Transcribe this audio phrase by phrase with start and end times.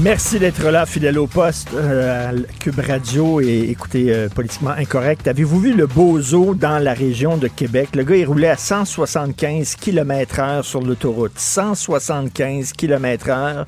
[0.00, 5.28] Merci d'être là, fidèle au poste euh, Cube Radio et écoutez euh, Politiquement Incorrect.
[5.28, 7.90] Avez-vous vu le bozo dans la région de Québec?
[7.94, 11.32] Le gars, il roulait à 175 km heure sur l'autoroute.
[11.36, 13.66] 175 km heure.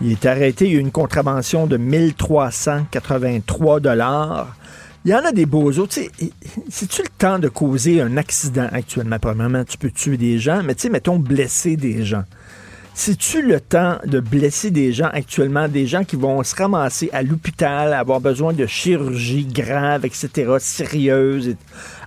[0.00, 0.64] Il est arrêté.
[0.64, 4.56] Il y a eu une contravention de 1383 dollars.
[5.04, 5.46] Il y en a des
[5.90, 6.10] sais,
[6.68, 9.18] c'est-tu le temps de causer un accident actuellement?
[9.20, 12.24] Premièrement, tu peux tuer des gens, mais tu sais, mettons blesser des gens.
[13.00, 17.22] C'est-tu le temps de blesser des gens actuellement, des gens qui vont se ramasser à
[17.22, 21.54] l'hôpital, avoir besoin de chirurgie grave, etc., sérieuse,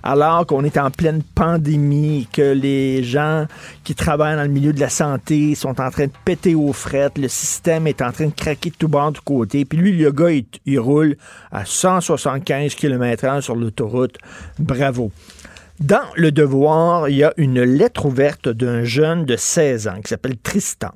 [0.02, 3.46] alors qu'on est en pleine pandémie, que les gens
[3.84, 7.16] qui travaillent dans le milieu de la santé sont en train de péter aux frettes,
[7.16, 10.12] le système est en train de craquer de tout bord du côté, puis lui, le
[10.12, 11.16] gars, il, il roule
[11.50, 14.18] à 175 km/h sur l'autoroute.
[14.58, 15.10] Bravo.
[15.82, 20.10] Dans Le Devoir, il y a une lettre ouverte d'un jeune de 16 ans qui
[20.10, 20.92] s'appelle Tristan.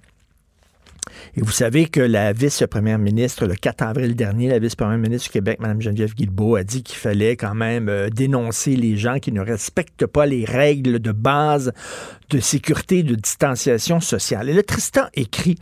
[1.39, 5.33] Et vous savez que la vice-première ministre, le 4 avril dernier, la vice-première ministre du
[5.35, 9.33] Québec, Mme Geneviève Guilbeault, a dit qu'il fallait quand même euh, dénoncer les gens qui
[9.33, 11.75] ne respectent pas les règles de base
[12.31, 14.49] de sécurité de distanciation sociale.
[14.49, 15.57] Et le Tristan écrit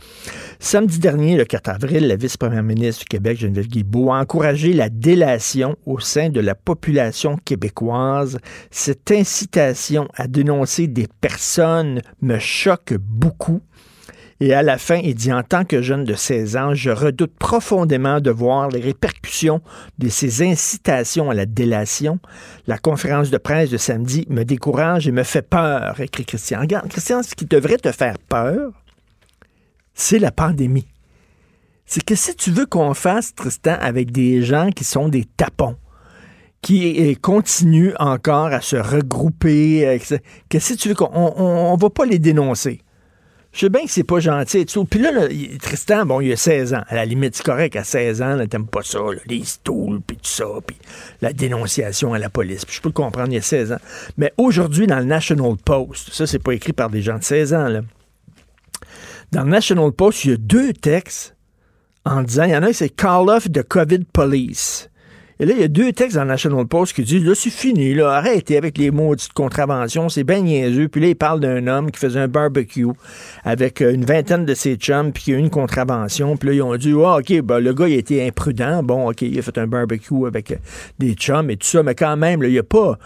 [0.59, 4.87] Samedi dernier, le 4 avril, la vice-première ministre du Québec, Geneviève Guilbeault, a encouragé la
[4.87, 8.37] délation au sein de la population québécoise.
[8.71, 13.59] Cette incitation à dénoncer des personnes me choque beaucoup.
[14.41, 17.33] Et à la fin, il dit, en tant que jeune de 16 ans, je redoute
[17.37, 19.61] profondément de voir les répercussions
[19.97, 22.19] de ces incitations à la délation.
[22.67, 26.59] La conférence de presse de samedi me décourage et me fait peur, écrit Christian.
[26.59, 28.73] Regarde, Christian, ce qui devrait te faire peur,
[29.93, 30.87] c'est la pandémie.
[31.85, 35.77] C'est que si tu veux qu'on fasse, Tristan, avec des gens qui sont des tapons,
[36.61, 40.01] qui continuent encore à se regrouper,
[40.49, 42.81] que si tu veux qu'on on, on va pas les dénoncer.
[43.55, 44.83] Je sais bien que c'est pas gentil et tout.
[44.83, 45.11] Puis là,
[45.61, 46.83] Tristan, bon, il a 16 ans.
[46.89, 50.27] À la limite, c'est correct, à 16 ans, t'aimes pas ça, les stools, puis tout
[50.29, 50.75] ça, puis
[51.21, 52.65] la dénonciation à la police.
[52.65, 53.79] Puis je peux le comprendre, il y a 16 ans.
[54.17, 57.53] Mais aujourd'hui, dans le National Post, ça, c'est pas écrit par des gens de 16
[57.53, 57.81] ans, là.
[59.31, 61.37] Dans le National Post, il y a deux textes
[62.03, 64.89] en disant, il y en a, c'est Call off the COVID Police.
[65.39, 67.49] Et là, il y a deux textes dans le National Post qui disent, là, c'est
[67.49, 70.87] fini, là, arrêtez avec les maudites contraventions, c'est bien niaiseux.
[70.87, 72.87] Puis là, il parle d'un homme qui faisait un barbecue
[73.43, 76.37] avec euh, une vingtaine de ses chums, puis qui a eu une contravention.
[76.37, 78.81] Puis là, ils ont dit, ah, OK, ben, le gars, il été imprudent.
[78.81, 80.55] Bon, OK, il a fait un barbecue avec euh,
[80.99, 82.97] des chums et tout ça, mais quand même, là, il n'y a pas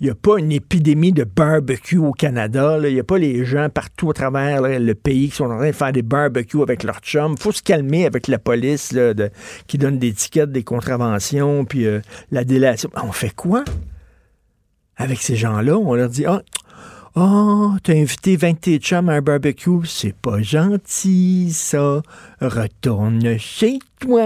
[0.00, 2.78] il n'y a pas une épidémie de barbecue au Canada.
[2.84, 5.68] Il n'y a pas les gens partout à travers le pays qui sont en train
[5.68, 7.34] de faire des barbecues avec leurs chums.
[7.36, 8.96] Il faut se calmer avec la police
[9.66, 12.00] qui donne des tickets, des contraventions, puis euh,
[12.30, 12.90] la délation.
[13.02, 13.64] On fait quoi?
[14.96, 15.76] Avec ces gens-là?
[15.76, 16.42] On leur dit, ah,
[17.16, 22.02] oh, t'as invité 20 tes chums à un barbecue, c'est pas gentil, ça.
[22.40, 24.22] Retourne chez toi.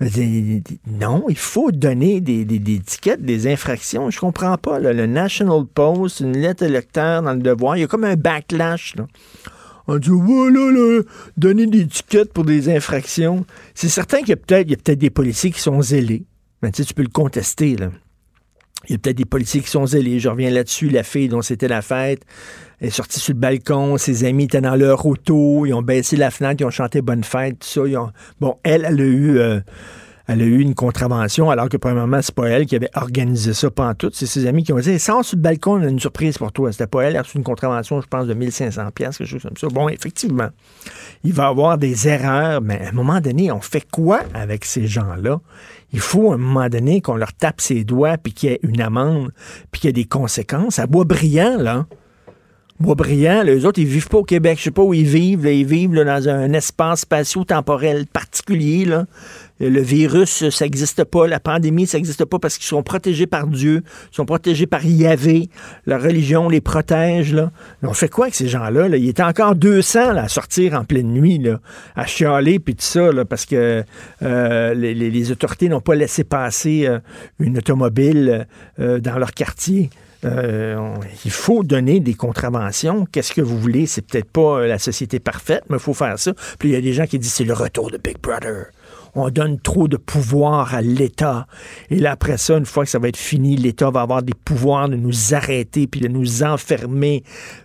[0.00, 4.10] Non, il faut donner des, des, étiquettes, des infractions.
[4.10, 4.78] Je comprends pas.
[4.78, 8.94] Le National Post, une lettre électeur dans le devoir, il y a comme un backlash.
[9.86, 11.02] On dit voilà, là,
[11.36, 13.44] donner des étiquettes pour des infractions.
[13.74, 16.24] C'est certain qu'il y a peut-être peut des policiers qui sont zélés.
[16.62, 17.76] Mais tu sais, tu peux le contester.
[17.76, 17.90] Là.
[18.90, 20.18] Il y a peut-être des policiers qui sont zélés.
[20.18, 20.88] Je reviens là-dessus.
[20.88, 22.22] La fille dont c'était la fête
[22.80, 23.96] est sortie sur le balcon.
[23.98, 25.64] Ses amis étaient dans leur auto.
[25.64, 26.56] Ils ont baissé la fenêtre.
[26.60, 27.60] Ils ont chanté Bonne fête.
[27.60, 28.12] Tout ça.
[28.40, 29.38] Bon, elle, elle a eu.
[29.38, 29.60] Euh,
[30.26, 33.68] elle a eu une contravention, alors que premièrement, c'est pas elle qui avait organisé ça
[33.68, 34.10] pendant tout.
[34.12, 36.52] C'est ses amis qui ont dit Sors sur le balcon, on a une surprise pour
[36.52, 36.70] toi.
[36.70, 39.42] C'était pas elle, elle a reçu une contravention, je pense, de 1500 pièces quelque chose
[39.42, 39.66] comme ça.
[39.68, 40.48] Bon, effectivement,
[41.24, 44.64] il va y avoir des erreurs, mais à un moment donné, on fait quoi avec
[44.66, 45.40] ces gens-là?
[45.92, 48.60] Il faut à un moment donné qu'on leur tape ses doigts, puis qu'il y ait
[48.62, 49.32] une amende,
[49.70, 50.78] puis qu'il y ait des conséquences.
[50.78, 51.86] À bois brillant, là,
[52.80, 54.56] Boisbriand, les autres, ils vivent pas au Québec.
[54.58, 55.46] Je sais pas où ils vivent.
[55.46, 58.86] ils vivent dans un espace spatio-temporel particulier.
[58.86, 59.04] Là.
[59.60, 61.26] Le virus, ça n'existe pas.
[61.26, 63.82] La pandémie, ça n'existe pas parce qu'ils sont protégés par Dieu.
[64.12, 65.50] Ils sont protégés par Yahvé.
[65.86, 67.32] La religion les protège.
[67.32, 67.52] Là.
[67.82, 68.88] on fait quoi avec ces gens-là?
[68.88, 68.96] Là?
[68.96, 71.60] Il encore 200 là, à sortir en pleine nuit, là,
[71.96, 73.84] à chialer puis tout ça, parce que
[74.22, 76.98] euh, les, autorités n'ont pas laissé passer euh,
[77.38, 78.46] une automobile
[78.78, 79.90] euh, dans leur quartier.
[80.22, 83.06] il faut donner des contraventions.
[83.10, 83.86] Qu'est-ce que vous voulez?
[83.86, 86.32] C'est peut-être pas la société parfaite, mais il faut faire ça.
[86.58, 88.66] Puis il y a des gens qui disent c'est le retour de Big Brother
[89.14, 91.46] on donne trop de pouvoir à l'État.
[91.90, 94.34] Et là, après ça, une fois que ça va être fini, l'État va avoir des
[94.34, 97.24] pouvoirs de nous arrêter puis de nous enfermer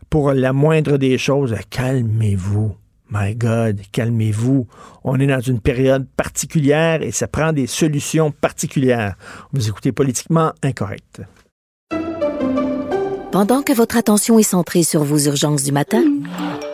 [0.09, 1.55] pour la moindre des choses.
[1.69, 2.75] Calmez-vous.
[3.11, 4.67] My God, calmez-vous.
[5.03, 9.15] On est dans une période particulière et ça prend des solutions particulières.
[9.53, 11.21] Vous écoutez politiquement incorrect.
[13.31, 16.03] Pendant que votre attention est centrée sur vos urgences du matin,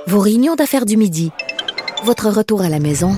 [0.07, 1.31] vos réunions d'affaires du midi,
[2.05, 3.17] votre retour à la maison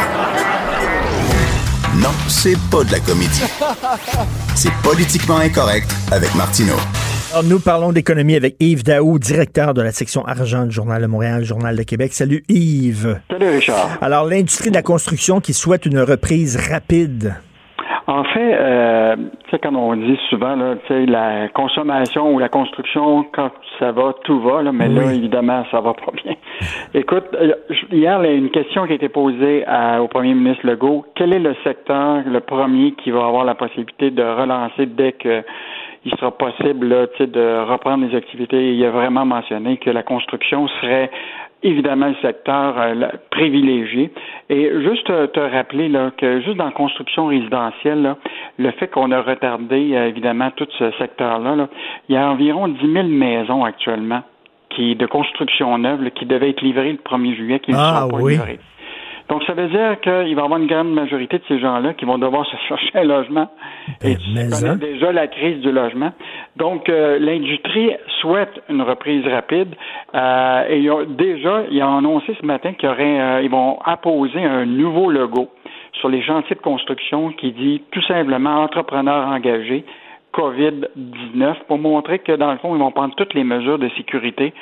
[2.01, 3.43] non, c'est pas de la comédie.
[4.55, 6.75] C'est politiquement incorrect avec Martineau.
[7.31, 11.07] Alors, nous parlons d'économie avec Yves Daou, directeur de la section argent du Journal de
[11.07, 12.13] Montréal, Journal de Québec.
[12.13, 13.19] Salut Yves.
[13.29, 13.99] Salut Richard.
[14.01, 17.35] Alors, l'industrie de la construction qui souhaite une reprise rapide.
[18.11, 22.39] En fait, euh, tu sais, comme on dit souvent, là, tu sais, la consommation ou
[22.39, 26.33] la construction, quand ça va, tout va, là, mais là, évidemment, ça va pas bien.
[26.93, 27.53] Écoute, euh,
[27.89, 29.63] hier, il y a une question qui a été posée
[30.01, 31.05] au premier ministre Legault.
[31.15, 35.41] Quel est le secteur, le premier, qui va avoir la possibilité de relancer dès que
[36.03, 38.73] il sera possible là, de reprendre les activités?
[38.73, 41.09] Il a vraiment mentionné que la construction serait
[41.63, 42.93] évidemment le secteur euh,
[43.29, 44.11] privilégié.
[44.49, 48.15] Et juste te, rappeler là, que juste dans la construction résidentielle,
[48.57, 51.67] le fait qu'on a retardé euh, évidemment tout ce secteur-là,
[52.09, 54.23] il y a environ 10 000 maisons actuellement
[54.69, 58.09] qui de construction neuve qui devaient être livrées le 1er juillet qui ne ah, sont
[58.09, 58.33] pas oui.
[58.33, 58.59] livrées.
[59.29, 62.05] Donc, ça veut dire qu'il va y avoir une grande majorité de ces gens-là qui
[62.05, 63.49] vont devoir se chercher un logement.
[64.01, 64.75] Ben, et tu connais hein?
[64.75, 66.11] déjà la crise du logement.
[66.57, 69.73] Donc, euh, l'industrie souhaite une reprise rapide.
[70.13, 74.43] Euh, et ils ont, déjà, ils ont annoncé ce matin qu'ils euh, ils vont apposer
[74.43, 75.49] un nouveau logo
[75.93, 79.85] sur les chantiers de construction qui dit tout simplement entrepreneurs engagés
[80.33, 84.53] COVID-19 pour montrer que, dans le fond, ils vont prendre toutes les mesures de sécurité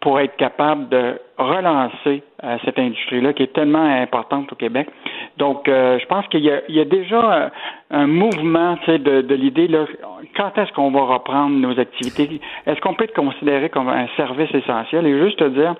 [0.00, 4.88] pour être capable de relancer euh, cette industrie-là qui est tellement importante au Québec.
[5.38, 7.48] Donc, euh, je pense qu'il y, y, a déjà euh,
[7.90, 9.68] un mouvement de, de l'idée,
[10.36, 12.40] quand est-ce qu'on va reprendre nos activités?
[12.66, 15.06] Est-ce qu'on peut être considéré comme un service essentiel?
[15.06, 15.74] Et juste dire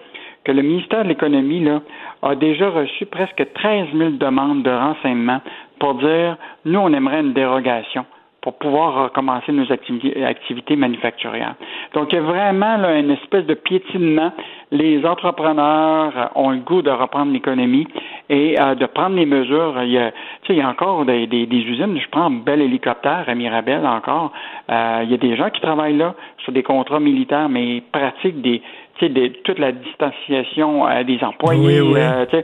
[0.45, 1.81] que le ministère de l'Économie là,
[2.23, 5.41] a déjà reçu presque 13 000 demandes de renseignements
[5.79, 8.05] pour dire, nous, on aimerait une dérogation
[8.41, 11.55] pour pouvoir recommencer nos activités, activités manufacturières.
[11.95, 14.33] Donc, il y a vraiment là, une espèce de piétinement.
[14.71, 17.89] Les entrepreneurs ont le goût de reprendre l'économie
[18.31, 19.75] et euh, de prendre les mesures.
[19.83, 20.13] Il y a,
[20.49, 21.99] il y a encore des, des, usines.
[21.99, 24.33] Je prends Bel Hélicoptère à Mirabel encore.
[24.71, 26.15] Euh, il y a des gens qui travaillent là
[26.45, 28.63] sur des contrats militaires, mais pratiquent des,
[29.03, 31.81] des, toute la distanciation euh, des employés.
[31.81, 32.37] Oui, oui.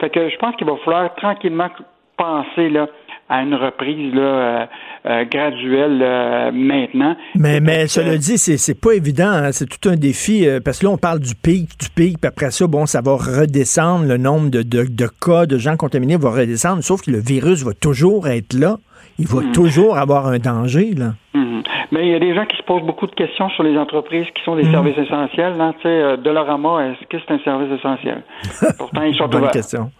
[0.00, 1.68] fait que je pense qu'il va falloir tranquillement
[2.16, 2.86] penser là
[3.28, 4.66] à une reprise là, euh,
[5.06, 7.16] euh, graduelle euh, maintenant.
[7.34, 9.30] Mais, mais cela dit, c'est, c'est pas évident.
[9.30, 9.52] Hein.
[9.52, 12.50] C'est tout un défi parce que là, on parle du pic, du pic, puis après
[12.50, 14.06] ça, bon, ça va redescendre.
[14.06, 17.64] Le nombre de, de, de, cas de gens contaminés va redescendre, sauf que le virus
[17.64, 18.76] va toujours être là.
[19.18, 19.52] Il va mhm.
[19.52, 20.94] toujours avoir un danger.
[20.94, 21.12] Là.
[21.34, 21.62] Mhm.
[21.90, 24.26] Mais il y a des gens qui se posent beaucoup de questions sur les entreprises
[24.34, 24.72] qui sont des mhm.
[24.72, 25.56] services essentiels.
[25.56, 28.22] Là, tu sais, Dolorama, est-ce que c'est un service essentiel?
[28.78, 29.90] Pourtant, ils sont Bonne question.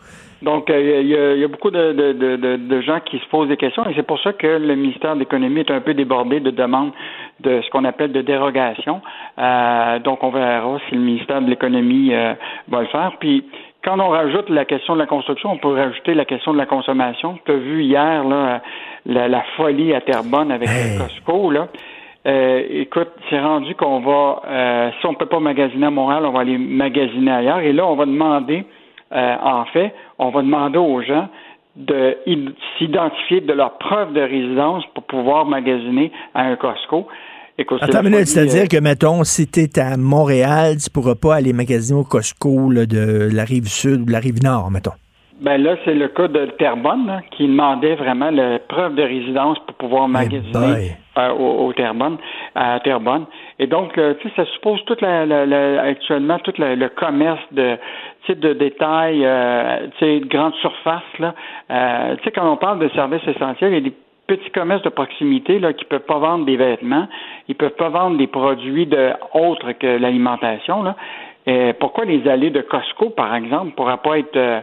[0.42, 3.94] Donc, euh, il y, a, beaucoup de, de, gens qui se posent des questions et
[3.94, 6.90] c'est pour ça que le ministère de l'Économie est un peu débordé de demandes
[7.40, 9.00] de ce qu'on appelle de dérogation.
[9.38, 12.34] Euh, donc, on verra si le ministère de l'Économie euh,
[12.68, 13.12] va le faire.
[13.20, 13.44] Puis,
[13.84, 16.66] quand on rajoute la question de la construction, on peut rajouter la question de la
[16.66, 17.38] consommation.
[17.44, 18.62] Tu as vu hier là,
[19.06, 20.68] la, folie à Terrebonne avec
[20.98, 21.52] Costco.
[21.52, 21.68] Là.
[22.24, 26.58] écoute, c'est rendu qu'on va, si on peut pas magasiner à Montréal, on va aller
[26.58, 27.60] magasiner ailleurs.
[27.60, 28.64] Et là, on va demander
[29.12, 31.28] euh, en fait, on va demander aux gens
[31.76, 32.18] de
[32.78, 37.08] s'identifier de leur preuve de résidence pour pouvoir magasiner à un Costco.
[37.58, 42.72] C'est-à-dire que, mettons, si tu es à Montréal, tu pourras pas aller magasiner au Costco
[42.72, 44.92] de la rive sud ou de la rive nord, mettons.
[45.40, 49.74] Ben là, c'est le cas de Terrebonne qui demandait vraiment la preuve de résidence pour
[49.74, 52.18] pouvoir eh magasiner euh, au, Terrebonne,
[52.54, 53.26] à Terrebonne.
[53.58, 57.76] Et donc, euh, tu sais, ça suppose toute la, actuellement tout le commerce de
[58.26, 61.34] type de détail, euh, de grande surface là.
[61.70, 63.94] Euh, tu sais, quand on parle de services essentiels, il y a des
[64.26, 67.08] petits commerces de proximité là qui peuvent pas vendre des vêtements,
[67.48, 70.96] ils peuvent pas vendre des produits de autres que l'alimentation là.
[71.44, 74.62] Et pourquoi les allées de Costco, par exemple, ne pourraient pas être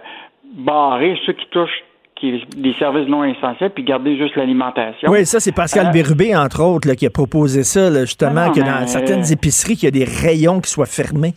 [0.56, 1.84] barrer ceux qui touchent
[2.20, 5.10] qui, des services non essentiels, puis garder juste l'alimentation?
[5.12, 8.86] Oui, ça, c'est Pascal euh, Bérubé, entre autres, qui a proposé ça, justement, que dans
[8.88, 11.34] certaines épiceries, qu'il y a des rayons qui soient fermés.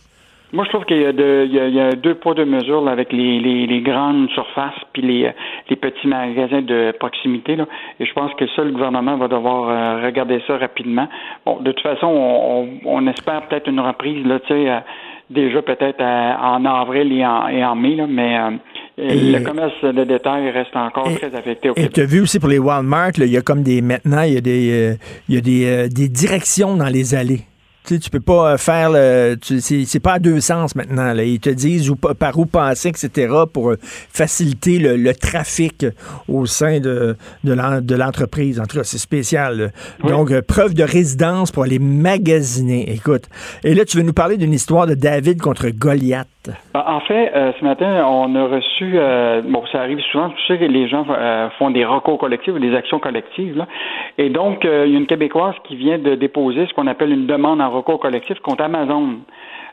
[0.53, 4.29] Moi, je trouve qu'il y, y, a deux poids, deux mesures avec les, les, grandes
[4.29, 5.31] surfaces puis les,
[5.69, 7.55] les petits magasins de proximité.
[7.55, 7.65] Là.
[7.99, 11.09] Et je pense que ça, le gouvernement va devoir euh, regarder ça rapidement.
[11.45, 14.79] Bon, de toute façon, on, on, espère peut-être une reprise, là, tu sais, euh,
[15.31, 18.37] déjà peut-être en avril et en, et en mai, là, mais
[18.97, 22.49] le commerce de détail reste encore très affecté au Et tu as vu aussi pour
[22.49, 24.95] les Walmart, il y a comme des maintenant, il y a des, euh,
[25.29, 27.41] il y a des, euh, des directions dans les allées.
[27.85, 29.37] Tu sais, tu peux pas euh, faire le.
[29.41, 31.13] C'est pas à deux sens maintenant.
[31.13, 31.23] Là.
[31.23, 35.85] Ils te disent où, par où passer, etc., pour euh, faciliter le, trafic
[36.27, 38.59] au sein de, de l'entreprise.
[38.59, 39.73] En tout cas, c'est spécial.
[40.07, 42.89] Donc, euh, preuve de résidence pour aller magasiner.
[42.93, 43.25] Écoute.
[43.63, 46.27] Et là, tu veux nous parler d'une histoire de David contre Goliath.
[46.73, 48.97] En fait, ce matin, on a reçu.
[49.49, 50.29] bon, ça arrive souvent.
[50.29, 51.05] Tu sais que les gens
[51.57, 53.57] font des recours collectifs ou des actions collectives.
[53.57, 53.67] Là.
[54.17, 57.27] Et donc, il y a une Québécoise qui vient de déposer ce qu'on appelle une
[57.27, 59.19] demande en recours collectif contre Amazon.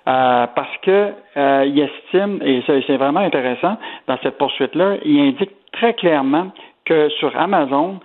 [0.08, 3.76] Euh, parce que euh, il estime, et c'est vraiment intéressant
[4.08, 6.52] dans cette poursuite-là, il indique très clairement
[6.86, 8.00] que sur Amazon,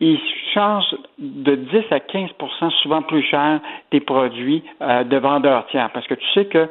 [0.00, 0.18] il
[0.54, 3.60] charge de 10 à 15% souvent plus cher
[3.92, 5.90] des produits euh, de vendeurs tiers.
[5.92, 6.68] Parce que tu sais que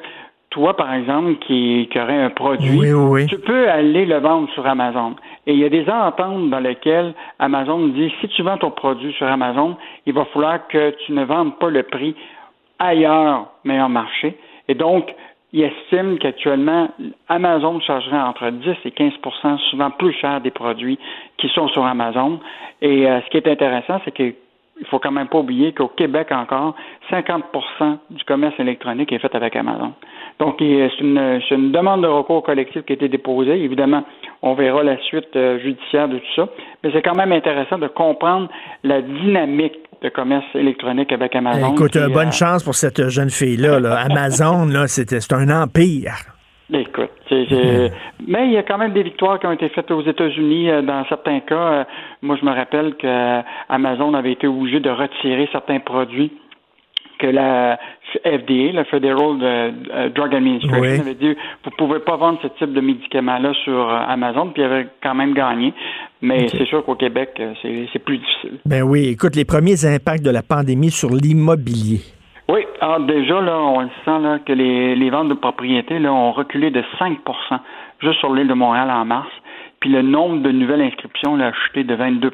[0.54, 2.80] toi, par exemple, qui, aurait un produit,
[3.28, 5.16] tu peux aller le vendre sur Amazon.
[5.48, 9.12] Et il y a des ententes dans lesquelles Amazon dit si tu vends ton produit
[9.14, 12.16] sur Amazon, il va falloir que tu ne vendes pas le prix
[12.78, 14.38] ailleurs meilleur marché.
[14.68, 15.14] Et donc,
[15.54, 16.90] il estime qu'actuellement,
[17.30, 21.00] Amazon chargerait entre 10 et 15% souvent plus cher des produits
[21.38, 22.40] qui sont sur Amazon.
[22.82, 24.36] Et euh, ce qui est intéressant, c'est qu'il
[24.84, 26.76] il faut quand même pas oublier qu'au Québec encore,
[27.10, 29.94] 50% du commerce électronique est fait avec Amazon.
[30.40, 33.64] Donc, c'est une, une, demande de recours collectif qui a été déposée.
[33.64, 34.04] Évidemment,
[34.42, 36.50] on verra la suite euh, judiciaire de tout ça.
[36.84, 38.50] Mais c'est quand même intéressant de comprendre
[38.84, 41.74] la dynamique de commerce électronique avec Amazon.
[41.74, 43.78] Écoute, bonne euh, chance pour cette jeune fille-là.
[44.10, 46.33] Amazon, là, c'est un empire.
[46.72, 50.70] Écoute, mais il y a quand même des victoires qui ont été faites aux États-Unis
[50.70, 51.56] euh, dans certains cas.
[51.56, 51.84] Euh,
[52.22, 56.32] moi, je me rappelle que Amazon avait été obligé de retirer certains produits
[57.20, 57.80] que la
[58.24, 59.38] FDA, la Federal
[60.14, 64.62] Drug Administration, avait dit vous pouvez pas vendre ce type de médicaments-là sur Amazon, puis
[64.62, 65.74] il avait quand même gagné.
[66.24, 68.60] Mais c'est sûr qu'au Québec, euh, c'est plus difficile.
[68.66, 72.00] Ben oui, écoute, les premiers impacts de la pandémie sur l'immobilier.
[72.50, 76.12] Oui, alors déjà, là, on le sent là, que les, les ventes de propriétés là,
[76.14, 77.16] ont reculé de 5%
[78.00, 79.30] juste sur l'île de Montréal en mars.
[79.80, 82.32] Puis le nombre de nouvelles inscriptions là, a chuté de 22%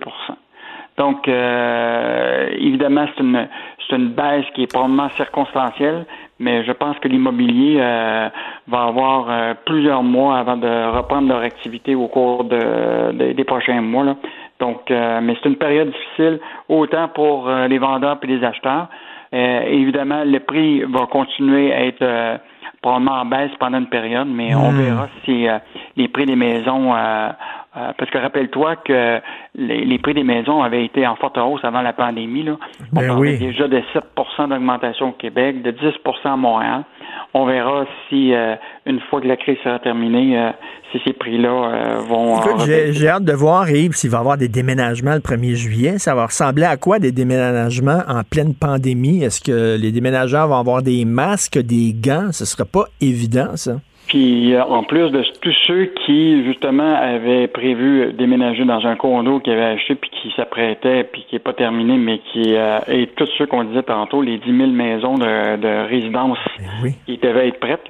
[1.00, 3.48] donc, euh, évidemment, c'est une,
[3.88, 6.06] c'est une baisse qui est probablement circonstancielle,
[6.40, 8.28] mais je pense que l'immobilier euh,
[8.68, 13.80] va avoir euh, plusieurs mois avant de reprendre leur activité au cours de, des prochains
[13.80, 14.04] mois.
[14.04, 14.16] Là.
[14.60, 18.88] Donc, mais c'est une période difficile autant pour les vendeurs et les acheteurs.
[19.32, 22.40] Évidemment, le prix va continuer à être
[22.82, 24.78] probablement en baisse pendant une période, mais on hmm.
[24.78, 25.48] verra si
[25.98, 26.94] les prix des maisons
[27.78, 29.22] euh, parce que rappelle-toi que
[29.54, 32.42] les, prix des maisons avaient été en forte hausse avant la pandémie.
[32.42, 32.54] Là.
[32.92, 35.94] On ben parlait déjà de 7% d'augmentation au Québec, de 10%
[36.26, 36.84] à Montréal.
[37.34, 38.56] On verra si, euh,
[38.88, 40.50] une fois que la crise sera terminée, euh,
[40.92, 42.42] si ces prix-là vont...
[42.66, 46.00] j'ai hâte de voir, Yves, s'il va y avoir des déménagements le 1er juillet.
[46.00, 49.24] Ça va ressembler à quoi des déménagements en pleine pandémie?
[49.24, 52.32] Est-ce que les déménageurs vont avoir des masques, des gants?
[52.32, 53.74] Ce ne sera pas évident, ça.
[54.10, 59.40] Puis euh, en plus de tous ceux qui justement avaient prévu déménager dans un condo
[59.40, 63.06] qu'ils avaient acheté puis qui s'apprêtaient puis qui n'est pas terminé, mais qui euh, et
[63.08, 67.50] tous ceux qu'on disait tantôt, les 10 000 maisons de, de résidence ben qui devaient
[67.50, 67.86] être prêtes,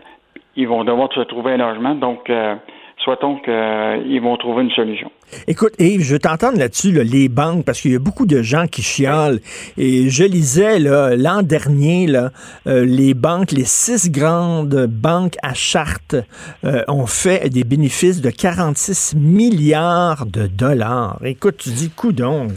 [0.58, 1.96] ils vont devoir se trouver un logement.
[1.96, 2.56] Donc euh,
[3.00, 5.12] souhaitons qu'ils vont trouver une solution.
[5.48, 8.66] Écoute, Yves, je veux t'entendre là-dessus, les banques, parce qu'il y a beaucoup de gens
[8.66, 9.40] qui chialent.
[9.78, 12.08] Et je lisais l'an dernier,
[12.68, 16.16] euh, les banques, les six grandes banques à charte
[16.64, 21.20] euh, ont fait des bénéfices de 46 milliards de dollars.
[21.24, 22.48] Écoute, tu dis, coudon,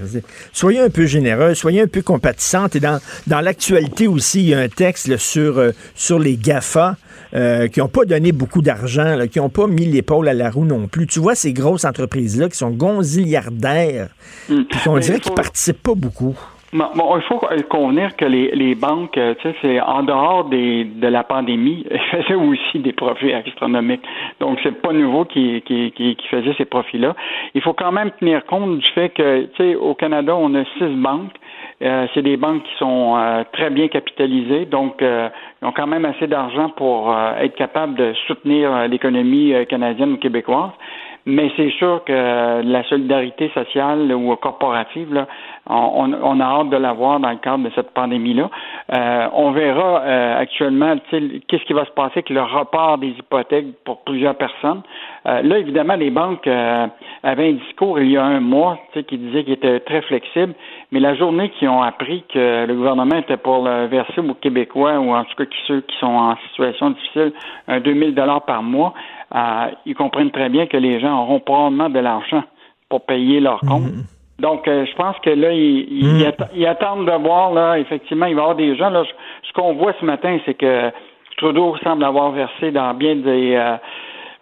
[0.52, 2.74] soyez un peu généreux, soyez un peu compatissante.
[2.74, 6.96] Et dans, dans l'actualité aussi, il y a un texte sur, euh, sur les GAFA.
[7.32, 10.86] Qui n'ont pas donné beaucoup d'argent, qui n'ont pas mis l'épaule à la roue non
[10.86, 11.06] plus.
[11.06, 14.08] Tu vois ces grosses entreprises-là qui sont gonziliardaires,
[14.48, 14.62] mm.
[14.64, 16.36] puis qu'on dirait qu'ils participent pas beaucoup.
[16.72, 20.84] Bon, il faut convenir que les, les banques, euh, tu sais, c'est en dehors des,
[20.84, 24.02] de la pandémie, elles faisaient aussi des profits astronomiques.
[24.40, 27.14] Donc, c'est pas nouveau qui, qui, qui, qui faisait ces profits-là.
[27.54, 30.64] Il faut quand même tenir compte du fait que, tu sais, au Canada, on a
[30.78, 31.34] six banques.
[31.82, 36.04] Euh, c'est des banques qui sont euh, très bien capitalisées, donc ils ont quand même
[36.04, 40.70] assez d'argent pour être capables de soutenir l'économie canadienne ou québécoise.
[41.24, 45.28] Mais c'est sûr que la solidarité sociale ou corporative, là,
[45.72, 48.50] on, on, a hâte de la voir dans le cadre de cette pandémie-là.
[48.92, 53.66] Euh, on verra euh, actuellement qu'est-ce qui va se passer avec le report des hypothèques
[53.84, 54.82] pour plusieurs personnes.
[55.26, 56.86] Euh, là, évidemment, les banques euh,
[57.22, 60.54] avaient un discours il y a un mois qui disait qu'il était très flexible,
[60.90, 64.98] mais la journée qu'ils ont appris que le gouvernement était pour le verser aux Québécois,
[64.98, 67.32] ou en tout cas ceux qui sont en situation difficile,
[67.68, 68.94] un 2000 dollars par mois,
[69.34, 72.42] euh, ils comprennent très bien que les gens auront probablement de l'argent
[72.88, 73.70] pour payer leurs mhm.
[73.70, 73.92] comptes.
[74.42, 76.66] Donc, euh, je pense que là, ils, mhm.
[76.66, 78.90] attendent de voir, là, effectivement, il va y avoir des gens.
[78.90, 79.04] Là,
[79.44, 80.90] ce qu'on voit ce matin, c'est que
[81.36, 83.76] Trudeau semble avoir versé dans bien des, euh,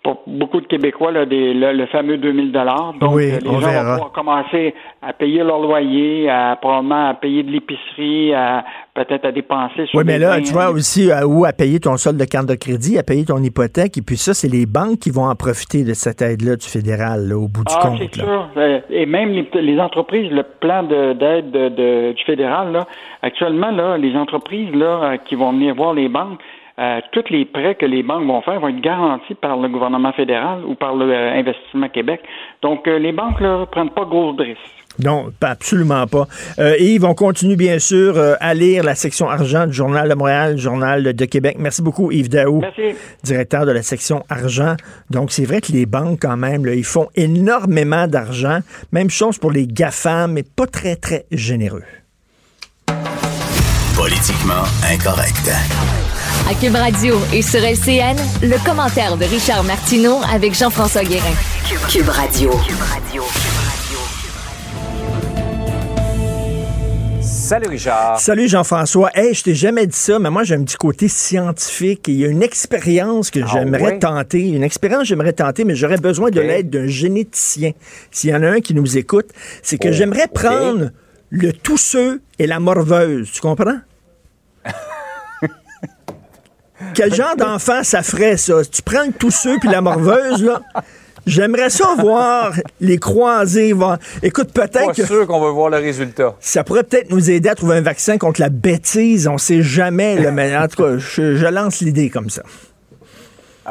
[0.02, 2.94] pour beaucoup de Québécois là, des, le, fameux 2000 dollars.
[3.00, 3.82] Donc oui, les gens verra.
[3.82, 8.64] vont pouvoir commencer à payer leur loyer, à probablement à payer de l'épicerie, à
[8.94, 11.96] peut-être à dépenser sur Oui, mais là, tu vois aussi euh, où à payer ton
[11.98, 15.00] solde de carte de crédit, à payer ton hypothèque, et puis ça, c'est les banques
[15.00, 17.98] qui vont en profiter de cette aide-là du fédéral, au bout du ah, compte.
[17.98, 18.48] c'est sûr.
[18.56, 22.86] Euh, et même les, les, entreprises, le plan d'aide de, de, du fédéral, là,
[23.22, 26.40] actuellement, là, les entreprises là, qui vont venir voir les banques,
[26.80, 30.12] euh, tous les prêts que les banques vont faire vont être garantis par le gouvernement
[30.12, 32.22] fédéral ou par l'Investissement euh, Québec.
[32.62, 34.58] Donc, euh, les banques ne prennent pas gros risques.
[35.04, 36.26] Non, absolument pas.
[36.58, 40.58] et ils vont continuer, bien sûr, à lire la section argent du Journal de Montréal,
[40.58, 41.56] Journal de Québec.
[41.58, 42.60] Merci beaucoup, Yves Daou,
[43.22, 44.74] directeur de la section argent.
[45.08, 48.58] Donc, c'est vrai que les banques, quand même, ils font énormément d'argent.
[48.92, 51.84] Même chose pour les GAFAM, mais pas très, très généreux.
[53.96, 55.50] Politiquement incorrect.
[56.48, 61.34] À Cube Radio et sur LCN, le commentaire de Richard Martineau avec Jean-François Guérin.
[61.88, 62.50] Cube Radio.
[67.20, 68.20] Salut Richard.
[68.20, 69.10] Salut Jean-François.
[69.14, 72.06] Hey, je t'ai jamais dit ça, mais moi j'ai un petit côté scientifique.
[72.08, 74.48] il y a une expérience que ah j'aimerais tenter.
[74.48, 77.72] Une expérience que j'aimerais tenter, mais j'aurais besoin de l'aide d'un généticien.
[78.10, 79.30] S'il y en a un qui nous écoute,
[79.62, 80.90] c'est que oh, j'aimerais prendre
[81.30, 83.30] le tousseux et la morveuse.
[83.32, 83.78] Tu comprends?
[86.94, 88.64] Quel genre d'enfant ça ferait, ça?
[88.70, 90.60] Tu prends le tousseux puis la morveuse, là.
[91.26, 93.74] J'aimerais ça voir les croisés.
[94.22, 95.04] Écoute, peut-être que.
[95.04, 96.34] sûr qu'on va voir le résultat.
[96.40, 99.28] Ça pourrait peut-être nous aider à trouver un vaccin contre la bêtise.
[99.28, 102.42] On sait jamais, là, mais en tout cas, je lance l'idée comme ça.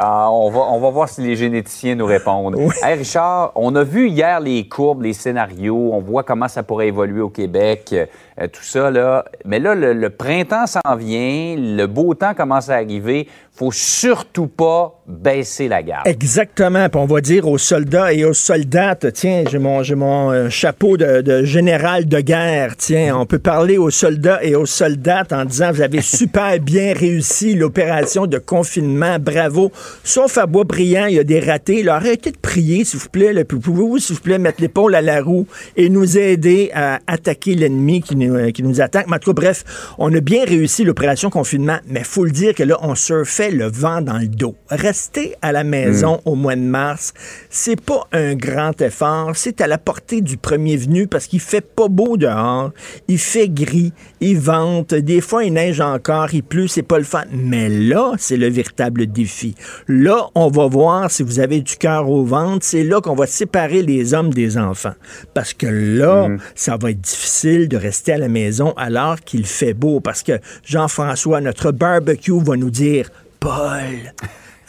[0.01, 2.55] Ah, on, va, on va voir si les généticiens nous répondent.
[2.83, 7.19] Richard, on a vu hier les courbes, les scénarios, on voit comment ça pourrait évoluer
[7.19, 7.93] au Québec,
[8.39, 8.91] euh, tout ça.
[8.91, 9.25] Là.
[9.45, 13.27] Mais là, le printemps s'en vient, le beau temps commence à arriver
[13.59, 16.07] faut surtout pas baisser la garde.
[16.07, 16.87] Exactement.
[16.87, 20.49] Puis on va dire aux soldats et aux soldates, tiens, j'ai mon, j'ai mon euh,
[20.49, 22.77] chapeau de, général de guerre.
[22.77, 26.93] Tiens, on peut parler aux soldats et aux soldates en disant, vous avez super bien
[26.93, 29.17] réussi l'opération de confinement.
[29.19, 29.73] Bravo.
[30.05, 31.83] Sauf à Boisbriand, il y a des ratés.
[31.83, 33.43] Là, arrêtez de prier, s'il vous plaît.
[33.43, 38.01] Pouvez-vous, s'il vous plaît, mettre l'épaule à la roue et nous aider à attaquer l'ennemi
[38.01, 39.07] qui nous, euh, qui nous attaque.
[39.07, 39.63] Mais en tout cas, bref,
[39.97, 43.65] on a bien réussi l'opération confinement, mais faut le dire que là, on surfait le
[43.65, 44.55] vent dans le dos.
[44.69, 46.29] Rester à la maison mm.
[46.29, 47.13] au mois de mars,
[47.49, 51.61] c'est pas un grand effort, c'est à la portée du premier venu parce qu'il fait
[51.61, 52.71] pas beau dehors,
[53.07, 57.03] il fait gris, il vente, des fois il neige encore, il pleut, c'est pas le
[57.03, 57.25] fun.
[57.31, 59.55] Mais là, c'est le véritable défi.
[59.87, 63.27] Là, on va voir si vous avez du cœur au ventre, c'est là qu'on va
[63.27, 64.93] séparer les hommes des enfants.
[65.33, 66.39] Parce que là, mm.
[66.55, 69.99] ça va être difficile de rester à la maison alors qu'il fait beau.
[69.99, 74.13] Parce que Jean-François, notre barbecue va nous dire Paul,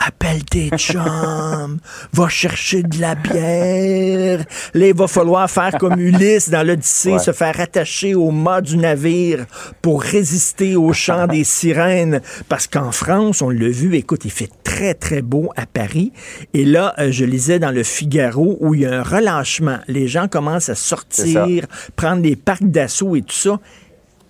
[0.05, 1.79] appelle tes chums,
[2.13, 4.45] va chercher de la bière.
[4.75, 7.19] Là, il va falloir faire comme Ulysse dans l'Odyssée, Ouais.
[7.19, 9.47] se faire attacher au mât du navire
[9.83, 12.21] pour résister au chant des sirènes.
[12.49, 16.13] Parce qu'en France, on l'a vu, écoute, il fait très, très beau à Paris.
[16.55, 19.79] Et là, euh, je lisais dans le Figaro où il y a un relâchement.
[19.89, 23.59] Les gens commencent à sortir, prendre des parcs d'assaut et tout ça.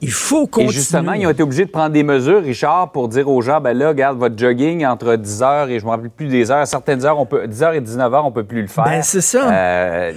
[0.02, 0.72] Il faut Et continuer.
[0.72, 3.76] justement, ils ont été obligés de prendre des mesures, Richard, pour dire aux gens, ben
[3.76, 7.04] là, regarde, votre jogging entre 10h et je me rappelle plus des heures, à certaines
[7.04, 8.84] heures, on peut, 10h et 19h, on peut plus le faire.
[8.84, 9.50] Ben, c'est ça.
[9.52, 10.12] Euh,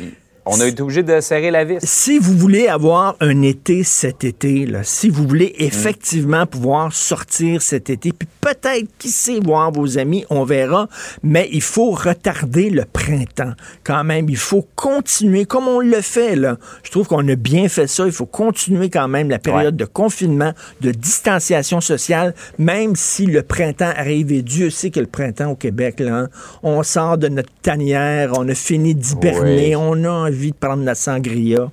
[0.45, 1.77] on a été obligé de serrer la vis.
[1.83, 7.61] si vous voulez avoir un été cet été, là, si vous voulez effectivement pouvoir sortir
[7.61, 10.87] cet été, puis peut-être, qui sait, voir vos amis, on verra,
[11.23, 13.53] mais il faut retarder le printemps.
[13.83, 16.57] Quand même, il faut continuer comme on le fait, là.
[16.83, 18.05] Je trouve qu'on a bien fait ça.
[18.05, 23.43] Il faut continuer quand même la période de confinement, de distanciation sociale, même si le
[23.43, 26.29] printemps arrive, et Dieu sait que le printemps au Québec, là, hein,
[26.63, 29.75] on sort de notre tanière, on a fini d'hiberner, Oui.
[29.75, 31.71] on a envie de prendre la sangria.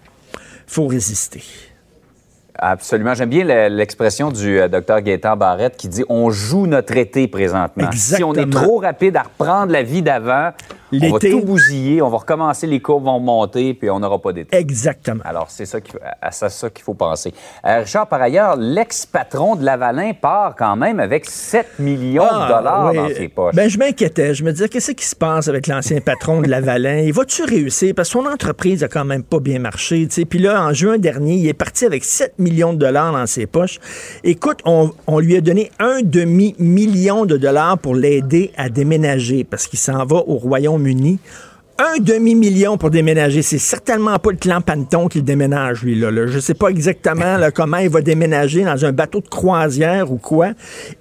[0.66, 1.42] faut résister.
[2.58, 3.14] Absolument.
[3.14, 7.28] J'aime bien le- l'expression du euh, docteur Gaétan Barrette qui dit on joue notre été
[7.28, 7.90] présentement.
[7.92, 8.62] Si on est Exactement.
[8.66, 10.50] trop rapide à reprendre la vie d'avant,
[10.92, 14.32] on va tout bousiller, on va recommencer, les courbes vont monter, puis on n'aura pas
[14.32, 14.56] d'été.
[14.56, 15.22] Exactement.
[15.24, 17.32] Alors, c'est ça qu'il faut- à ça, ça qu'il faut penser.
[17.64, 22.86] Euh, Richard, par ailleurs, l'ex-patron de Lavalin part quand même avec 7 millions de dollars
[22.86, 22.96] Ah, oui.
[22.96, 23.54] dans ses poches.
[23.54, 24.34] Ben, je m'inquiétais.
[24.34, 26.98] Je me disais, qu'est-ce qui se passe avec l'ancien patron de Lavalin?
[26.98, 27.92] Il va-tu réussir?
[27.94, 30.08] Parce que son entreprise a quand même pas bien marché.
[30.08, 30.24] tu sais.
[30.24, 33.46] Puis là, en juin dernier, il est parti avec 7 millions de dollars dans ses
[33.46, 33.78] poches.
[34.24, 39.78] Écoute, on, lui a donné un demi-million de dollars pour l'aider à déménager parce qu'il
[39.78, 41.18] s'en va au Royaume-Uni.
[41.78, 43.40] Un demi-million pour déménager.
[43.40, 45.98] C'est certainement pas le clan Panton qui le déménage, lui.
[45.98, 46.26] Là, là.
[46.26, 50.50] Je sais pas exactement comment il va déménager dans un bateau de croisière ou quoi.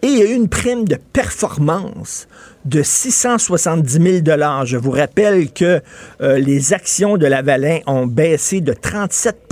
[0.01, 2.29] Et il y a eu une prime de performance
[2.63, 5.81] de 670 000 Je vous rappelle que
[6.21, 9.47] euh, les actions de Lavalin ont baissé de 37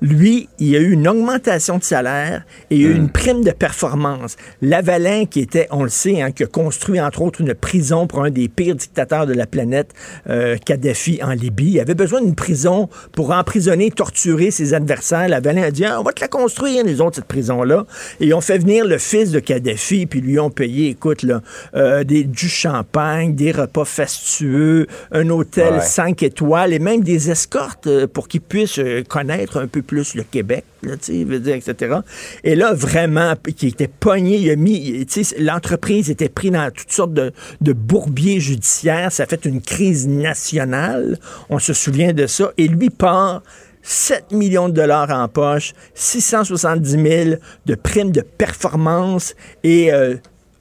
[0.00, 3.10] lui, il y a eu une augmentation de salaire et il y a eu une
[3.10, 4.36] prime de performance.
[4.62, 8.24] Lavalin, qui était, on le sait, hein, qui a construit entre autres une prison pour
[8.24, 9.92] un des pires dictateurs de la planète,
[10.28, 15.28] euh, Kadhafi en Libye, il avait besoin d'une prison pour emprisonner, torturer ses adversaires.
[15.28, 17.86] Lavalin a dit, Ah, on va te la construire, les autres, cette prison-là.
[18.20, 21.42] Et ils ont fait venir le fils de Kadhafi, puis lui ont payé, écoute, là,
[21.74, 25.80] euh, des, du champagne, des repas fastueux, un hôtel Ouais.
[25.80, 30.22] 5 étoiles et même des escortes euh, pour qu'ils puissent connaître un peu plus le
[30.22, 31.96] Québec, etc.
[32.44, 35.04] Et là, vraiment, qui était pogné, il a mis,
[35.40, 41.18] l'entreprise était prise dans toutes sortes de, de bourbiers judiciaires, ça fait une crise nationale,
[41.48, 43.42] on se souvient de ça, et lui part
[43.82, 50.16] 7 millions de dollars en poche, 670 000 de primes de performance et euh,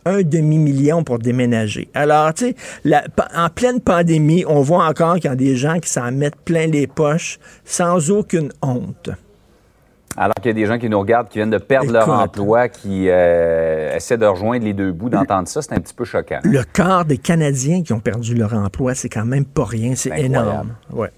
[0.08, 1.89] un demi-million pour déménager.
[1.93, 2.96] Alors, tu sais,
[3.36, 6.67] en pleine pandémie, on voit encore qu'il y a des gens qui s'en mettent plein
[6.67, 9.10] les poches sans aucune honte.
[10.20, 12.70] Alors qu'il y a des gens qui nous regardent, qui viennent de perdre leur emploi,
[12.70, 16.39] qui euh, essaient de rejoindre les deux bouts, d'entendre ça, c'est un petit peu choquant.
[16.43, 20.20] Le quart des Canadiens qui ont perdu leur emploi, c'est quand même pas rien, c'est
[20.20, 20.74] énorme.
[20.91, 21.12] Ouais.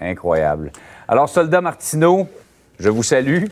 [0.00, 0.72] Incroyable.
[1.06, 2.26] Alors, soldat Martineau,
[2.78, 3.44] je vous salue.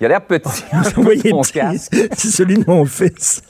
[0.00, 0.64] Il a l'air petit.
[0.96, 3.42] Vous voyez, c'est celui de mon fils.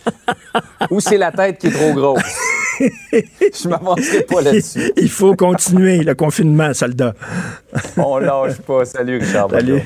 [0.90, 2.22] Ou c'est la tête qui est trop grosse.
[2.81, 4.92] Je m'avancerai pas là-dessus.
[4.96, 7.14] Il faut continuer le confinement, soldat.
[7.96, 8.85] On lâche pas.
[8.85, 9.50] Salut, Richard.
[9.50, 9.83] Salut.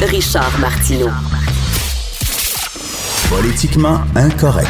[0.00, 1.10] Richard Martineau.
[3.34, 4.68] Politiquement incorrect.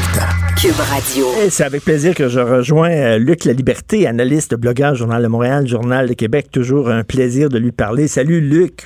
[0.56, 1.26] Cube Radio.
[1.50, 5.66] C'est avec plaisir que je rejoins euh, Luc La Liberté, analyste, blogueur, Journal de Montréal,
[5.66, 6.46] Journal de Québec.
[6.52, 8.06] Toujours un plaisir de lui parler.
[8.06, 8.82] Salut, Luc.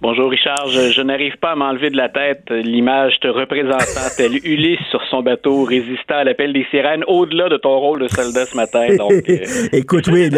[0.00, 4.32] Bonjour Richard, je, je n'arrive pas à m'enlever de la tête l'image te représentant tel
[4.44, 8.46] Ulysse sur son bateau résistant à l'appel des sirènes au-delà de ton rôle de soldat
[8.46, 8.86] ce matin.
[8.96, 10.30] Donc, euh, Écoute, oui,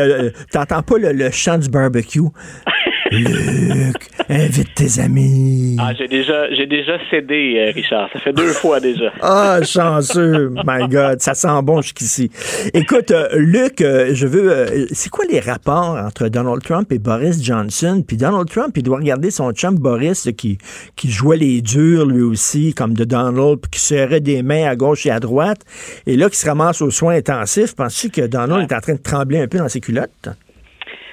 [0.50, 2.20] t'entends pas le, le chant du barbecue?
[3.10, 3.96] Luc,
[4.28, 5.76] invite tes amis.
[5.80, 8.08] ah, j'ai déjà, j'ai déjà cédé, euh, Richard.
[8.12, 9.12] Ça fait deux fois déjà.
[9.22, 10.50] Ah, chanceux.
[10.66, 12.30] My God, ça sent bon jusqu'ici.
[12.74, 14.50] Écoute, euh, Luc, euh, je veux.
[14.50, 18.02] euh, c'est quoi les rapports entre Donald Trump et Boris Johnson?
[18.06, 20.58] Puis Donald Trump, il doit regarder son chum Boris qui,
[20.96, 24.76] qui jouait les durs lui aussi, comme de Donald, puis qui serrait des mains à
[24.76, 25.60] gauche et à droite.
[26.06, 27.74] Et là, qui se ramasse aux soins intensifs.
[27.74, 30.28] Penses-tu que Donald est en train de trembler un peu dans ses culottes?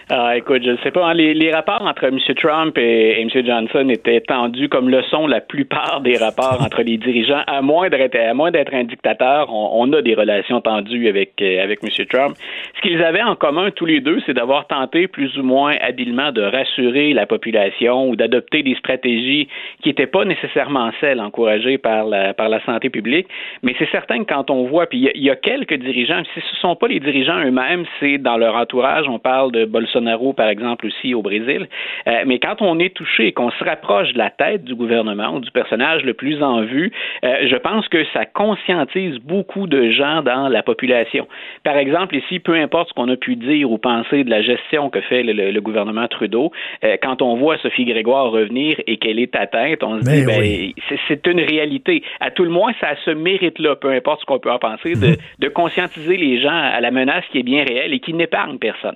[0.07, 1.07] Ah, écoute, je ne sais pas.
[1.07, 2.19] Hein, les, rapports entre M.
[2.35, 3.29] Trump et, M.
[3.43, 7.41] Johnson étaient tendus comme le sont la plupart des rapports entre les dirigeants.
[7.47, 11.63] À moins d'être, à moins d'être un dictateur, on, a des relations tendues avec, euh,
[11.63, 11.89] avec M.
[12.05, 12.35] Trump.
[12.75, 16.31] Ce qu'ils avaient en commun tous les deux, c'est d'avoir tenté plus ou moins habilement
[16.31, 19.47] de rassurer la population ou d'adopter des stratégies
[19.81, 23.25] qui n'étaient pas nécessairement celles encouragées par la, par la santé publique.
[23.63, 26.55] Mais c'est certain que quand on voit, puis il y, a quelques dirigeants, si ce
[26.55, 29.07] ne sont pas les dirigeants eux-mêmes, c'est dans leur entourage.
[29.09, 31.67] On parle de Bolsonaro Bolsonaro, par exemple, aussi au Brésil.
[32.07, 35.35] Euh, mais quand on est touché et qu'on se rapproche de la tête du gouvernement
[35.35, 36.91] ou du personnage le plus en vue,
[37.23, 41.27] euh, je pense que ça conscientise beaucoup de gens dans la population.
[41.63, 44.89] Par exemple, ici, peu importe ce qu'on a pu dire ou penser de la gestion
[44.89, 46.51] que fait le, gouvernement Trudeau,
[46.83, 50.97] euh, quand on voit Sophie Grégoire revenir et qu'elle est atteinte, on se dit, ben,
[51.07, 52.03] c'est une réalité.
[52.19, 54.93] À tout le moins, ça a ce mérite-là, peu importe ce qu'on peut en penser,
[54.93, 58.57] de, de conscientiser les gens à la menace qui est bien réelle et qui n'épargne
[58.57, 58.95] personne.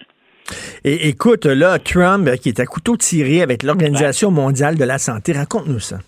[0.83, 4.97] Et écoute, là, Trump, euh, qui est à couteau tiré avec l'Organisation mondiale de la
[4.97, 5.99] santé, raconte-nous ça.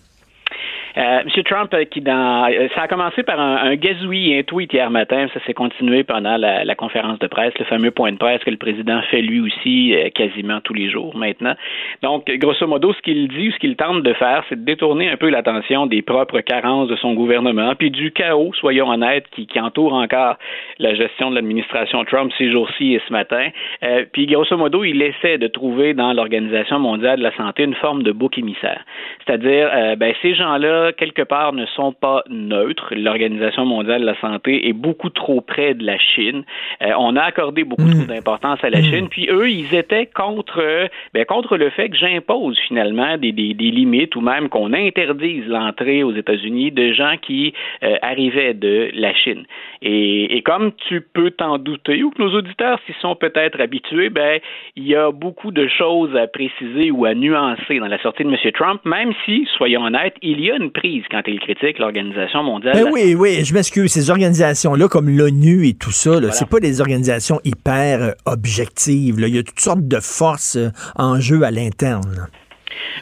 [0.96, 1.42] Euh, M.
[1.44, 4.90] Trump, euh, qui dans, euh, ça a commencé par un, un gazouillis, un tweet hier
[4.90, 8.42] matin, ça s'est continué pendant la, la, conférence de presse, le fameux point de presse
[8.44, 11.54] que le président fait lui aussi quasiment tous les jours maintenant.
[12.02, 15.08] Donc, grosso modo, ce qu'il dit ou ce qu'il tente de faire, c'est de détourner
[15.08, 19.46] un peu l'attention des propres carences de son gouvernement, puis du chaos, soyons honnêtes, qui,
[19.46, 20.36] qui entoure encore
[20.78, 23.48] la gestion de l'administration Trump ces jours-ci et ce matin.
[23.82, 27.74] Euh, puis, grosso modo, il essaie de trouver dans l'Organisation mondiale de la santé une
[27.74, 28.84] forme de bouc émissaire.
[29.24, 32.94] C'est-à-dire, euh, ben, ces gens-là quelque part, ne sont pas neutres.
[32.94, 36.44] L'Organisation mondiale de la santé est beaucoup trop près de la Chine.
[36.82, 38.06] Euh, on a accordé beaucoup trop mm.
[38.06, 38.84] d'importance à la mm.
[38.84, 39.08] Chine.
[39.08, 43.70] Puis eux, ils étaient contre, ben, contre le fait que j'impose finalement des, des, des,
[43.70, 49.14] limites ou même qu'on interdise l'entrée aux États-Unis de gens qui euh, arrivaient de la
[49.14, 49.44] Chine.
[49.80, 54.10] Et, et comme tu peux t'en douter ou que nos auditeurs s'y sont peut-être habitués,
[54.10, 54.40] ben
[54.76, 58.28] il y a beaucoup de choses à préciser ou à nuancer dans la sortie de
[58.28, 58.52] M.
[58.52, 62.74] Trump, même si, soyons honnêtes, il y a une prise quand il critique l'Organisation mondiale.
[62.74, 63.92] Ben oui, oui, je m'excuse.
[63.92, 69.16] Ces organisations-là, comme l'ONU et tout ça, ce c'est pas des organisations hyper euh, objectives.
[69.18, 72.28] Il y a toutes sortes de forces euh, en jeu à l'interne.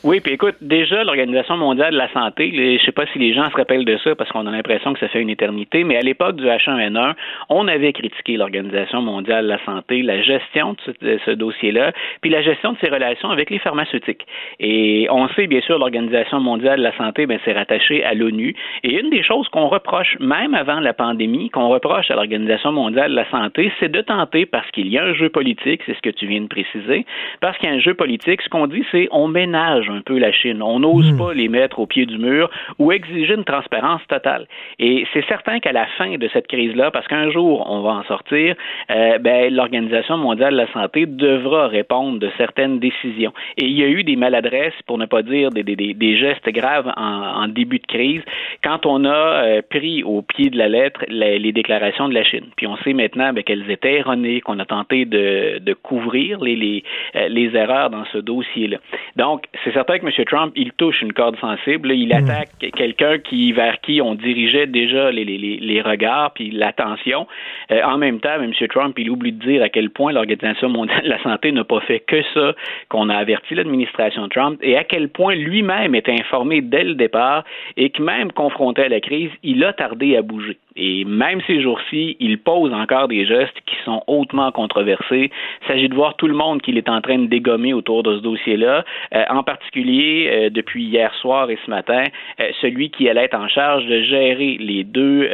[0.03, 3.35] Oui, puis écoute, déjà, l'Organisation mondiale de la santé, je ne sais pas si les
[3.35, 5.97] gens se rappellent de ça parce qu'on a l'impression que ça fait une éternité, mais
[5.97, 7.15] à l'époque du H1N1,
[7.49, 12.43] on avait critiqué l'Organisation mondiale de la santé, la gestion de ce, dossier-là, puis la
[12.43, 14.27] gestion de ses relations avec les pharmaceutiques.
[14.59, 18.55] Et on sait, bien sûr, l'Organisation mondiale de la santé, ben, c'est rattaché à l'ONU.
[18.83, 23.11] Et une des choses qu'on reproche, même avant la pandémie, qu'on reproche à l'Organisation mondiale
[23.11, 26.03] de la santé, c'est de tenter, parce qu'il y a un jeu politique, c'est ce
[26.03, 27.05] que tu viens de préciser,
[27.41, 30.19] parce qu'il y a un jeu politique, ce qu'on dit, c'est on ménage un peu
[30.19, 30.63] la Chine.
[30.63, 31.19] On n'ose hmm.
[31.19, 34.47] pas les mettre au pied du mur ou exiger une transparence totale.
[34.79, 38.05] Et c'est certain qu'à la fin de cette crise-là, parce qu'un jour on va en
[38.05, 38.55] sortir,
[38.91, 43.33] euh, ben, l'Organisation mondiale de la santé devra répondre de certaines décisions.
[43.57, 46.49] Et il y a eu des maladresses, pour ne pas dire des, des, des gestes
[46.51, 48.23] graves en, en, début de crise,
[48.63, 52.25] quand on a euh, pris au pied de la lettre les, les, déclarations de la
[52.25, 52.47] Chine.
[52.57, 56.57] Puis on sait maintenant ben, qu'elles étaient erronées, qu'on a tenté de, de couvrir les,
[56.57, 56.85] les,
[57.17, 58.79] euh, les erreurs dans ce dossier-là.
[59.17, 60.25] Donc, c'est certain que M.
[60.27, 61.93] Trump, il touche une corde sensible.
[61.93, 62.13] Il mm.
[62.13, 67.27] attaque quelqu'un qui, vers qui on dirigeait déjà les, les, les regards puis l'attention.
[67.71, 68.53] Euh, en même temps, M.
[68.69, 71.81] Trump, il oublie de dire à quel point l'Organisation mondiale de la santé n'a pas
[71.81, 72.55] fait que ça,
[72.89, 77.45] qu'on a averti l'administration Trump et à quel point lui-même était informé dès le départ
[77.77, 80.59] et que même confronté à la crise, il a tardé à bouger.
[80.77, 85.31] Et même ces jours-ci, il pose encore des gestes qui sont hautement controversés.
[85.63, 88.17] Il s'agit de voir tout le monde qu'il est en train de dégommer autour de
[88.17, 92.05] ce dossier-là, euh, en particulier euh, depuis hier soir et ce matin,
[92.41, 95.29] euh, celui qui allait être en charge de gérer les deux,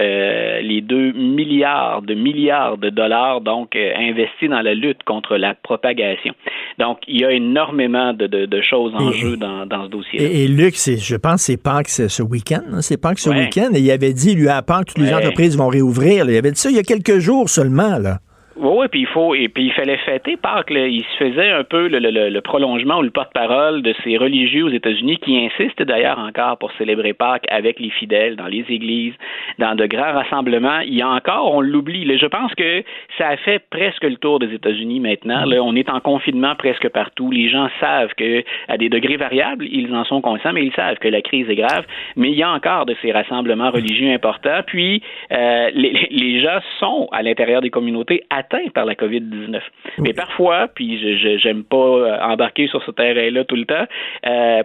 [0.62, 6.34] les deux milliards de milliards de dollars donc investis dans la lutte contre la propagation.
[6.78, 10.20] Donc, il y a énormément de, de, choses en jeu dans, dans ce dossier.
[10.20, 10.24] -là.
[10.24, 12.62] Et, et Luc, je pense c'est Pâques ce week-end.
[12.72, 12.80] Hein?
[12.82, 13.70] C'est Pâques ce week-end.
[13.74, 16.24] Et il avait dit, lui, à Pâques, tous les gens entreprises vont réouvrir.
[16.30, 17.98] Il y avait dit ça il y a quelques jours seulement.
[17.98, 18.20] Là.
[18.58, 20.70] Oui, puis il faut et puis il fallait fêter Pâques.
[20.70, 20.86] Là.
[20.86, 24.64] Il se faisait un peu le, le, le prolongement ou le porte-parole de ces religieux
[24.64, 29.12] aux États-Unis qui insistent d'ailleurs encore pour célébrer Pâques avec les fidèles dans les églises,
[29.58, 30.80] dans de grands rassemblements.
[30.80, 32.06] Il y a encore, on l'oublie.
[32.18, 32.82] Je pense que
[33.18, 35.44] ça a fait presque le tour des États-Unis maintenant.
[35.44, 35.62] Là.
[35.62, 37.30] On est en confinement presque partout.
[37.30, 40.96] Les gens savent que à des degrés variables, ils en sont conscients, mais ils savent
[40.98, 41.84] que la crise est grave.
[42.16, 44.60] Mais il y a encore de ces rassemblements religieux importants.
[44.66, 49.60] Puis euh, les, les gens sont à l'intérieur des communautés atteints par la COVID-19.
[49.98, 53.86] Mais parfois, puis je j'aime pas euh, embarquer sur ce terrain-là tout le temps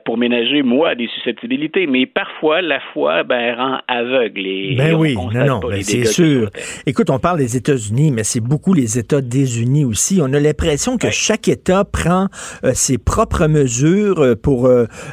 [0.06, 4.46] pour ménager, moi, des susceptibilité, mais parfois, la foi ben, rend aveugle.
[4.46, 6.50] Et, ben oui, non, non, ben c'est sûr.
[6.86, 10.20] Écoute, on parle des États-Unis, mais c'est beaucoup les États désunis aussi.
[10.22, 12.28] On a l'impression que chaque État prend
[12.74, 14.70] ses propres mesures pour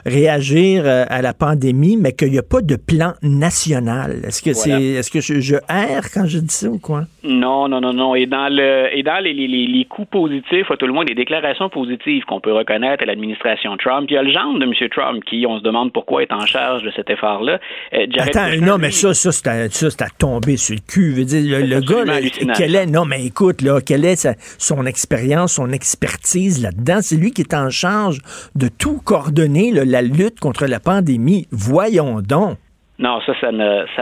[0.07, 4.20] réagir à la pandémie, mais qu'il n'y a pas de plan national.
[4.24, 7.04] Est-ce que c'est, est-ce que je, je erre quand je dis ça ou quoi?
[7.22, 8.14] Non, non, non, non.
[8.14, 11.14] Et dans le et dans les, les, les coups positifs, à tout le monde, les
[11.14, 14.73] déclarations positives qu'on peut reconnaître à l'administration Trump, il y a le genre de M.
[14.90, 17.59] Trump qui, on se demande pourquoi est en charge de cet effort-là.
[17.94, 21.12] Euh, Attends, non, mais ça, ça, c'est à, tomber sur le cul.
[21.12, 25.55] Je veux dire, le, gars, quel est, non, mais écoute, là, quelle est son expérience,
[25.55, 26.99] son expertise là-dedans?
[27.01, 28.18] C'est lui qui est en charge
[28.55, 31.47] de tout coordonner, la lutte contre la pandémie.
[31.53, 32.59] Voyons donc.
[33.00, 33.52] Non, ça, ça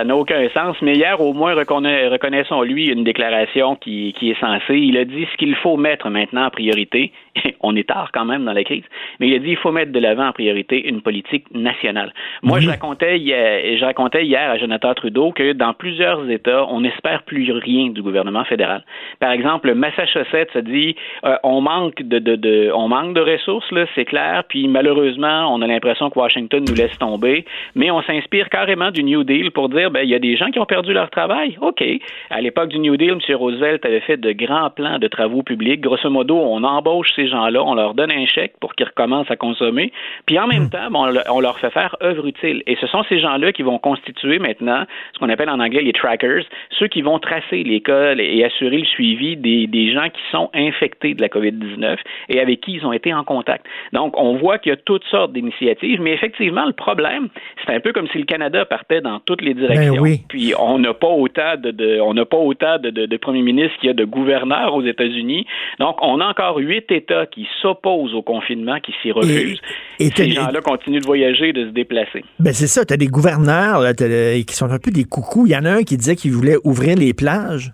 [0.04, 0.76] n'a, aucun sens.
[0.80, 4.78] Mais hier, au moins, reconnaissons-lui une déclaration qui, qui est censée.
[4.78, 7.12] Il a dit ce qu'il faut mettre maintenant en priorité.
[7.60, 8.84] On est tard quand même dans la crise.
[9.20, 12.12] Mais il a dit il faut mettre de l'avant en priorité une politique nationale.
[12.42, 16.80] Moi, je racontais hier, je racontais hier à Jonathan Trudeau que dans plusieurs États, on
[16.80, 18.84] n'espère plus rien du gouvernement fédéral.
[19.20, 23.66] Par exemple, Massachusetts a dit euh, on manque de, de, de, on manque de ressources,
[23.94, 24.44] c'est clair.
[24.48, 27.44] Puis malheureusement, on a l'impression que Washington nous laisse tomber.
[27.74, 30.50] Mais on s'inspire carrément du New Deal pour dire ben il y a des gens
[30.50, 31.56] qui ont perdu leur travail.
[31.60, 31.82] OK.
[32.30, 33.36] À l'époque du New Deal, M.
[33.36, 35.80] Roosevelt avait fait de grands plans de travaux publics.
[35.80, 39.36] Grosso modo, on embauche ces gens-là, on leur donne un chèque pour qu'ils recommencent à
[39.36, 39.92] consommer,
[40.26, 40.70] puis en même hmm.
[40.70, 40.88] temps,
[41.30, 42.62] on leur fait faire œuvre utile.
[42.66, 45.92] Et ce sont ces gens-là qui vont constituer maintenant ce qu'on appelle en anglais les
[45.92, 46.44] trackers,
[46.78, 50.50] ceux qui vont tracer les cas et assurer le suivi des, des gens qui sont
[50.54, 51.96] infectés de la COVID-19
[52.28, 53.66] et avec qui ils ont été en contact.
[53.92, 57.28] Donc, on voit qu'il y a toutes sortes d'initiatives, mais effectivement, le problème,
[57.64, 60.04] c'est un peu comme si le Canada partait dans toutes les ben directions.
[60.28, 63.88] Puis on n'a pas autant de, on n'a pas autant de, de, premiers ministres qu'il
[63.88, 65.46] y a de gouverneurs aux États-Unis.
[65.78, 69.60] Donc on a encore huit États qui s'opposent au confinement, qui s'y refusent.
[69.98, 72.24] Et, ces gens-là continuent de voyager, de se déplacer.
[72.38, 72.84] Ben c'est ça.
[72.84, 75.46] Tu as des gouverneurs qui sont un peu des coucous.
[75.46, 77.72] Il y en a un qui disait qu'il voulait ouvrir les plages.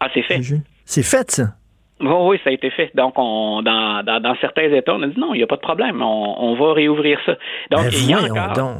[0.00, 0.40] Ah, c'est fait.
[0.84, 1.54] C'est fait, ça.
[2.00, 2.90] oui, ça a été fait.
[2.94, 5.60] Donc, on, dans, dans, certains États, on a dit non, il n'y a pas de
[5.60, 7.32] problème, on, va réouvrir ça.
[7.70, 8.52] Donc, ben, il y a encore.
[8.54, 8.76] Donc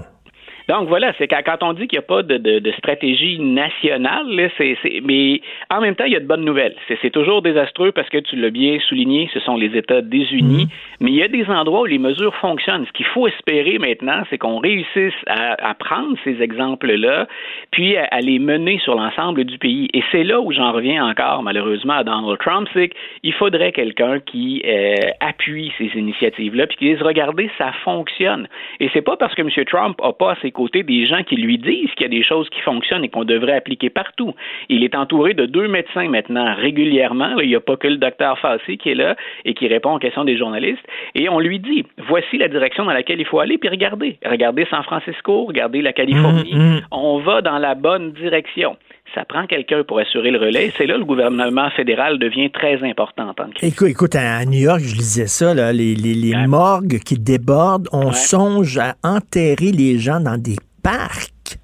[0.69, 4.77] voilà, c'est quand on dit qu'il n'y a pas de, de, de stratégie nationale, c'est,
[5.03, 6.75] mais en même temps, il y a de bonnes nouvelles.
[6.89, 10.71] C'est, toujours désastreux parce que tu l'as bien souligné, ce sont les États désunis, mhm.
[11.01, 12.85] mais il y a des endroits où les mesures fonctionnent.
[12.87, 17.27] Ce qu'il faut espérer maintenant, c'est qu'on réussisse à, à, prendre ces exemples-là,
[17.71, 19.89] puis à, les mener sur l'ensemble du pays.
[19.95, 22.91] Et c'est là où j'en reviens encore, malheureusement, à Donald Trump, c'est
[23.23, 28.49] qu'il faudrait quelqu'un qui euh, appuie ces initiatives-là, puis qui dise, regardez, ça fonctionne.
[28.81, 29.65] Et c'est pas parce que M.
[29.65, 32.49] Trump n'a pas ses côté des gens qui lui disent qu'il y a des choses
[32.51, 34.35] qui fonctionnent et qu'on devrait appliquer partout.
[34.69, 37.39] Il est entouré de deux médecins maintenant régulièrement.
[37.39, 40.01] il n'y a pas que le docteur Fassi qui est là et qui répond aux
[40.01, 40.85] questions des journalistes.
[41.15, 44.19] Et on lui dit, voici la direction dans laquelle il faut aller, puis regardez.
[44.27, 46.55] Regardez San Francisco, regardez la Californie.
[46.55, 46.81] Mm, mm.
[46.91, 48.77] On va dans la bonne direction
[49.15, 50.73] ça prend quelqu'un pour assurer le relais.
[50.77, 53.35] C'est là le gouvernement fédéral devient très important.
[53.63, 58.13] Écoute, écoute, à New York, je lisais ça, là, les, les, morgues qui débordent, on
[58.13, 61.59] songe à enterrer les gens dans des parcs.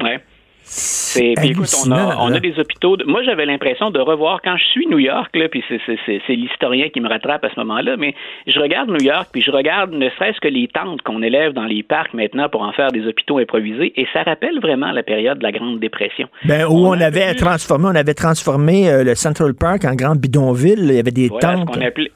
[0.00, 0.20] Ouais.
[0.68, 2.96] C'est, puis écoute, on a, on a des hôpitaux.
[3.06, 7.00] moi, j'avais l'impression de revoir quand je suis New York, là, puis c'est, l'historien qui
[7.00, 8.14] me rattrape à ce moment-là, mais
[8.48, 11.64] je regarde New York, puis je regarde ne serait-ce que les tentes qu'on élève dans
[11.64, 15.38] les parcs maintenant pour en faire des hôpitaux improvisés, et ça rappelle vraiment la période
[15.38, 16.28] de la Grande Dépression.
[16.44, 20.80] Ben, où on, avait transformé, on avait transformé euh, le Central Park en grand bidonville.
[20.80, 21.68] Il y avait des tentes.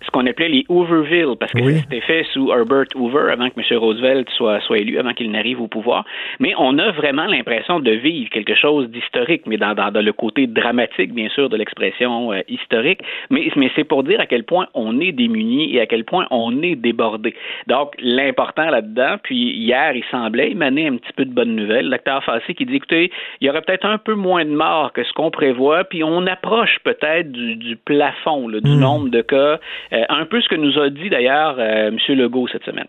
[0.03, 3.79] Ce qu'on appelait, les Hooverville, parce que c'était fait sous Herbert Hoover avant que M.
[3.79, 6.05] Roosevelt soit, soit élu, avant qu'il n'arrive au pouvoir.
[6.41, 10.47] Mais on a vraiment l'impression de vivre quelque chose d'historique, mais dans, dans, le côté
[10.47, 13.01] dramatique, bien sûr, de l'expression euh, historique.
[13.31, 16.27] Mais, mais c'est pour dire à quel point on est démuni et à quel point
[16.31, 17.35] on est débordé.
[17.67, 21.89] Donc, l'important là-dedans, puis hier, il semblait émaner un petit peu de bonnes nouvelles.
[21.89, 25.05] L'acteur Fassi qui dit, écoutez, il y aurait peut-être un peu moins de morts que
[25.05, 28.81] ce qu'on prévoit, puis on approche peut-être du, plafond, du hmm.
[28.81, 29.59] nombre de cas.
[29.93, 31.99] Euh, un peu ce que nous a dit d'ailleurs euh, M.
[32.17, 32.87] Legault cette semaine.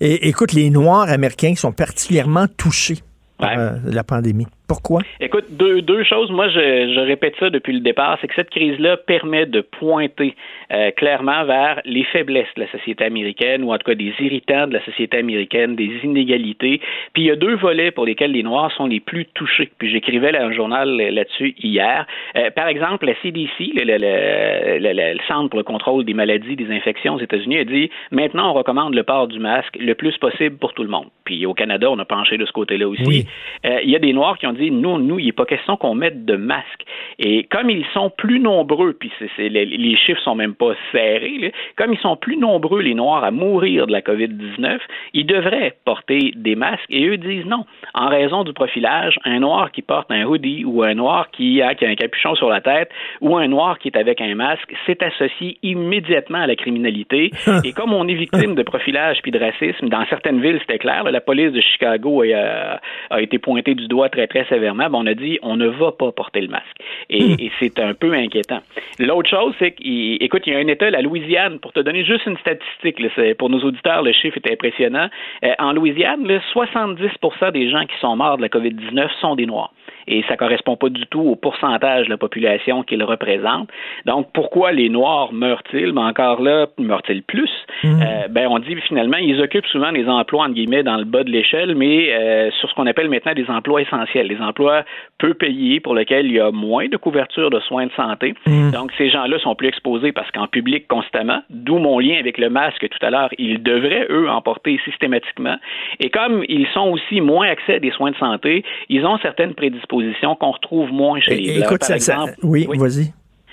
[0.00, 2.98] Et écoute, les Noirs américains sont particulièrement touchés
[3.38, 4.46] par la pandémie.
[4.68, 5.02] Pourquoi?
[5.20, 6.30] Écoute, deux, deux choses.
[6.30, 10.34] Moi, je, je, répète ça depuis le départ, c'est que cette crise-là permet de pointer
[10.72, 14.66] euh, clairement vers les faiblesses de la société américaine, ou en tout cas des irritants
[14.66, 16.80] de la société américaine, des inégalités.
[17.12, 19.70] Puis il y a deux volets pour lesquels les Noirs sont les plus touchés.
[19.78, 22.06] Puis j'écrivais un journal là-dessus hier.
[22.36, 26.56] Euh, par exemple, la CDC, le, le, le, le, Centre pour le contrôle des maladies,
[26.56, 30.16] des infections aux États-Unis, a dit maintenant on recommande le port du masque le plus
[30.18, 31.06] possible pour tout le monde.
[31.24, 33.26] Puis au Canada, on a penché de ce côté-là aussi.
[33.64, 35.46] Euh, il y a des Noirs qui ont ont dit nous, nous, il n'est pas
[35.46, 36.84] question qu'on mette de masques.
[37.18, 41.92] Et comme ils sont plus nombreux, puis les, les, chiffres sont même pas serrés, comme
[41.92, 44.78] ils sont plus nombreux, les Noirs, à mourir de la COVID-19,
[45.14, 46.84] ils devraient porter des masques.
[46.90, 47.64] Et eux disent non.
[47.94, 51.74] En raison du profilage, un Noir qui porte un hoodie ou un Noir qui a,
[51.74, 54.74] qui a un capuchon sur la tête ou un Noir qui est avec un masque,
[54.86, 57.30] c'est associé immédiatement à la criminalité.
[57.64, 61.04] Et comme on est victime de profilage puis de racisme, dans certaines villes, c'était clair,
[61.04, 64.88] la police de Chicago a, a, été pointée du doigt très, très sévèrement.
[64.92, 66.76] on a dit, on ne va pas porter le masque.
[67.10, 67.36] Et, hmm.
[67.38, 68.60] et c'est un peu inquiétant.
[68.98, 72.26] L'autre chose, c'est qu'écoute, il y a un État, la Louisiane, pour te donner juste
[72.26, 75.08] une statistique, là, pour nos auditeurs, le chiffre est impressionnant.
[75.44, 79.46] Euh, en Louisiane, là, 70% des gens qui sont morts de la COVID-19 sont des
[79.46, 79.72] Noirs
[80.06, 83.68] et ça correspond pas du tout au pourcentage de la population qu'ils représentent.
[84.06, 85.92] Donc, pourquoi les Noirs meurent-ils?
[85.92, 87.50] Mais encore là, meurent-ils plus?
[87.84, 91.24] Euh, ben, on dit finalement, ils occupent souvent des emplois, entre guillemets, dans le bas
[91.24, 94.84] de l'échelle, mais euh, sur ce qu'on appelle maintenant des emplois essentiels, des emplois
[95.18, 98.34] peu payés pour lesquels il y a moins de couverture de soins de santé.
[98.46, 98.72] Mhm.
[98.72, 102.50] Donc, ces gens-là sont plus exposés parce qu'en public constamment, d'où mon lien avec le
[102.50, 105.56] masque tout à l'heure, ils devraient, eux, en porter systématiquement.
[106.00, 109.54] Et comme ils sont aussi moins accès à des soins de santé, ils ont certaines
[109.54, 109.91] prédispositions
[110.36, 111.78] qu'on retrouve moins chez les Blancs.
[111.78, 112.66] par exemple, oui.
[112.76, 113.12] vas-y.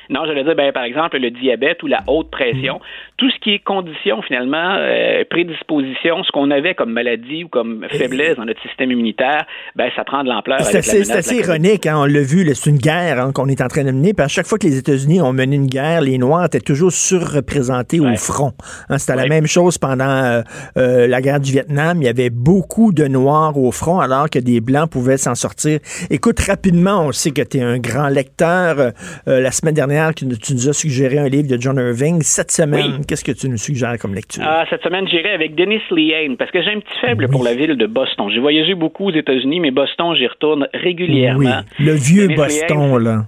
[0.09, 2.79] Non, veux dire, ben, par exemple, le diabète ou la haute pression, mm.
[3.17, 7.85] tout ce qui est condition, finalement, euh, prédisposition, ce qu'on avait comme maladie ou comme
[7.91, 9.45] faiblesse dans notre système immunitaire,
[9.75, 10.61] ben, ça prend de l'ampleur.
[10.61, 13.83] C'est assez, ironique, hein, on l'a vu, c'est une guerre hein, qu'on est en train
[13.83, 14.15] de mener.
[14.15, 16.91] Puis à chaque fois que les États-Unis ont mené une guerre, les Noirs étaient toujours
[16.91, 18.53] surreprésentés au front.
[18.89, 18.97] Hein.
[18.97, 20.41] C'était la même chose pendant euh,
[20.77, 22.01] euh, la guerre du Vietnam.
[22.01, 25.79] Il y avait beaucoup de Noirs au front, alors que des Blancs pouvaient s'en sortir.
[26.09, 28.93] Écoute, rapidement, on sait que tu es un grand lecteur.
[29.27, 32.21] la semaine dernière, tu, nous as suggéré un livre de John Irving.
[32.21, 34.43] Cette semaine, qu'est-ce que tu nous suggères comme lecture?
[34.45, 37.53] Ah, cette semaine, j'irai avec Dennis Lehane, parce que j'ai un petit faible pour la
[37.53, 38.29] ville de Boston.
[38.33, 41.61] J'ai voyagé beaucoup aux États-Unis, mais Boston, j'y retourne régulièrement.
[41.79, 43.25] Oui, le vieux Boston, là.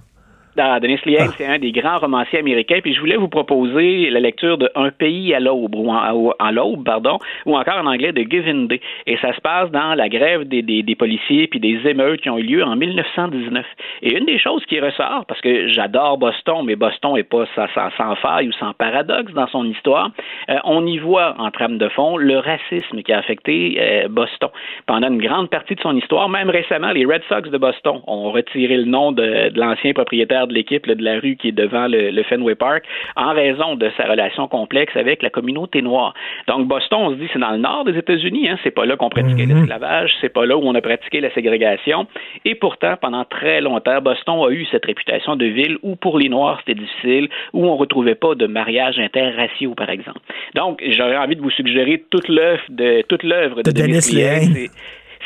[0.58, 2.80] Ah, Denis Lehane, c'est un des grands romanciers américains.
[2.82, 6.84] Puis je voulais vous proposer la lecture de Un pays à l'aube, ou en, l'aube,
[6.84, 8.82] pardon, ou encore en anglais de Given Day.
[9.06, 12.28] Et ça se passe dans la grève des, des, des, policiers puis des émeutes qui
[12.28, 13.64] ont eu lieu en 1919.
[14.02, 17.66] Et une des choses qui ressort, parce que j'adore Boston, mais Boston est pas sans,
[17.96, 20.10] sans, faille ou sans paradoxe dans son histoire,
[20.50, 24.50] euh, on y voit en trame de fond le racisme qui a affecté euh, Boston
[24.86, 26.28] pendant une grande partie de son histoire.
[26.28, 30.41] Même récemment, les Red Sox de Boston ont retiré le nom de, de l'ancien propriétaire
[30.46, 32.84] de l'équipe de la rue qui est devant le, Fenway Park
[33.16, 36.14] en raison de sa relation complexe avec la communauté noire.
[36.46, 38.96] Donc Boston, on se dit c'est dans le nord des États-Unis, hein, c'est pas là
[38.96, 39.56] qu'on pratiquait mhm.
[39.56, 42.06] l'esclavage, c'est pas là où on a pratiqué la ségrégation.
[42.44, 46.28] Et pourtant, pendant très longtemps, Boston a eu cette réputation de ville où pour les
[46.28, 50.20] Noirs c'était difficile, où on retrouvait pas de mariage interraciaux, par exemple.
[50.54, 54.70] Donc j'aurais envie de vous suggérer toute l'œuvre de toute l'œuvre de, de, Denis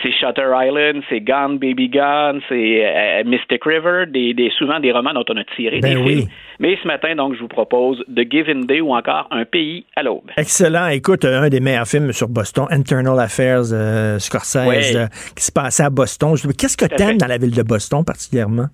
[0.02, 4.92] c'est Shutter Island, c'est Gone Baby Gone, c'est euh, Mystic River, des, des, souvent des
[4.92, 6.28] romans dont on a tiré ben des films.
[6.58, 10.02] Mais ce matin, donc, je vous propose The Given Day ou encore Un pays à
[10.02, 10.30] l'aube.
[10.36, 10.88] Excellent.
[10.88, 15.84] Écoute, un des meilleurs films sur Boston, Internal Affairs, euh, Scorsese, euh, qui se passait
[15.84, 16.34] à Boston.
[16.58, 18.66] Qu'est-ce que tu aimes dans la ville de Boston particulièrement?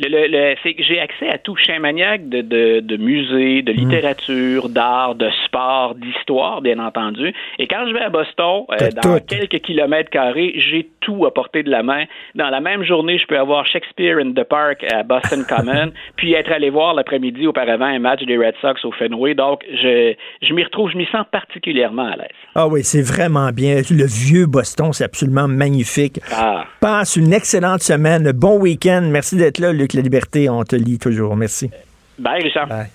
[0.00, 1.56] Le, c'est que j'ai accès à tout.
[1.56, 3.76] Je maniaque de, de, de musées, de mm.
[3.76, 7.32] littérature, d'art, de sport, d'histoire, bien entendu.
[7.58, 11.62] Et quand je vais à Boston, euh, dans quelques kilomètres carrés, j'ai tout à portée
[11.62, 12.04] de la main.
[12.34, 16.32] Dans la même journée, je peux avoir Shakespeare in the Park à Boston Common, puis
[16.34, 19.34] être allé voir l'après-midi auparavant un match des Red Sox au Fenway.
[19.34, 22.28] Donc, je, je m'y retrouve, je m'y sens particulièrement à l'aise.
[22.54, 23.76] Ah oui, c'est vraiment bien.
[23.90, 26.20] Le vieux Boston, c'est absolument magnifique.
[26.32, 26.64] Ah.
[26.80, 28.30] Passe une excellente semaine.
[28.32, 29.08] Bon week-end.
[29.10, 30.48] Merci d'être là, Luc La Liberté.
[30.48, 31.36] On te lit toujours.
[31.36, 31.70] Merci.
[32.18, 32.68] Bye, Richard.
[32.68, 32.88] Bye.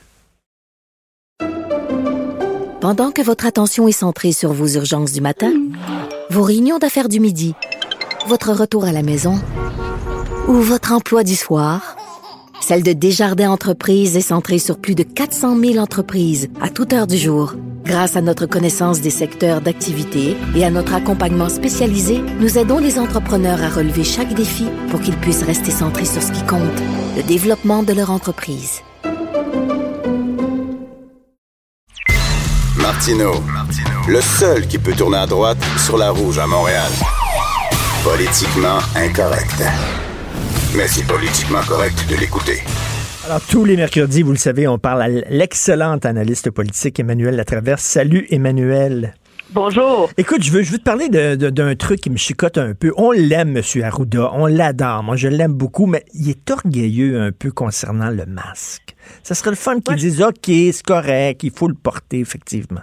[2.82, 5.52] Pendant que votre attention est centrée sur vos urgences du matin,
[6.32, 7.54] vos réunions d'affaires du midi,
[8.26, 9.36] votre retour à la maison
[10.48, 11.96] ou votre emploi du soir,
[12.62, 17.07] celle de Desjardins Entreprises est centrée sur plus de 400 000 entreprises à toute heure
[17.07, 17.55] du jour.
[17.86, 22.99] Grâce à notre connaissance des secteurs d'activité et à notre accompagnement spécialisé, nous aidons les
[22.99, 26.62] entrepreneurs à relever chaque défi pour qu'ils puissent rester centrés sur ce qui compte,
[27.18, 28.82] le développement de leur entreprise.
[32.78, 33.32] Martino,
[34.07, 36.91] le seul qui peut tourner à droite sur la rouge à Montréal.
[38.03, 39.64] Politiquement incorrect.
[40.78, 42.59] Mais c'est politiquement correct de l'écouter.
[43.26, 47.82] Alors, tous les mercredis, vous le savez, on parle à l'excellente analyste politique Emmanuel Latraverse.
[47.82, 49.15] Salut, Emmanuel.
[49.51, 50.11] Bonjour.
[50.17, 52.93] Écoute, je veux, je veux te parler d'un truc qui me chicote un peu.
[52.97, 53.63] On l'aime, M.
[53.84, 54.32] Arruda.
[54.34, 55.01] On l'adore.
[55.01, 58.95] Moi, je l'aime beaucoup, mais il est orgueilleux un peu concernant le masque.
[59.24, 62.82] Ça serait le fun qu'il dise, OK, c'est correct, il faut le porter, effectivement.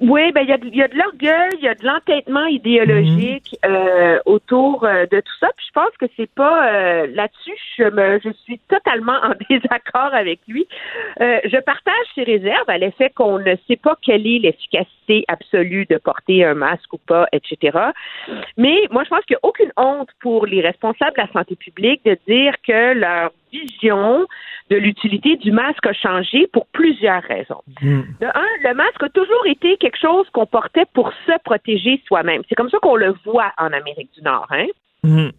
[0.00, 3.56] Oui, ben il y a, y a de l'orgueil, il y a de l'entêtement idéologique
[3.64, 5.48] euh, autour euh, de tout ça.
[5.56, 10.12] Puis je pense que c'est pas euh, là-dessus, je me, je suis totalement en désaccord
[10.12, 10.66] avec lui.
[11.22, 15.86] Euh, je partage ses réserves à l'effet qu'on ne sait pas quelle est l'efficacité absolue
[15.88, 17.78] de porter un masque ou pas, etc.
[18.58, 21.56] Mais moi, je pense qu'il n'y a aucune honte pour les responsables de la santé
[21.56, 24.26] publique de dire que leur vision
[24.70, 27.62] de l'utilité du masque a changé pour plusieurs raisons.
[27.80, 28.02] Hmm.
[28.20, 32.42] De un, le masque a toujours été quelque chose qu'on portait pour se protéger soi-même.
[32.48, 34.46] C'est comme ça qu'on le voit en Amérique du Nord.
[34.50, 34.66] Hein?
[35.04, 35.30] Hmm.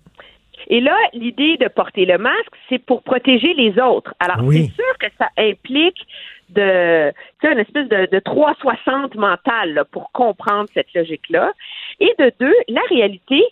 [0.70, 4.14] Et là, l'idée de porter le masque, c'est pour protéger les autres.
[4.20, 4.66] Alors, Oui.
[4.76, 6.06] c'est sûr que ça implique
[6.50, 11.52] de, tu sais, une espèce de, de 360 mental là, pour comprendre cette logique-là.
[12.00, 13.44] Et de deux, la réalité,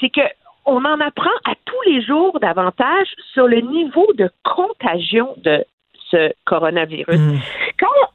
[0.00, 0.22] c'est que
[0.68, 5.64] on en apprend à tous les jours davantage sur le niveau de contagion de
[6.10, 7.18] ce coronavirus.
[7.18, 7.38] Hmm.
[7.78, 8.10] Quand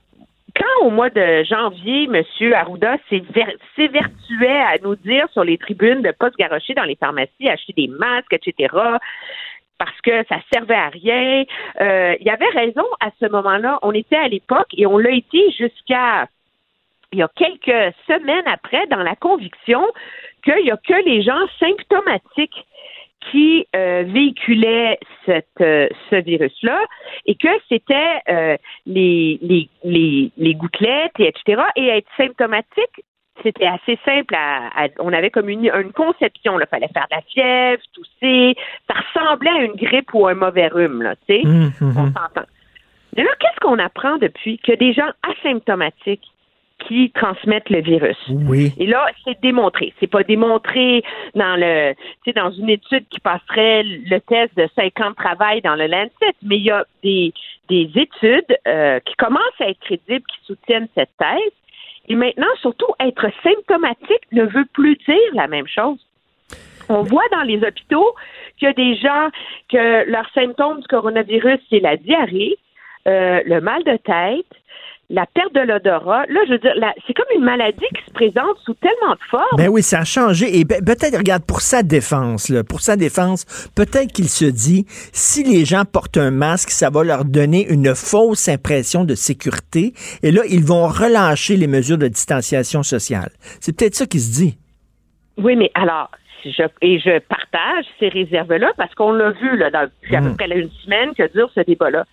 [0.55, 2.53] quand au mois de janvier, M.
[2.53, 6.83] Arruda s'éver- s'évertuait à nous dire sur les tribunes de ne pas se garrocher dans
[6.83, 8.71] les pharmacies, acheter des masques, etc.,
[9.79, 11.43] parce que ça servait à rien,
[11.81, 13.79] euh, il avait raison à ce moment-là.
[13.81, 16.27] On était à l'époque et on l'a été jusqu'à
[17.11, 19.83] il y a quelques semaines après dans la conviction
[20.43, 22.65] qu'il n'y a que les gens symptomatiques
[23.31, 24.03] qui euh,
[25.25, 26.79] cette, euh, ce virus-là
[27.25, 31.61] et que c'était euh, les, les, les, les gouttelettes, et etc.
[31.77, 33.05] Et être symptomatique,
[33.41, 34.35] c'était assez simple.
[34.35, 36.59] À, à- on avait comme une, une conception.
[36.59, 38.55] Il fallait faire de la fièvre, tousser.
[38.91, 41.41] Ça ressemblait à une grippe ou un mauvais rhume, là, tu sais.
[41.47, 42.47] Hmm, hmm, On s'entend.
[43.15, 44.59] Mais là, qu'est-ce qu'on apprend depuis?
[44.59, 46.27] Que des gens asymptomatiques
[46.87, 48.17] qui transmettent le virus.
[48.29, 48.73] Oui.
[48.77, 49.93] Et là, c'est démontré.
[49.99, 51.03] C'est pas démontré
[51.35, 55.15] dans le, tu sais, dans une étude qui passerait le test de 5 ans de
[55.15, 57.33] travail dans le Lancet, mais il y a des,
[57.69, 61.53] des études euh, qui commencent à être crédibles, qui soutiennent cette thèse.
[62.09, 65.99] Et maintenant, surtout, être symptomatique ne veut plus dire la même chose.
[66.89, 68.13] On voit dans les hôpitaux
[68.57, 69.29] qu'il y a des gens
[69.69, 72.57] que leurs symptômes du coronavirus, c'est la diarrhée,
[73.07, 74.45] euh, le mal de tête,
[75.09, 76.25] la perte de l'odorat.
[76.27, 76.73] Là, je veux dire,
[77.05, 79.57] c'est comme une maladie qui se présente sous tellement de formes.
[79.57, 80.57] Ben oui, ça a changé.
[80.59, 83.45] Et peut-être, regarde, pour sa défense, là, pour sa défense,
[83.75, 87.93] peut-être qu'il se dit, si les gens portent un masque, ça va leur donner une
[87.95, 89.93] fausse impression de sécurité.
[90.23, 93.29] Et là, ils vont relâcher les mesures de distanciation sociale.
[93.59, 94.57] C'est peut-être ça qu'il se dit.
[95.37, 96.09] Oui, mais alors,
[96.45, 100.29] je, et je partage ces réserves-là parce qu'on l'a vu là, dans, depuis à peu
[100.29, 100.37] Mm.
[100.37, 102.05] près une semaine que dure ce débat-là.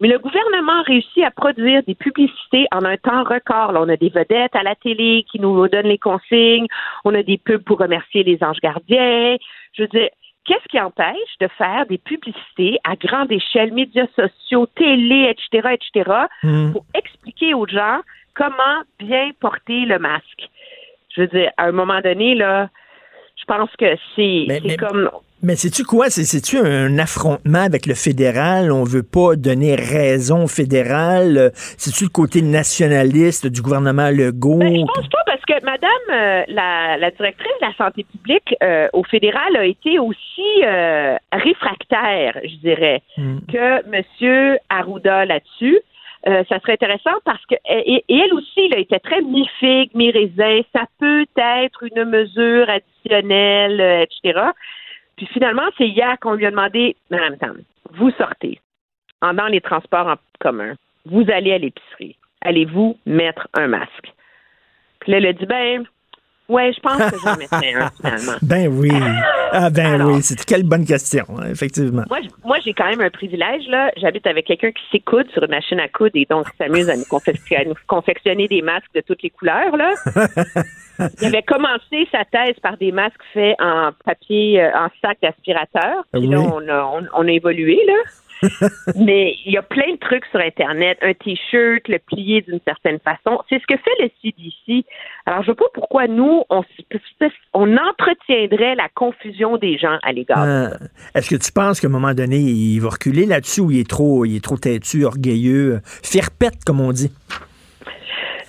[0.00, 3.72] Mais le gouvernement réussit à produire des publicités en un temps record.
[3.72, 6.68] Là, on a des vedettes à la télé qui nous donnent les consignes.
[7.04, 9.36] On a des pubs pour remercier les anges gardiens.
[9.72, 10.08] Je veux dire,
[10.44, 16.10] qu'est-ce qui empêche de faire des publicités à grande échelle, médias sociaux, télé, etc., etc.,
[16.42, 16.72] Hmm.
[16.72, 18.00] pour expliquer aux gens
[18.34, 20.48] comment bien porter le masque?
[21.14, 22.70] Je veux dire, à un moment donné, là,
[23.48, 25.10] pense que c'est comme
[25.42, 26.10] Mais sais-tu quoi?
[26.10, 28.70] C'est- C'est-tu un affrontement avec le fédéral?
[28.72, 31.50] On veut pas donner raison au fédéral?
[31.54, 34.58] C'est-tu le côté nationaliste du gouvernement Legault?
[34.58, 38.54] Ben, je pense pas parce que Madame euh, la, la directrice de la santé publique
[38.64, 43.38] euh, au fédéral a été aussi euh, réfractaire, je dirais, Hmm.
[43.52, 45.78] que Monsieur Arruda là-dessus.
[46.26, 50.60] Euh, ça serait intéressant parce que et, et elle aussi là, était très mi-figue, mi-raisin.
[50.74, 54.48] Ça peut être une mesure additionnelle, euh, etc.
[55.16, 57.58] Puis finalement, c'est hier qu'on lui a demandé, Madame Tam,
[57.92, 58.60] vous sortez
[59.22, 60.74] en dans les transports en commun,
[61.06, 64.12] vous allez à l'épicerie, allez-vous mettre un masque?
[65.00, 65.84] Puis là, elle a dit, ben,
[66.48, 68.32] ouais, je pense que j'en mettrais un finalement.
[68.42, 68.90] Ben oui.
[69.52, 70.08] Ah ben Alors.
[70.08, 72.02] oui, c'est quelle bonne question, hein, effectivement.
[72.08, 73.90] Moi, moi, j'ai quand même un privilège, là.
[73.96, 77.04] J'habite avec quelqu'un qui s'écoute sur une machine à coudre et donc s'amuse à nous,
[77.04, 79.94] confec- à nous confectionner des masques de toutes les couleurs, là.
[81.20, 86.04] Il avait commencé sa thèse par des masques faits en papier, euh, en sac d'aspirateur.
[86.12, 86.46] Puis là, Oui.
[86.52, 87.94] on a, on, on a évolué, là.
[88.96, 90.98] Mais il y a plein de trucs sur Internet.
[91.02, 93.40] Un T-shirt, le plier d'une certaine façon.
[93.48, 94.86] C'est ce que fait le CDC.
[95.26, 96.62] Alors, je vois pas pourquoi nous, on,
[97.54, 100.42] entretiendrait la confusion des gens à l'égard.
[100.42, 100.68] Euh,
[101.14, 103.88] Est-ce que tu penses qu'à un moment donné, il va reculer là-dessus ou il est
[103.88, 107.12] trop, il est trop têtu, orgueilleux, euh, fier-pète, comme on dit?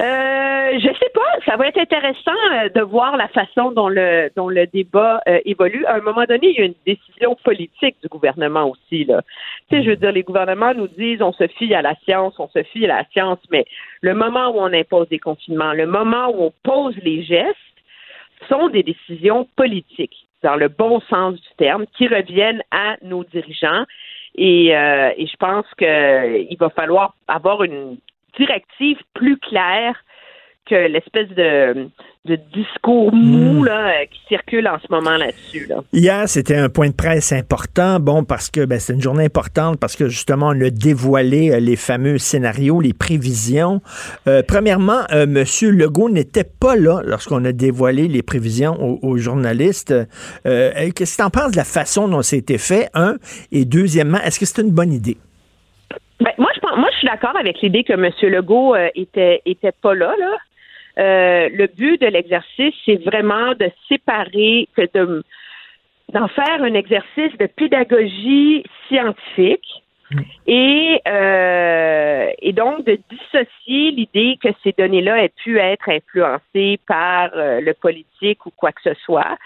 [0.02, 1.40] Euh, je sais pas.
[1.46, 5.40] Ça va être intéressant euh, de voir la façon dont le dont le débat euh,
[5.46, 5.86] évolue.
[5.86, 9.06] À un moment donné, il y a une décision politique du gouvernement aussi.
[9.06, 9.22] Là.
[9.70, 12.36] Tu sais, je veux dire, les gouvernements nous disent on se fie à la science,
[12.40, 13.66] on se fie à la science, mais
[14.02, 17.56] le moment où on impose des confinements, le moment où on pose les gestes,
[18.48, 23.84] sont des décisions politiques, dans le bon sens du terme, qui reviennent à nos dirigeants.
[24.36, 27.98] Et, euh, et je pense qu'il va falloir avoir une
[28.38, 29.96] directive plus claire
[30.70, 31.90] que l'espèce de,
[32.26, 35.66] de discours mou là, euh, qui circule en ce moment là-dessus.
[35.68, 35.78] Là.
[35.94, 39.80] Hier, c'était un point de presse important, bon, parce que ben, c'est une journée importante,
[39.80, 43.82] parce que justement, on a dévoilé euh, les fameux scénarios, les prévisions.
[44.28, 45.44] Euh, premièrement, euh, M.
[45.76, 49.94] Legault n'était pas là lorsqu'on a dévoilé les prévisions aux, aux journalistes.
[50.46, 53.16] Euh, Qu'est-ce que tu en penses de la façon dont c'était fait, un?
[53.52, 55.18] Et deuxièmement, est-ce que c'est une bonne idée?
[56.20, 58.12] Ben, moi, je pense, moi, je suis d'accord avec l'idée que M.
[58.30, 60.38] Legault euh, était, était pas là, là.
[61.00, 65.24] Euh, le but de l'exercice, c'est vraiment de séparer, que de,
[66.14, 69.84] d'en faire un exercice de pédagogie scientifique
[70.48, 77.30] et, euh, et donc de dissocier l'idée que ces données-là aient pu être influencées par
[77.36, 79.38] euh, le politique ou quoi que ce soit.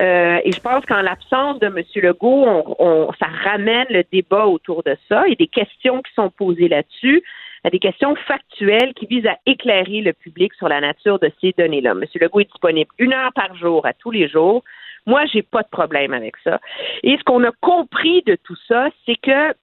[0.00, 1.82] Euh, et je pense qu'en l'absence de M.
[1.96, 6.30] Legault, on, on, ça ramène le débat autour de ça et des questions qui sont
[6.30, 7.22] posées là-dessus
[7.64, 11.54] à des questions factuelles qui visent à éclairer le public sur la nature de ces
[11.56, 11.92] données-là.
[11.92, 12.04] M.
[12.14, 14.62] Legault est disponible une heure par jour, à tous les jours.
[15.06, 16.60] Moi, j'ai pas de problème avec ça.
[17.02, 19.54] Et ce qu'on a compris de tout ça, c'est que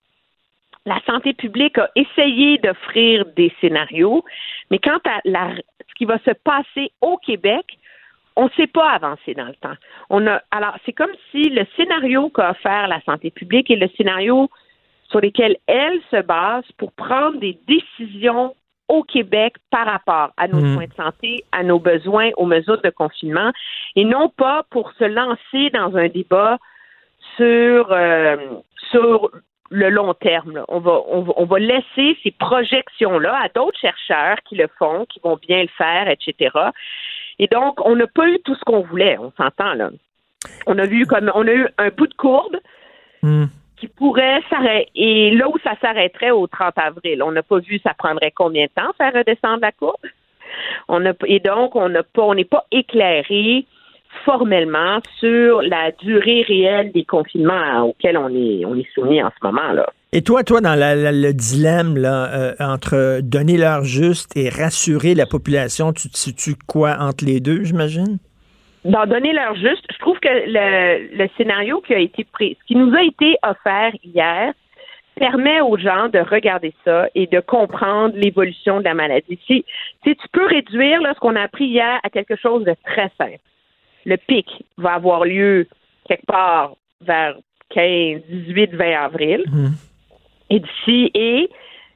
[0.86, 4.26] la santé publique a essayé d'offrir des scénarios,
[4.72, 7.78] mais quant à ce qui va se passer au Québec,
[8.36, 9.76] on ne sait pas avancer dans le temps.
[10.49, 14.49] Alors, c'est comme si le scénario qu'a offert la santé publique est le scénario
[15.12, 18.55] sur lesquels elle se base pour prendre des décisions
[18.88, 20.74] au Québec par rapport à nos Mm.
[20.74, 23.51] soins de santé, à nos besoins, aux mesures de confinement,
[23.95, 26.57] et non pas pour se lancer dans un débat
[27.38, 28.36] sur, euh,
[28.91, 29.32] sur
[29.70, 30.51] le long terme.
[30.55, 30.66] là.
[30.68, 35.05] On, va, on, va, on va laisser ces projections-là à d'autres chercheurs qui le font,
[35.05, 36.57] qui vont bien le faire, etc.
[37.39, 39.89] Et donc, on n'a pas eu tout ce qu'on voulait, on s'entend là.
[40.68, 42.57] On a vu comme on a eu un bout de courbe
[43.24, 43.45] Hmm.
[44.02, 44.89] Pourrait s'arrêter.
[44.95, 48.66] Et là où ça s'arrêterait au 30 avril, on n'a pas vu ça prendrait combien
[48.66, 49.95] de temps faire redescendre la courbe.
[50.88, 53.66] On a, et donc, on n'a pas, on n'est pas éclairé
[54.26, 59.45] formellement sur la durée réelle des confinements auxquels on est, on est soumis en ce
[59.47, 59.88] moment là.
[60.14, 65.14] Et toi, toi, dans la- le dilemme là, euh, entre donner l'heure juste et rassurer
[65.16, 68.18] la population, tu te situes quoi entre les deux, j'imagine?
[68.84, 72.65] D'en donner l'heure juste, je trouve que le, le scénario qui a été pris, ce
[72.65, 74.53] qui nous a été offert hier,
[75.15, 79.39] permet aux gens de regarder ça et de comprendre l'évolution de la maladie.
[79.45, 79.65] Si,
[80.03, 83.11] si tu peux réduire là, ce qu'on a appris hier à quelque chose de très
[83.17, 83.38] simple.
[84.05, 85.67] Le pic va avoir lieu
[86.07, 87.36] quelque part vers
[87.69, 89.43] 15, 18, 20 avril.
[89.47, 89.71] Mhm.
[90.49, 91.49] Et d'ici et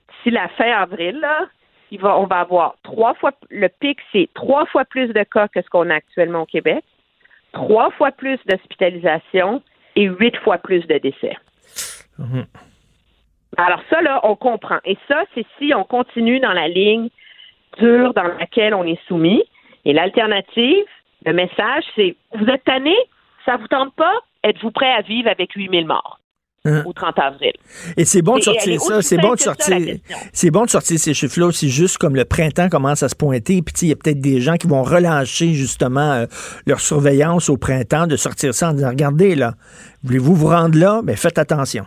[0.09, 1.47] d'ici la fin avril, là,
[1.95, 5.47] il va, on va avoir trois fois le pic, c'est trois fois plus de cas
[5.47, 6.83] que ce qu'on a actuellement au Québec,
[7.53, 9.61] trois fois plus d'hospitalisation
[9.95, 11.37] et huit fois plus de décès.
[12.19, 12.45] Mhm.
[13.57, 14.79] Alors ça, là, on comprend.
[14.83, 17.09] Et ça, c'est si on continue dans la ligne
[17.79, 19.43] dure dans laquelle on est soumis.
[19.85, 20.85] Et l'alternative,
[21.25, 22.95] le message, c'est vous êtes tanné,
[23.45, 26.19] ça vous tente pas, êtes-vous prêt à vivre avec 8000 morts?
[26.65, 26.83] Hein?
[26.85, 27.53] au 30 avril?
[27.95, 29.77] Et c'est bon de sortir ça, c'est bon de sortir.
[30.33, 33.61] C'est bon de sortir ces chiffres-là aussi juste comme le printemps commence à se pointer,
[33.61, 36.25] puis il y a peut-être des gens qui vont relâcher justement euh,
[36.65, 39.53] leur surveillance au printemps, de sortir ça en disant regardez là,
[40.03, 41.85] voulez-vous vous rendre là, mais faites attention.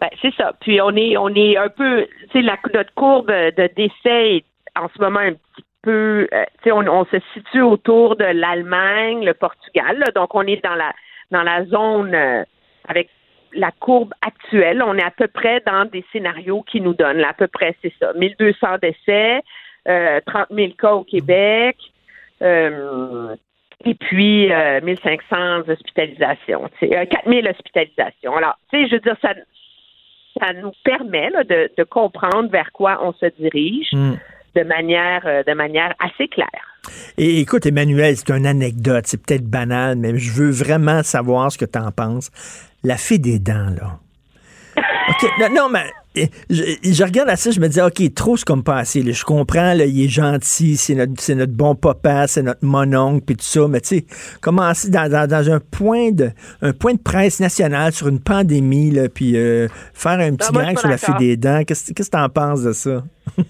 [0.00, 0.52] Ben, c'est ça.
[0.60, 4.44] Puis on est on est un peu tu sais notre courbe de décès est
[4.78, 8.24] en ce moment un petit peu euh, tu sais on, on se situe autour de
[8.24, 9.98] l'Allemagne, le Portugal.
[9.98, 10.06] là.
[10.14, 10.92] donc on est dans la
[11.30, 12.44] dans la zone euh,
[12.88, 13.10] avec
[13.52, 17.32] la courbe actuelle, on est à peu près dans des scénarios qui nous donnent à
[17.32, 19.42] peu près c'est ça, 1200 décès,
[19.88, 21.76] euh, 30 000 cas au Québec.
[22.42, 23.34] Euh,
[23.84, 28.36] et puis euh, 1500 hospitalisations, tu sais, euh, 4000 hospitalisations.
[28.36, 29.34] Alors, tu sais, je veux dire, ça,
[30.40, 34.14] ça nous permet de comprendre vers quoi on se dirige Mm.
[34.54, 36.48] De manière euh, de manière assez claire.
[37.16, 41.58] Et écoute, Emmanuel, c'est une anecdote, c'est peut-être banal, mais je veux vraiment savoir ce
[41.58, 42.30] que tu en penses.
[42.84, 43.98] La fée des dents, là.
[45.08, 45.90] OK, non, non, mais
[46.50, 49.02] je, je regarde à ça, je me dis, OK, trop c'est comme passé.
[49.02, 49.12] là.
[49.12, 53.44] Je comprends, là, il est gentil, c'est notre, bon papa, c'est notre mononcle, puis tout
[53.44, 54.06] ça, mais tu sais,
[54.40, 56.30] commencer dans, dans, dans un, point de,
[56.62, 60.58] un point de presse national sur une pandémie, là, puis euh, faire un petit je
[60.58, 63.02] gang sur pas la fée des dents, qu'est-ce que tu en penses de ça?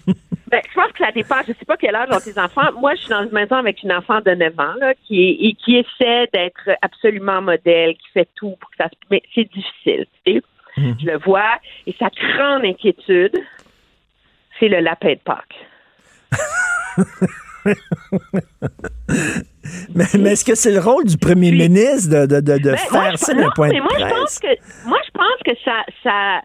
[0.49, 1.35] Ben, je pense que ça dépend.
[1.47, 2.71] Je sais pas quel âge ont tes enfants.
[2.79, 5.47] Moi, je suis dans une maison avec une enfant de 9 ans là, qui, est,
[5.47, 8.95] et qui essaie d'être absolument modèle, qui fait tout pour que ça se...
[9.11, 10.41] Mais c'est difficile, tu sais.
[10.99, 11.59] Je le vois.
[11.87, 13.35] Et sa grande inquiétude,
[14.59, 15.65] c'est le lapin de Pâques.
[19.93, 22.71] Mais, mais est-ce que c'est le rôle du premier Puis- ministre de, de, de, de
[22.71, 24.13] Ben, moi, faire je- ça d'un point mais de moi, je presse?
[24.13, 26.41] pense que moi, je pense que ça, ça,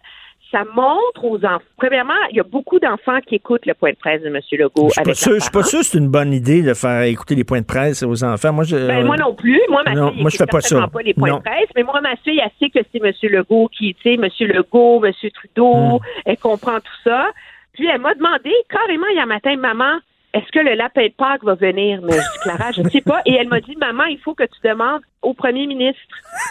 [0.55, 1.59] ça montre aux enfants.
[1.77, 4.39] Premièrement, il y a beaucoup d'enfants qui écoutent le point de presse de M.
[4.53, 4.89] Legault.
[4.91, 7.61] Je je suis pas sûr que c'est une bonne idée de faire écouter les points
[7.61, 8.53] de presse aux enfants.
[8.53, 9.61] Moi, je, Ben, moi non plus.
[9.69, 10.87] Moi, ma Non, fille moi, je fais pas ça.
[10.87, 11.39] pas les points Non.
[11.39, 13.13] de presse, mais moi, ma fille, elle sait que c'est M.
[13.33, 14.29] Legault qui, tu sais, M.
[14.49, 15.13] Legault, M.
[15.35, 16.05] Trudeau, Hmm.
[16.27, 17.31] elle comprend tout ça.
[17.73, 19.99] Puis elle m'a demandé carrément hier matin, maman,
[20.35, 22.01] est-ce que le lapin de Pâques va venir?
[22.03, 23.22] Mais je dis, Clara, je ne sais pas.
[23.24, 26.03] Et elle m'a dit, maman, il faut que tu demandes au premier ministre.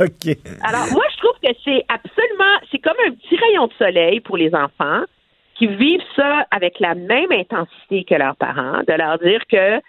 [0.00, 0.36] OK.
[0.62, 4.36] Alors, moi, je trouve que c'est absolument, c'est comme un petit rayon de soleil pour
[4.36, 5.02] les enfants
[5.56, 9.80] qui vivent ça avec la même intensité que leurs parents, de leur dire que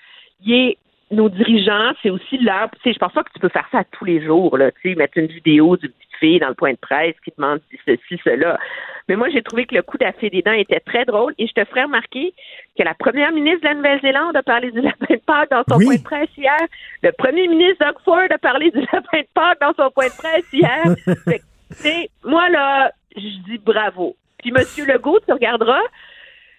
[0.50, 0.78] est-
[1.12, 3.84] nos dirigeants, c'est aussi leur, tu sais, je pense pas que tu peux faire ça
[3.92, 6.78] tous les jours, là, tu sais, mettre une vidéo petite fille dans le point de
[6.78, 8.60] presse qui demande si ceci, cela.
[9.08, 11.54] Mais moi, j'ai trouvé que le coup d'affaire des dents était très drôle et je
[11.54, 12.34] te ferai remarquer
[12.78, 15.78] que la première ministre de la Nouvelle-Zélande a parlé du lapin de Pâques dans son
[15.80, 15.86] Oui.
[15.86, 16.60] point de presse hier.
[17.02, 20.18] Le premier ministre Doug Ford a parlé du lapin de Pâques dans son point de
[20.18, 20.84] presse hier.
[21.74, 24.16] Fait moi, là, je dis bravo.
[24.40, 24.86] Puis, M.
[24.88, 25.82] Legault, tu regarderas,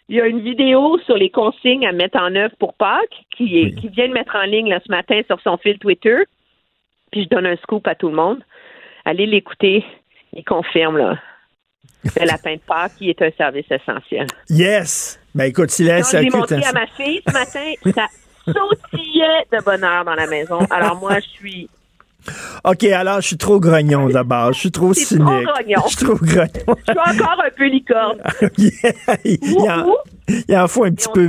[0.08, 3.60] il y a une vidéo sur les consignes à mettre en œuvre pour Pâques qui,
[3.60, 6.18] est, qui vient de mettre en ligne là, ce matin sur son fil Twitter.
[7.12, 8.42] Puis, je donne un scoop à tout le monde.
[9.04, 9.84] Allez l'écouter.
[10.32, 11.18] Il confirme, là.
[12.04, 14.26] Le lapin de Pâques, qui est un service essentiel.
[14.48, 15.20] Yes.
[15.34, 18.06] Ben écoute, la Quand je l'ai montré est à ma fille ce matin, ça
[18.46, 20.58] sautillait de bonheur dans la maison.
[20.70, 21.68] Alors moi, je suis
[22.64, 24.52] OK, alors je suis trop grognon d'abord.
[24.52, 25.24] Je suis trop cynique.
[25.24, 25.82] trop grognon.
[25.84, 26.76] Je suis trop grognon.
[26.86, 28.18] Je suis encore un peu licorne.
[29.24, 29.94] il, en,
[30.48, 31.28] il en faut un petit peu.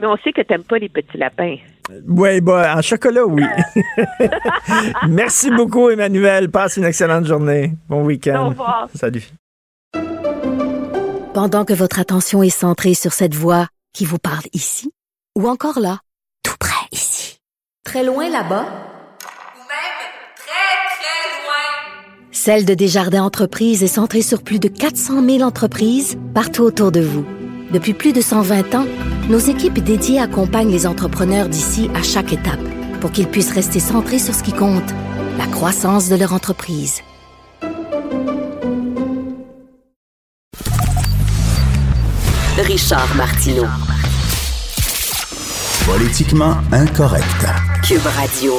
[0.00, 1.56] Mais on sait que t'aimes pas les petits lapins.
[2.08, 3.44] Oui, bah, en chocolat, oui.
[5.08, 6.50] Merci beaucoup, Emmanuel.
[6.50, 7.72] Passe une excellente journée.
[7.88, 8.46] Bon week-end.
[8.46, 8.88] Au revoir.
[8.94, 9.24] Salut.
[11.34, 14.92] Pendant que votre attention est centrée sur cette voix qui vous parle ici,
[15.36, 15.98] ou encore là,
[16.42, 17.38] tout près ici,
[17.84, 18.66] très loin là-bas,
[22.44, 27.00] Celle de Desjardins Entreprises est centrée sur plus de 400 000 entreprises partout autour de
[27.00, 27.24] vous.
[27.74, 28.86] Depuis plus de 120 ans,
[29.28, 32.60] nos équipes dédiées accompagnent les entrepreneurs d'ici à chaque étape
[33.00, 34.94] pour qu'ils puissent rester centrés sur ce qui compte,
[35.38, 37.02] la croissance de leur entreprise.
[42.58, 43.66] Richard Martineau.
[45.84, 47.24] Politiquement incorrect.
[47.82, 48.52] Cube Radio.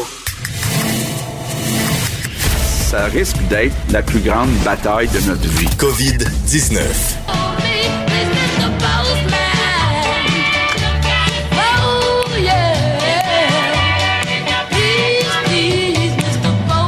[2.89, 5.69] Ça risque d'être la plus grande bataille de notre vie.
[5.77, 7.44] COVID-19.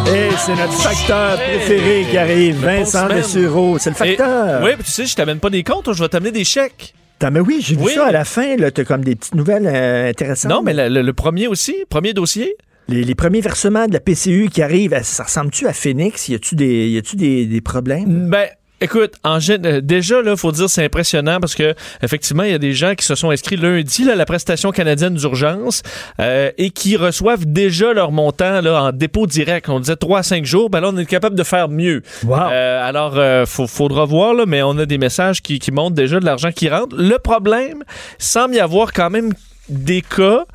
[0.10, 3.08] Et c'est notre facteur préféré qui arrive, Vincent.
[3.10, 3.78] Dessureau.
[3.78, 4.62] C'est le facteur.
[4.62, 6.94] Et- oui, puis tu sais, je t'amène pas des comptes, je vais t'amener des chèques.
[7.20, 7.94] T'as- mais oui, j'ai vu Oui.
[7.94, 8.56] ça à la fin.
[8.58, 10.52] Là, t'as comme des petites nouvelles euh, intéressantes.
[10.52, 12.56] Non, mais le, le- le premier aussi, premier dossier.
[12.88, 16.30] Les, les premiers versements de la PCU qui arrivent, ça ressemble-tu à Phoenix?
[16.30, 18.30] Y a-tu des, y a-tu des, des problèmes?
[18.30, 18.48] Ben,
[18.82, 22.60] écoute, en euh, déjà, là, faut dire, c'est impressionnant parce que, effectivement, il y a
[22.60, 25.82] des gens qui se sont inscrits lundi, là, à la prestation canadienne d'urgence,
[26.20, 29.70] euh, et qui reçoivent déjà leur montant, là, en dépôt direct.
[29.70, 30.70] On disait 3 à 5 jours.
[30.70, 32.02] Ben là, on est capable de faire mieux.
[32.24, 32.38] Wow.
[32.52, 35.96] Euh, alors, euh, faut, faudra voir, là, mais on a des messages qui, qui montrent
[35.96, 36.96] déjà de l'argent qui rentre.
[36.96, 37.84] Le problème,
[38.18, 39.34] semble y avoir quand même
[39.70, 40.46] des cas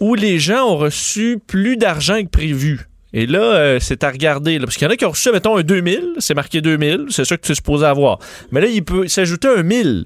[0.00, 2.86] où les gens ont reçu plus d'argent que prévu.
[3.12, 4.58] Et là, euh, c'est à regarder.
[4.58, 6.14] Là, parce qu'il y en a qui ont reçu, mettons, un 2000.
[6.18, 7.06] C'est marqué 2000.
[7.10, 8.18] C'est ça que tu es supposé avoir.
[8.50, 10.04] Mais là, il peut s'ajouter un 1000.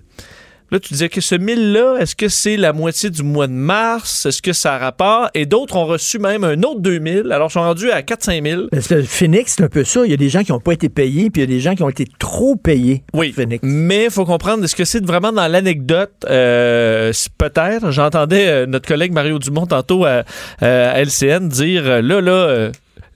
[0.72, 4.26] Là, tu disais que ce 1000-là, est-ce que c'est la moitié du mois de mars?
[4.26, 5.28] Est-ce que ça a rapport?
[5.34, 7.32] Et d'autres ont reçu même un autre 2000.
[7.32, 8.62] Alors, ils sont rendus à 4-5 000.
[8.70, 10.02] Parce que Phoenix, c'est un peu ça.
[10.04, 11.58] Il y a des gens qui n'ont pas été payés, puis il y a des
[11.58, 13.02] gens qui ont été trop payés.
[13.14, 13.58] Oui, Phoenix.
[13.64, 16.12] mais il faut comprendre, est-ce que c'est vraiment dans l'anecdote?
[16.28, 17.90] Euh, Peut-être.
[17.90, 20.22] J'entendais euh, notre collègue Mario Dumont tantôt à,
[20.60, 22.70] à LCN dire, là, là...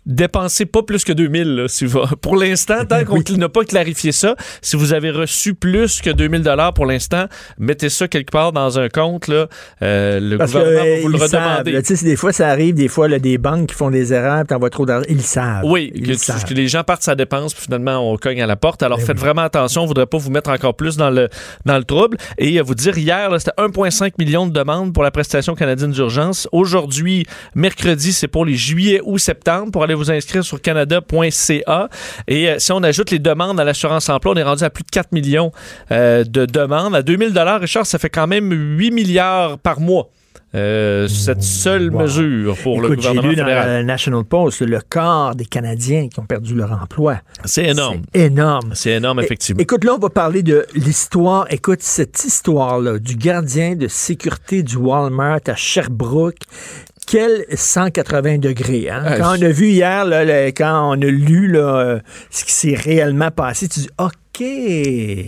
[0.06, 4.12] Dépensez pas plus que 2000 là, si vous- pour l'instant tant qu'on n'a pas clarifié
[4.12, 7.26] ça si vous avez reçu plus que 2000 dollars pour l'instant
[7.58, 9.46] mettez ça quelque part dans un compte là
[9.82, 12.74] Euh, le Parce que gouvernement va euh, vous le savent, redemander des fois, ça arrive,
[12.74, 15.06] des fois, là, des banques qui font des erreurs, puis t'envoies trop d'argent.
[15.08, 15.64] Ils savent.
[15.64, 16.44] Oui, Ils que, savent.
[16.44, 18.82] que les gens partent sa dépense, puis finalement, on cogne à la porte.
[18.82, 19.22] Alors, Ben faites oui.
[19.22, 19.82] vraiment attention.
[19.82, 21.28] On ne voudrait pas vous mettre encore plus dans le,
[21.64, 22.16] dans le trouble.
[22.38, 26.48] Et euh, vous dire, hier, c'était 1,5 million de demandes pour la prestation canadienne d'urgence.
[26.52, 27.24] Aujourd'hui,
[27.54, 29.70] mercredi, c'est pour les juillet ou septembre.
[29.72, 31.88] Pour aller vous inscrire sur canada.ca.
[32.28, 34.84] Et euh, si on ajoute les demandes à l'assurance emploi, on est rendu à plus
[34.84, 35.52] de 4 millions
[35.90, 36.94] euh, de demandes.
[36.94, 40.08] À 2000 dollars, Richard, ça fait quand même 8 milliards par mois.
[40.56, 42.02] Euh, cette seule Wow.
[42.02, 43.44] mesure pour le Écoute, j'ai gouvernement lu dans
[43.78, 47.16] le National Post le quart des Canadiens qui ont perdu leur emploi.
[47.44, 48.02] C'est énorme.
[48.14, 48.70] C'est énorme.
[48.72, 49.60] C'est énorme, É- effectivement.
[49.60, 51.46] Écoute, là, on va parler de l'histoire.
[51.50, 56.38] Écoute, cette histoire-là du gardien de sécurité du Walmart à Sherbrooke.
[57.06, 58.88] Quel 180 degrés.
[58.90, 59.02] Hein?
[59.04, 62.00] Ah, quand on a vu hier, là, quand on a lu là, euh,
[62.30, 64.10] ce qui s'est réellement passé, tu dis, ah,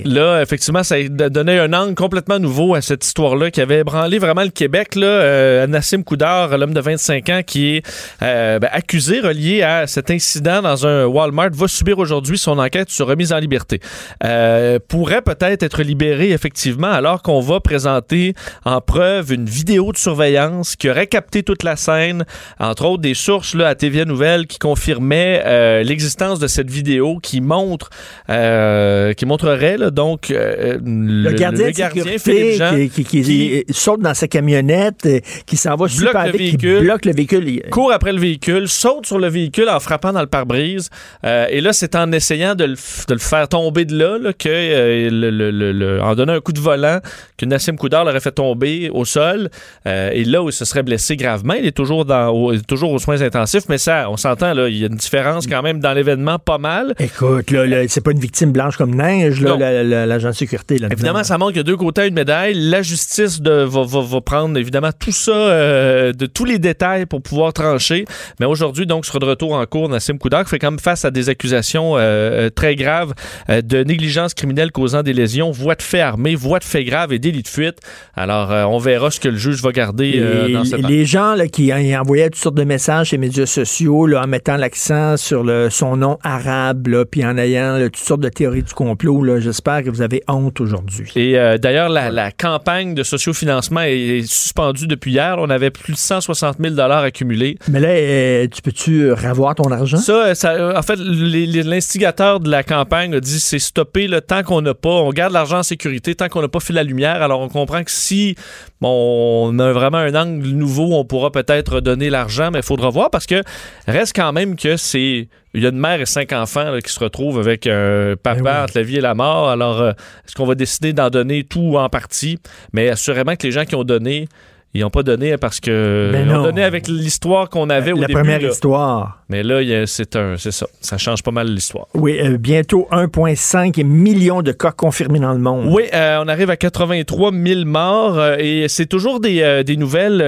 [0.04, 4.42] Là, effectivement, ça donné un angle complètement nouveau à cette histoire-là qui avait ébranlé vraiment
[4.42, 4.94] le Québec.
[4.94, 5.06] Là.
[5.06, 7.86] Euh, Nassim Koudar, l'homme de 25 ans qui est
[8.22, 12.90] euh, ben, accusé, relié à cet incident dans un Walmart, va subir aujourd'hui son enquête
[12.90, 13.80] sur remise en liberté.
[14.24, 18.34] Euh, pourrait peut-être être libéré, effectivement, alors qu'on va présenter
[18.64, 22.24] en preuve une vidéo de surveillance qui aurait capté toute la scène,
[22.58, 27.18] entre autres des sources là, à TVA Nouvelle qui confirmaient euh, l'existence de cette vidéo
[27.22, 27.90] qui montre
[28.30, 33.22] euh, qui montrerait là, donc euh, le, le, gardien, le de sécurité Jean qui, qui-
[33.22, 37.62] qui saute dans sa camionnette, euh, qui s'en va super vite, qui bloque le véhicule.
[37.70, 40.90] Court après le véhicule, saute sur le véhicule en frappant dans le pare-brise.
[41.24, 44.32] Euh, et là, c'est en essayant de le, de le faire tomber de là, là,
[44.32, 47.00] que, euh, le- en donnant un coup de volant,
[47.36, 49.48] que Nassim Koudar l'aurait fait tomber au sol.
[49.86, 52.58] Euh, et là où il se serait blessé gravement, il est toujours, dans, au- il
[52.60, 55.46] est toujours aux soins intensifs, mais ça, on s'entend, là, il y a une différence
[55.46, 56.94] quand même dans l'événement, pas mal.
[56.98, 60.78] Écoute, là, là, c'est pas une victime blanche comme neige, la- la- l'agent de sécurité.
[60.78, 62.54] Là, Évidemment, ça montre qu'il y a deux côtés à une médaille.
[62.54, 67.06] La justice de, va, va- va prendre évidemment tout ça, euh, de tous les détails
[67.06, 68.04] pour pouvoir trancher.
[68.40, 71.04] Mais aujourd'hui, donc, sera de retour en cours Nassim Koudar, qui fait quand même face
[71.04, 72.00] à des accusations euh,
[72.46, 73.12] euh, très graves
[73.50, 77.12] euh, de négligence criminelle causant des lésions, voies de fait armées, voies de fait graves
[77.12, 77.78] et délit de fuite.
[78.14, 80.20] Alors, on verra ce que le juge va garder
[80.52, 84.06] dans cette les gens là, qui envoyaient toutes sortes de messages sur les médias sociaux
[84.06, 88.20] là, en mettant l'accent sur le, son nom arabe, là, puis en ayant toutes sortes
[88.20, 91.10] de théories du complot, là, j'espère que vous avez honte aujourd'hui.
[91.16, 95.36] Et euh, d'ailleurs, la, la campagne de sociofinancement est, est suspendue depuis hier.
[95.38, 97.58] On avait plus de 160 000 accumulés.
[97.68, 99.96] Mais là, euh, tu peux-tu revoir ton argent?
[99.96, 104.42] Ça, ça, euh, en fait, l'instigateur de la campagne a dit c'est stopper le tant
[104.42, 107.22] qu'on n'a pas, on garde l'argent en sécurité tant qu'on n'a pas fait la lumière.
[107.22, 108.36] Alors on comprend que si
[108.80, 112.90] bon, on a vraiment un angle nouveau, on pourra peut-être donner l'argent, mais il faudra
[112.90, 113.42] voir parce que
[113.86, 116.92] reste quand même que c'est il y a une mère et cinq enfants là, qui
[116.92, 118.62] se retrouvent avec un papa Ben oui.
[118.64, 119.48] entre la vie et la mort.
[119.48, 119.92] Alors, euh,
[120.26, 122.38] est-ce qu'on va décider d'en donner tout ou en partie?
[122.74, 124.28] Mais assurément que les gens qui ont donné,
[124.76, 127.96] ils n'ont pas donné parce que Ben ils ont donné avec l'histoire qu'on avait au
[128.00, 128.18] la début.
[128.20, 128.48] première là.
[128.48, 129.22] histoire.
[129.28, 130.66] Mais là, c'est un, c'est ça.
[130.80, 131.86] Ça change pas mal l'histoire.
[131.94, 135.66] Oui, euh, bientôt 1,5 million de cas confirmés dans le monde.
[135.72, 140.18] Oui, euh, on arrive à 83 000 morts euh, et c'est toujours des, des nouvelles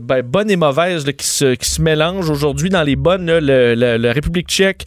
[0.00, 2.28] ben, bonnes et mauvaises là, qui, se, qui se mélangent.
[2.28, 4.84] Aujourd'hui, dans les bonnes, là, le- le- la République tchèque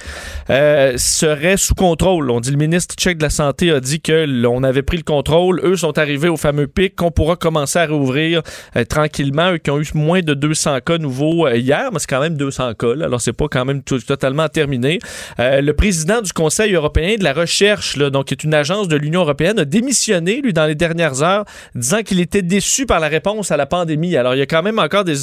[0.98, 2.30] serait sous contrôle.
[2.32, 5.04] On dit le ministre tchèque de la Santé a dit que l'on avait pris le
[5.04, 5.62] contrôle.
[5.64, 8.42] Eux sont arrivés au fameux pic qu'on pourra commencer à réouvrir
[8.76, 9.54] euh, tranquillement.
[9.54, 12.36] Eux qui ont eu moins de 200 cas nouveaux euh, hier, mais c'est quand même
[12.36, 12.96] 200 cas.
[12.96, 13.06] là.
[13.06, 15.00] alors, c'est pas quand même tout- totalement terminé.
[15.40, 18.88] Euh, le président du Conseil européen de la recherche, là, donc qui est une agence
[18.88, 23.00] de l'Union européenne, a démissionné, lui, dans les dernières heures, disant qu'il était déçu par
[23.00, 24.16] la réponse à la pandémie.
[24.18, 25.16] Alors, il y a quand même encore des,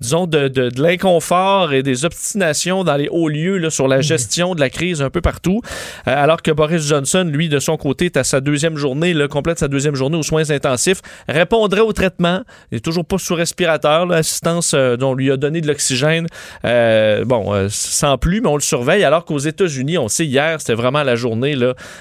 [0.00, 4.00] disons, de, de, de l'inconfort et des obstinations dans les hauts lieux là, sur la
[4.00, 5.60] gestion de la crise un peu partout.
[6.08, 9.28] Euh, alors que Boris Johnson, lui, de son côté, est à sa deuxième journée, là,
[9.28, 12.40] complète sa deuxième journée aux soins intensifs, répondrait au traitement.
[12.70, 16.26] Il n'est toujours pas sous respirateur, l'assistance euh, dont on lui a donné de l'oxygène.
[16.64, 19.04] Euh, bon, euh, sans plus, mais on le surveille.
[19.04, 21.54] Alors qu'aux États-Unis, on sait, hier, c'était vraiment la journée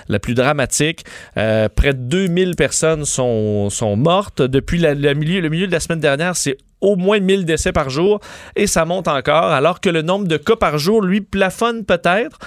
[0.08, 1.04] la plus dramatique.
[1.36, 4.41] Près de 2000 personnes sont, mortes.
[4.41, 7.72] Depuis la- le, milieu, le milieu de la semaine dernière, c'est au moins 1000 décès
[7.72, 8.20] par jour
[8.56, 12.39] et ça monte encore, alors que le nombre de cas par jour, lui, plafonne peut-être.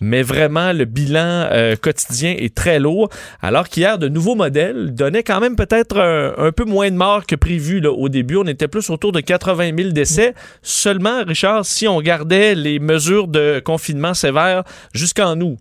[0.00, 3.08] Mais vraiment, le bilan euh, quotidien est très lourd.
[3.42, 7.26] Alors qu'hier, de nouveaux modèles donnaient quand même peut-être un, un peu moins de morts
[7.26, 7.80] que prévu.
[7.80, 7.90] Là.
[7.90, 10.34] Au début, on était plus autour de 80 000 décès.
[10.62, 14.62] Seulement, Richard, si on gardait les mesures de confinement sévères
[14.94, 15.58] jusqu'en août.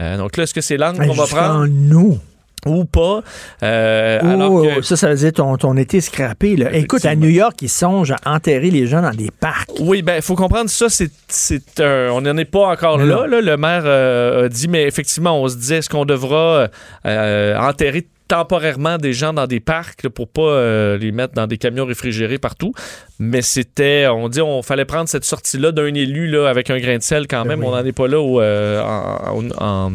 [0.00, 1.66] Euh, donc là, est-ce que c'est l'angle qu'on va Jusqu'en prendre?
[1.68, 2.18] nous.
[2.66, 3.22] Ou pas?
[3.62, 6.56] Euh, alors que- Ça, ça veut dire ton, ton été scrappé.
[6.56, 6.72] Là.
[6.74, 7.14] Écoute, à.
[7.16, 9.68] New York, ils songent à enterrer les gens dans des parcs.
[9.80, 11.10] Oui, ben, il faut comprendre ça, c'est,
[11.80, 13.26] on n'en est pas encore là.
[13.26, 16.68] Le maire euh, a dit, mais effectivement, on se disait, est-ce qu'on devra
[17.06, 21.48] euh, enterrer temporairement des gens dans des parcs là, pour pas euh, les mettre dans
[21.48, 22.72] des camions réfrigérés partout?
[23.18, 26.96] Mais c'était, on dit, on fallait prendre cette sortie-là d'un élu là, avec un grain
[26.98, 27.60] de sel quand Ben même.
[27.60, 27.66] oui.
[27.68, 29.92] On n'en est pas là euh, en- en-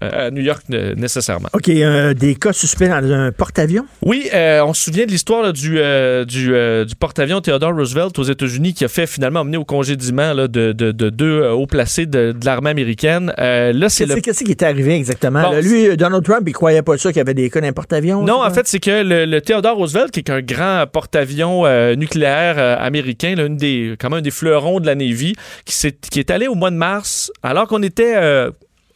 [0.00, 1.48] à New York euh, nécessairement.
[1.52, 3.84] OK, euh, des cas suspects dans un porte-avions?
[4.02, 7.74] Oui, euh, on se souvient de l'histoire là, du, euh, du, euh, du porte-avions Theodore
[7.74, 11.40] Roosevelt aux États-Unis qui a fait finalement amener au congédiement là, de, de, de deux
[11.42, 13.32] euh, hauts placés de, de l'armée américaine.
[13.38, 15.42] Euh, là, c'est Qu'est-ce le qu'est-ce qui est arrivé exactement?
[15.42, 15.60] Bon, là?
[15.60, 18.22] lui, Donald Trump, il croyait pas ça qu'il y avait des cas d'un porte-avions?
[18.22, 21.94] Non, en fait, c'est que le, le Theodore Roosevelt, qui est un grand porte-avions euh,
[21.94, 25.34] nucléaire euh, américain, là, une des, quand même un des fleurons de la Navy,
[25.64, 28.50] qui, s'est- qui est allé au mois de mars, alors qu'on était euh,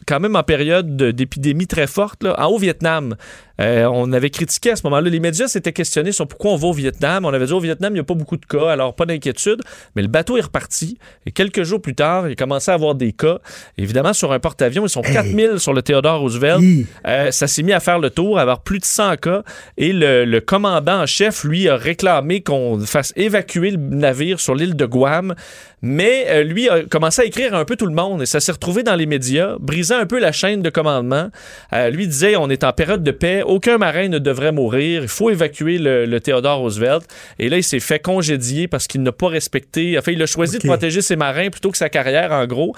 [0.07, 3.17] quand même en période de- d'épidémie très forte, là, en au Vietnam.
[3.61, 5.09] Euh, on avait critiqué à ce moment-là.
[5.09, 7.25] Les médias s'étaient questionnés sur pourquoi on va au Vietnam.
[7.25, 9.61] On avait dit au Vietnam, il n'y a pas beaucoup de cas, alors pas d'inquiétude.
[9.95, 10.99] Mais le bateau est reparti.
[11.27, 13.39] Et quelques jours plus tard, il commençait à avoir des cas.
[13.79, 16.61] Évidemment, sur un porte-avions, ils sont 4000 sur le Theodore Roosevelt.
[17.07, 19.43] Euh, ça s'est mis à faire le tour, à avoir plus de 100 cas.
[19.77, 24.55] Et le, le commandant en chef, lui, a réclamé qu'on fasse évacuer le navire sur
[24.55, 25.35] l'île de Guam.
[25.83, 28.53] Mais euh, lui a commencé à écrire un peu tout le monde et ça s'est
[28.53, 31.29] retrouvé dans les médias, brisant un peu la chaîne de commandement.
[31.73, 35.09] Euh, lui disait on est en période de paix, aucun marin ne devrait mourir, il
[35.09, 37.03] faut évacuer le, le Theodore Roosevelt.
[37.41, 39.99] Et là, il s'est fait congédier parce qu'il n'a pas respecté.
[39.99, 42.75] Enfin, il a choisi de protéger ses marins plutôt que sa carrière, en gros.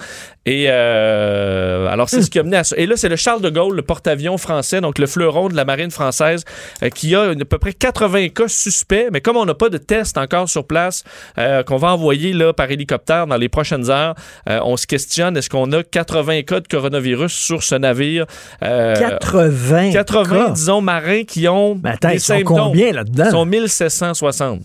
[0.47, 2.75] Et euh, alors, c'est ce qui a mené à ça.
[2.77, 5.65] Et là, c'est le Charles de Gaulle, le porte-avions français, donc le fleuron de la
[5.65, 6.43] marine française,
[6.81, 9.09] euh, qui a à peu près 80 cas suspects.
[9.11, 11.03] Mais comme on n'a pas de test encore sur place,
[11.35, 12.94] qu'on va envoyer là, par hélicoptère
[13.27, 14.15] dans les prochaines heures,
[14.49, 18.25] euh, on se questionne est-ce qu'on a 80 cas de coronavirus sur ce navire?
[18.63, 19.91] Euh, 80.
[19.91, 20.49] 80, cas?
[20.51, 23.25] disons, marins qui ont Mais attends, des ils sont combien là-dedans?
[23.25, 24.61] Ils sont 1760.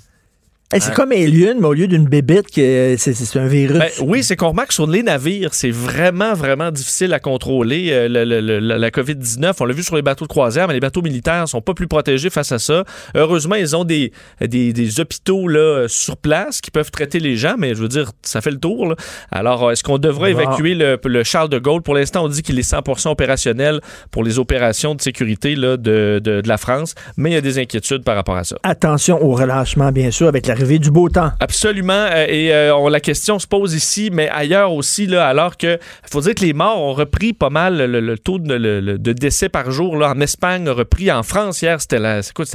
[0.72, 3.76] Hey, c'est comme Alien, mais au lieu d'une bébête, que c'est un virus.
[3.78, 8.08] Ben, oui, c'est qu'on remarque sur les navires, c'est vraiment, vraiment difficile à contrôler euh,
[8.08, 9.52] le- le- le- la la COVID-19.
[9.60, 11.88] On l'a vu sur les bateaux de croisière, mais les bateaux militaires sont pas plus
[11.88, 12.84] protégés face à ça.
[13.16, 17.36] Heureusement, ils ont des, des, des hôpitaux là, euh, sur place qui peuvent traiter les
[17.36, 18.86] gens, mais je veux dire, ça fait le tour.
[18.86, 18.94] là.
[19.32, 21.82] Alors, euh, est-ce qu'on devrait évacuer le, le Charles de Gaulle?
[21.82, 23.80] Pour l'instant, on dit qu'il est 100% opérationnel
[24.12, 27.40] pour les opérations de sécurité là, de, de, de la France, mais il y a
[27.40, 28.56] des inquiétudes par rapport à ça.
[28.62, 31.30] Attention au relâchement, bien sûr, avec l'arrivée du beau temps.
[31.40, 31.92] Absolument.
[31.92, 35.78] euh, Et euh, on- la question se pose ici, mais ailleurs aussi, là, alors que
[36.10, 38.98] faut dire que les morts ont repris pas mal le, le taux de, le- le-
[38.98, 39.96] de décès par jour.
[39.96, 41.10] Là, en Espagne, a repris.
[41.10, 41.98] En France, hier, c'était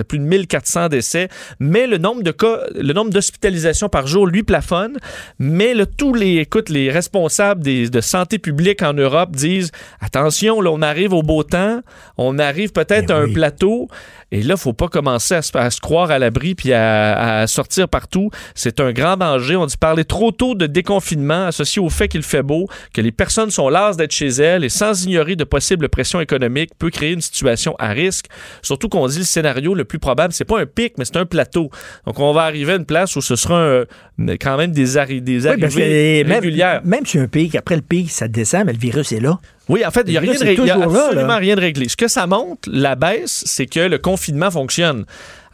[0.07, 1.29] plus de 1400 décès.
[1.59, 4.97] Mais le nombre de cas, le nombre d'hospitalisations par jour, lui, plafonne.
[5.39, 10.61] Mais là, tous les, écoute, les responsables des- de santé publique en Europe disent attention,
[10.61, 11.81] là, on arrive au beau temps,
[12.17, 13.87] on arrive peut-être à un plateau.
[14.31, 17.47] Et là, faut pas commencer à se, à se croire à l'abri puis à, à
[17.47, 18.29] sortir partout.
[18.55, 19.55] C'est un grand danger.
[19.55, 23.11] On dit parler trop tôt de déconfinement associé au fait qu'il fait beau, que les
[23.11, 27.11] personnes sont lasses d'être chez elles et sans ignorer de possibles pressions économiques peut créer
[27.11, 28.25] une situation à risque.
[28.61, 31.25] Surtout qu'on dit le scénario le plus probable, c'est pas un pic, mais c'est un
[31.25, 31.69] plateau.
[32.05, 33.83] Donc on va arriver à une place où ce sera un-
[34.41, 36.81] quand même des, arri- des Oui, parce que arrivées même, régulières.
[36.83, 39.39] même sur un pic, après le pic, ça descend, mais le virus est là.
[39.69, 41.35] Oui, en fait, il n'y a, rien de ré- y a là, absolument là.
[41.37, 41.89] rien de réglé.
[41.89, 45.05] Ce que ça montre, la baisse, c'est que le confinement fonctionne.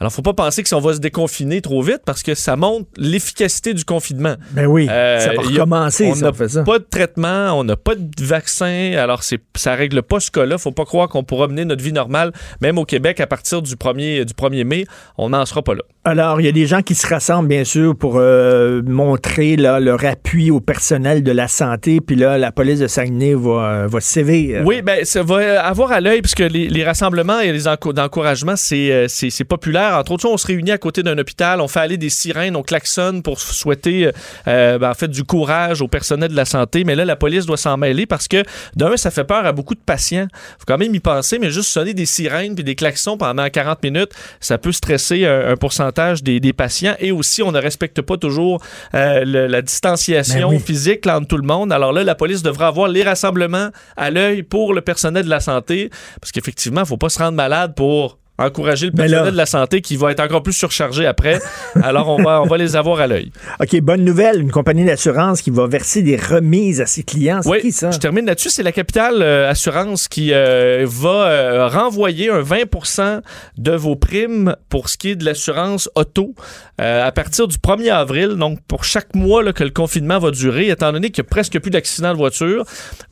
[0.02, 2.56] Alors, faut pas penser que si on va se déconfiner trop vite parce que ça
[2.56, 4.34] montre l'efficacité du confinement.
[4.52, 6.32] Ben oui, Euh, ça va il y a- recommencer, on n'a
[6.66, 10.58] pas de traitement, on n'a pas de vaccin, alors c'est, ça règle pas ce cas-là.
[10.58, 12.32] Faut pas croire qu'on pourra mener notre vie normale,
[12.62, 14.86] même au Québec, à partir du 1er, du 1er mai.
[15.20, 15.84] On n'en sera pas là.
[16.04, 19.80] Alors, il y a des gens qui se rassemblent, bien sûr, pour euh, montrer là,
[19.80, 22.02] leur appui au personnel de la santé.
[22.02, 23.52] Puis là, la police de Saguenay va,
[23.84, 24.64] euh, va sévir.
[24.66, 28.56] Oui, ben ça va avoir à l'œil puisque les, les rassemblements et les enco- d'encouragement,
[28.56, 29.91] c'est, euh, c'est, c'est populaire.
[30.00, 32.64] Entre autres, on se réunit à côté d'un hôpital, on fait aller des sirènes, on
[32.64, 34.12] klaxonne pour souhaiter
[34.48, 36.84] euh, ben, en fait du courage au personnel de la santé.
[36.84, 38.44] Mais là, la police doit s'en mêler parce que
[38.76, 40.28] d'un, ça fait peur à beaucoup de patients.
[40.60, 43.84] Faut quand même y penser, mais juste sonner des sirènes puis des klaxons pendant 40
[43.84, 46.96] minutes, ça peut stresser un, un pourcentage des, des patients.
[47.00, 48.62] Et aussi, on ne respecte pas toujours
[48.94, 50.60] euh, le- la distanciation Ben oui.
[50.60, 51.72] physique là, entre tout le monde.
[51.74, 55.40] Alors là, la police devra avoir les rassemblements à l'œil pour le personnel de la
[55.40, 55.90] santé,
[56.20, 59.32] parce qu'effectivement, il ne faut pas se rendre malade pour encourager le personnel là.
[59.32, 61.40] de la santé qui va être encore plus surchargé après.
[61.84, 63.32] Alors, on va, on va les avoir à l'œil.
[63.60, 64.42] OK, bonne nouvelle.
[64.42, 67.42] Une compagnie d'assurance qui va verser des remises à ses clients.
[67.42, 67.92] C'est Oui, qui, ça?
[67.92, 68.50] je termine là-dessus.
[68.50, 72.62] C'est la Capitale euh, Assurance qui euh, va euh, renvoyer un 20
[73.58, 76.34] de vos primes pour ce qui est de l'assurance auto
[76.82, 78.30] euh, à partir du 1er avril.
[78.30, 81.30] Donc, pour chaque mois là, que le confinement va durer, étant donné qu'il n'y a
[81.30, 82.64] presque plus d'accidents de voiture,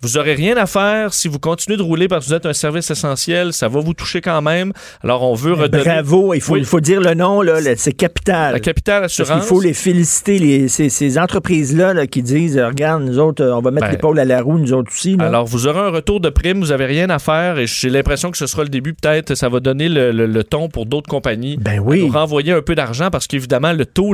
[0.01, 2.53] vous n'aurez rien à faire si vous continuez de rouler parce que vous êtes un
[2.53, 3.53] service essentiel.
[3.53, 4.73] Ça va vous toucher quand même.
[5.03, 5.83] Alors, on veut redonner...
[5.83, 6.59] Bravo, il faut, Oui.
[6.59, 8.53] il faut dire le nom, là, c'est Capital.
[8.53, 9.41] La Capitale Parce Assurance.
[9.41, 13.43] qu'il faut les féliciter, les, ces, ces entreprises-là là, qui disent euh, Regarde, nous autres,
[13.43, 15.15] euh, on va mettre Ben, l'épaule à la roue, nous autres aussi.
[15.17, 15.25] là.
[15.25, 18.31] Alors, vous aurez un retour de prime, vous n'avez rien à faire et j'ai l'impression
[18.31, 21.09] que ce sera le début, peut-être, ça va donner le, le- le ton pour d'autres
[21.09, 21.57] compagnies.
[21.57, 21.99] Ben oui.
[22.05, 24.13] nous renvoyer un peu d'argent parce qu'évidemment, le taux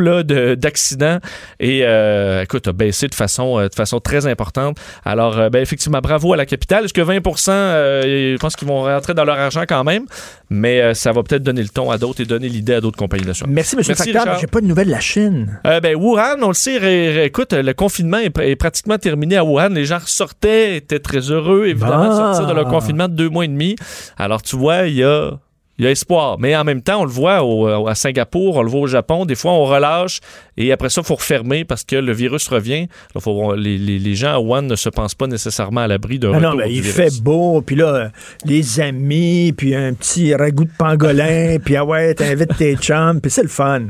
[0.55, 1.19] d'accident
[1.59, 4.77] est, euh, écoute, a baissé de façon, de façon très importante.
[5.03, 6.85] Alors, ben, effectivement, bravo à la capitale.
[6.85, 10.05] Est-ce que 20% euh, je pense qu'ils vont rentrer dans leur argent quand même,
[10.49, 12.97] mais euh, ça va peut-être donner le ton à d'autres et donner l'idée à d'autres
[12.97, 13.53] compagnies d'assurance.
[13.53, 13.83] Merci, M.
[13.83, 14.39] Facteur.
[14.39, 15.59] J'ai pas de nouvelles de la Chine.
[15.67, 19.43] Euh, ben, Wuhan, on le sait, écoute, le confinement est, pr- est pratiquement terminé à
[19.45, 19.69] Wuhan.
[19.69, 22.33] Les gens sortaient, étaient très heureux, évidemment, de Ah.
[22.33, 23.75] sortir de leur confinement de deux mois et demi.
[24.17, 25.31] Alors, tu vois, il y a
[25.77, 26.37] il y a espoir.
[26.39, 29.25] Mais en même temps, on le voit au- à Singapour, on le voit au Japon.
[29.25, 30.19] Des fois, on relâche
[30.57, 32.87] et après ça, il faut refermer parce que le virus revient.
[33.13, 36.17] Là, faut- les, les- les gens à Wuhan ne se pensent pas nécessairement à l'abri
[36.19, 36.95] d'un Ah retour non, ben, du il virus.
[36.95, 38.07] fait beau, puis là, euh,
[38.45, 43.29] les amis, puis un petit ragoût de pangolin, puis ah ouais, t'invites tes chums, puis
[43.31, 43.81] c'est le fun.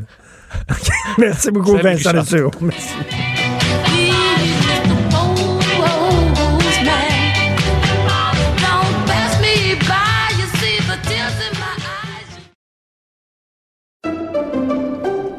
[1.17, 2.11] Merci beaucoup, Salut, Vincent.
[2.61, 3.34] Merci.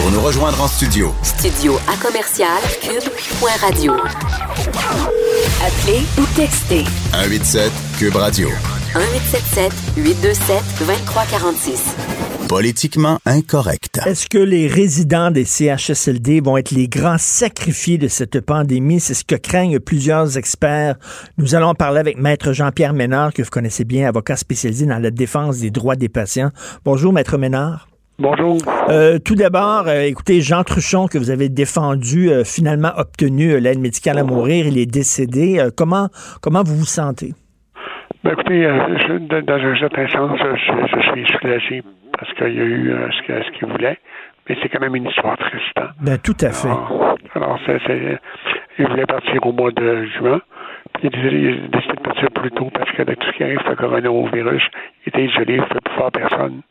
[0.00, 3.94] Pour nous rejoindre en studio, Studio à commercial cube.radio.
[5.60, 8.48] Appelez ou textez 187 Cube Radio.
[8.94, 11.96] 1877 827 2346.
[12.48, 14.00] Politiquement incorrect.
[14.06, 19.00] Est-ce que les résidents des CHSLD vont être les grands sacrifiés de cette pandémie?
[19.00, 20.94] C'est ce que craignent plusieurs experts.
[21.38, 25.10] Nous allons parler avec Maître Jean-Pierre Ménard, que vous connaissez bien, avocat spécialisé dans la
[25.10, 26.50] défense des droits des patients.
[26.84, 27.87] Bonjour, Maître Ménard.
[28.18, 28.56] Bonjour.
[28.90, 33.78] Euh, tout d'abord, euh, écoutez, Jean Truchon, que vous avez défendu, euh, finalement obtenu l'aide
[33.78, 35.64] médicale à mourir, il est décédé.
[35.76, 36.08] Comment,
[36.42, 37.32] comment vous vous sentez?
[38.24, 41.82] Ben, écoutez, je- dans un certain sens, je, suis soulagé
[42.18, 43.98] parce qu'il y a eu ce qu'il voulait,
[44.48, 45.76] mais c'est quand même une histoire triste.
[45.76, 45.90] hein.
[46.02, 46.68] Ben, tout à fait.
[47.36, 47.58] Alors,
[48.80, 50.40] il voulait partir au mois de juin.
[50.94, 53.60] Puis il a décidé, de partir plus tôt parce que avec tout ce qui arrive,
[53.68, 54.62] le coronavirus,
[55.04, 56.62] il était isolé, il ne pouvait plus voir personne.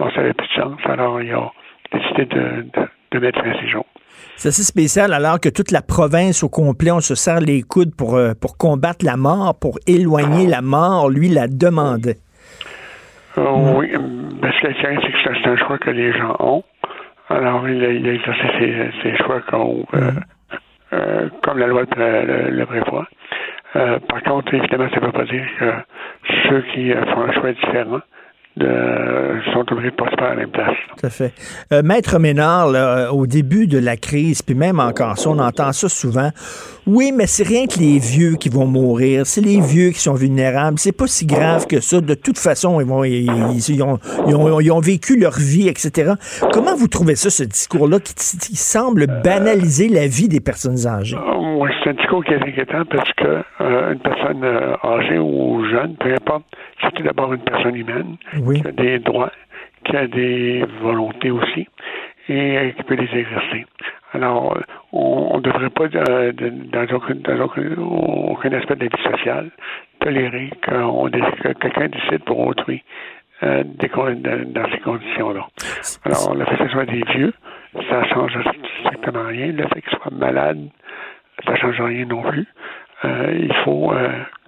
[0.00, 0.80] Alors, ça n'avait plus de chance.
[0.86, 1.50] Alors, il a
[1.92, 3.84] décidé de, de, de mettre fin à ses jours.
[4.36, 7.94] C'est assez spécial alors que toute la province au complet, on se serre les coudes
[7.94, 11.10] pour, euh, pour combattre la mort, pour éloigner la mort.
[11.10, 12.16] Lui la demandait.
[13.38, 13.44] Euh,
[13.76, 13.92] Oui,
[14.40, 16.64] parce que c'est que c'est- un choix que les gens ont.
[17.28, 20.10] Alors, il a, il a exercé ses, ses choix comme, euh,
[20.94, 23.06] euh, comme la loi le, le- prévoit.
[23.72, 25.72] Par contre, évidemment, ça ne veut pas dire que
[26.48, 28.00] ceux qui font un choix différent
[28.56, 30.76] de, sont obligés de passer par la même place.
[30.98, 31.32] Tout à fait.
[31.72, 35.72] Euh, Maître Ménard, là, au début de la crise, puis même encore ça, on entend
[35.72, 36.30] ça souvent.
[36.92, 39.24] Oui, mais c'est rien que les vieux qui vont mourir.
[39.24, 40.78] C'est les vieux qui sont vulnérables.
[40.78, 42.00] C'est pas si grave que ça.
[42.00, 43.30] De toute façon, ils, vont, ils,
[43.82, 44.34] ont, ils
[44.72, 46.12] ont- vécu leur vie, etc.
[46.52, 51.16] Comment vous trouvez ça, ce discours-là qui, qui semble banaliser la vie des personnes âgées?
[51.60, 55.62] Oui, c'est un discours qui est inquiétant parce que euh, une personne euh, âgée ou
[55.70, 56.44] jeune, peu importe,
[56.82, 58.62] c'est tout d'abord une personne humaine Oui.
[58.62, 59.30] qui a des droits,
[59.84, 61.68] qui a des volontés aussi
[62.28, 63.66] et euh, qui peut les exercer.
[64.12, 64.60] Alors, euh,
[64.92, 69.50] on ne devrait pas, euh, dans, aucun, dans aucun, aspect de la vie sociale,
[70.00, 72.82] tolérer qu'on que quelqu'un décide pour autrui
[73.42, 75.46] euh, dans ces conditions-là.
[76.04, 77.32] Alors, le fait que ce soit des vieux,
[77.88, 78.36] ça change
[78.80, 79.52] strictement rien.
[79.52, 80.68] Le fait qu'ils soient malades,
[81.46, 82.46] ça change rien non plus.
[83.04, 83.92] Il faut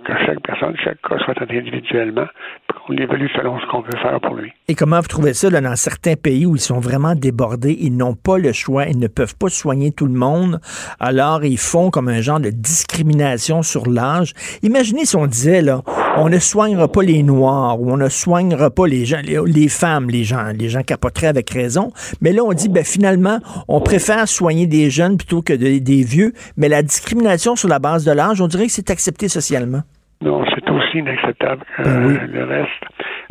[0.03, 2.26] que chaque personne, chaque cas soit traité individuellement,
[2.68, 4.53] puis qu'on l'évalue selon ce qu'on veut faire pour lui.
[4.68, 7.96] Et comment vous trouvez ça là, dans certains pays où ils sont vraiment débordés, ils
[7.96, 10.61] n'ont pas le choix, ils ne peuvent pas soigner tout le monde,
[11.00, 14.32] alors ils font comme un genre de discrimination sur l'âge.
[14.62, 15.82] Imaginez si on disait là,
[16.16, 19.68] on ne soignera pas les noirs ou on ne soignera pas les gens, les, les
[19.68, 21.92] femmes, les gens, les gens capoteraient avec raison.
[22.20, 23.38] Mais là on dit ben finalement
[23.68, 27.78] on préfère soigner des jeunes plutôt que de- des vieux, mais la discrimination sur la
[27.78, 29.82] base de l'âge, on dirait que c'est accepté socialement.
[30.20, 32.14] Non, c'est aussi inacceptable que Ben oui.
[32.14, 32.70] euh, le reste.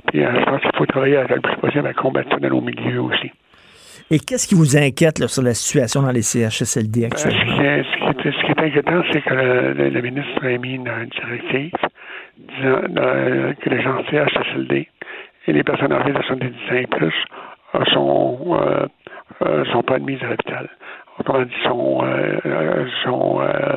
[0.07, 2.49] Puis euh, je pense qu'il faut travailler avec le plus possible à combattre ça dans
[2.49, 3.31] nos milieux aussi.
[4.13, 7.55] Et qu'est-ce qui vous inquiète là, sur la situation dans les CHSLD Euh, ce, actuellement?
[7.55, 10.45] qui est, ce, qui est, ce qui est inquiétant, c'est que le, le- le ministre
[10.45, 11.87] a mis une, directive euh,
[12.47, 14.87] que les gens en CHSLD
[15.47, 17.25] et les personnes âgées de 70 ans et plus
[17.75, 18.87] euh, sont, euh,
[19.43, 20.69] euh, sont pas admises à l'hôpital.
[21.19, 23.75] Autrement dit, sont, euh, euh, sont euh,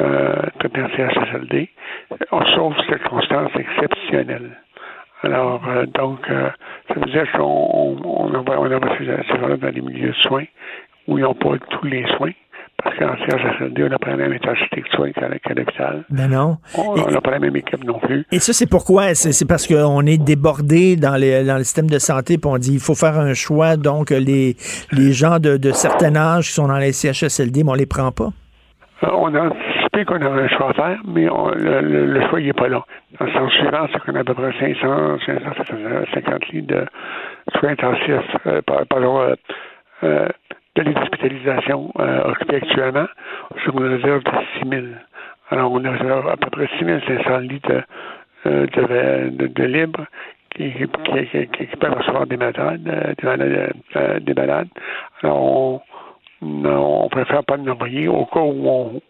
[0.00, 1.68] euh, traités en CHSLD,
[2.12, 4.50] euh, sauf circonstances exceptionnelles.
[5.22, 6.50] Alors, euh, donc, euh,
[6.88, 10.14] ça veut dire qu'on on, on envoie, on envoie ces, gens-là dans des milieux de
[10.14, 10.44] soins
[11.08, 12.32] où ils n'ont pas tous les soins.
[12.82, 16.04] Parce qu'en CHSLD, on n'a pas la même intensité de soins qu'à l'hôpital.
[16.10, 16.58] Ben non.
[16.76, 18.24] On n'a pas la même équipe non plus.
[18.30, 19.14] Et ça, c'est pourquoi?
[19.14, 22.74] C'est parce qu'on est débordé dans, les, dans le système de santé, puis on dit
[22.74, 23.76] il faut faire un choix.
[23.76, 24.56] Donc, les,
[24.92, 28.12] les gens de, de certain âge qui sont dans les CHSLD, mais on les prend
[28.12, 28.28] pas.
[29.02, 32.28] Euh, on a anticipé qu'on a un choix à faire, mais on, le, le, le,
[32.28, 32.84] choix n'est pas là.
[33.18, 36.84] Dans le sens suivant, c'est qu'on a à peu près 500, 550 lits de
[37.58, 39.34] soins intensifs, euh, pardon, euh,
[40.04, 40.28] euh,
[40.78, 43.06] de lits d'hospitalisation euh, occupés actuellement
[43.62, 44.30] sur une réserve de
[44.62, 44.82] 6 000.
[45.50, 47.82] Alors, on a à peu près 6 500 lits de,
[48.46, 50.04] euh, de, de, de libre
[50.54, 50.70] qui,
[51.80, 54.68] peuvent recevoir des malades, euh, des malades, euh, des malades.
[55.22, 55.80] Alors, on,
[56.42, 59.00] non, on préfère pas l'envoyer au cas où, on,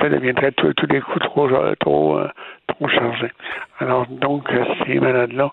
[0.00, 1.48] ça deviendrait tous les coups trop,
[1.80, 2.18] trop,
[2.68, 3.32] trop chargés.
[3.80, 4.48] Alors, donc,
[4.86, 5.50] ces malades-là,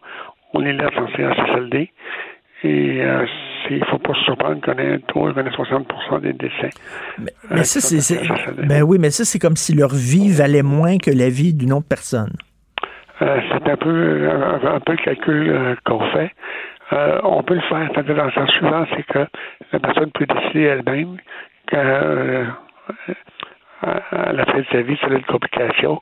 [0.53, 1.91] on les laisse en CHSLD
[2.63, 3.25] et euh,
[3.69, 6.69] il ne faut pas se surprendre qu'on ait, ait 60 des décès.
[7.17, 8.19] Mais, mais ça, c'est,
[8.67, 11.73] ben oui, mais ça, c'est comme si leur vie valait moins que la vie d'une
[11.73, 12.33] autre personne.
[13.21, 16.31] Euh, c'est un peu, un, un peu le calcul euh, qu'on fait.
[16.93, 17.87] Euh, on peut le faire.
[17.93, 19.25] C'est-à-dire, dans le sens suivant, c'est que
[19.71, 21.17] la personne peut décider elle-même
[21.67, 22.45] qu'à euh,
[23.83, 26.01] à la fin de sa vie, c'est une complication,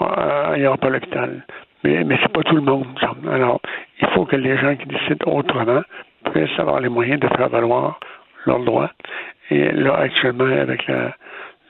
[0.00, 1.44] euh, il n'y aura pas l'hôpital.
[1.84, 2.86] Mais, mais c'est pas tout le monde.
[3.30, 3.60] Alors,
[4.00, 5.82] il faut que les gens qui décident autrement
[6.32, 7.98] puissent avoir les moyens de faire valoir
[8.46, 8.90] leurs droits.
[9.50, 11.14] Et là, actuellement, avec la,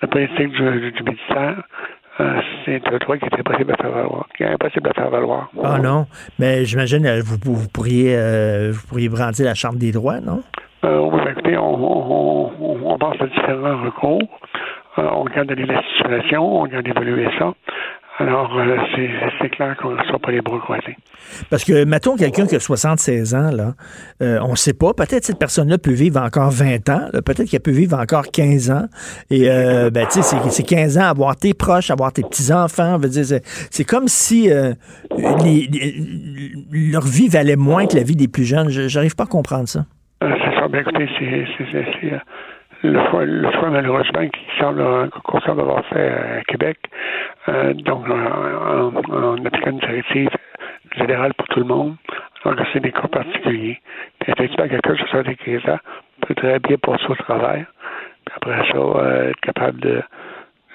[0.03, 1.63] la politique du, du ministère,
[2.19, 4.27] euh, c'est un droit qui est impossible à faire valoir.
[4.37, 5.51] Qui est impossible à faire valoir.
[5.63, 6.07] Ah non,
[6.39, 10.43] mais j'imagine euh, vous, vous pourriez euh, vous pourriez brandir la Chambre des droits, non?
[10.85, 14.41] Euh, oui, écoutez, on, on, on, on pense à différents recours.
[14.99, 17.53] Euh, on regarde la situation, on regarde évoluer ça.
[18.21, 18.77] Alors, euh,
[19.41, 20.95] c'est clair qu'on ne soit pas les bras croisés.
[21.49, 23.73] Parce que, mettons, quelqu'un qui a 76 ans, là,
[24.21, 27.61] euh, on ne sait pas, peut-être cette personne-là peut vivre encore 20 ans, peut-être qu'elle
[27.61, 28.85] peut vivre encore 15 ans.
[29.31, 32.99] Et, euh, ben, tu sais, c'est 15 ans, avoir tes proches, avoir tes petits-enfants,
[33.71, 34.75] c'est comme si euh,
[35.43, 38.69] les, les, leur vie valait moins que la vie des plus jeunes.
[38.69, 39.87] J'arrive pas à comprendre ça.
[40.21, 40.69] C'est ça.
[40.69, 41.47] Ben, écoutez, c'est
[42.83, 46.79] le choix, le choix malheureusement qui semble qu'on semble avoir fait à Québec,
[47.49, 50.31] euh, donc en, en, appliquant une directive
[50.97, 51.97] générale pour tout le monde,
[52.45, 53.81] alors que c'est des cas particuliers.
[54.21, 55.79] Puis effectivement, quelqu'un de 75 ans
[56.23, 57.67] peut très bien passer au travers,
[58.25, 60.03] puis après ça, euh, être capable de,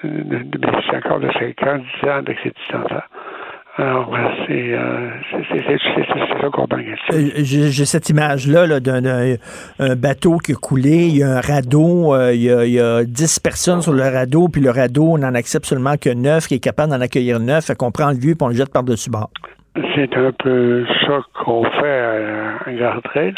[0.04, 3.02] de, de, bénéficier encore de 5 ans, 10 ans avec ses petits-enfants.
[3.78, 4.10] Alors,
[4.46, 5.10] c'est euh,
[6.40, 6.66] ça qu'on
[7.10, 12.32] J'ai cette image-là -là, d'un bateau qui a coulé, il y a un radeau, euh,
[12.32, 15.18] il, y a, il, y a, 10 personnes sur le radeau, puis le radeau, on
[15.18, 18.16] n'en accepte seulement que 9, qui est capable d'en accueillir 9, fait qu'on prend le
[18.16, 19.30] vieux et on le jette par-dessus bord.
[19.94, 23.34] C'est un peu ça qu'on fait à, Gartrel,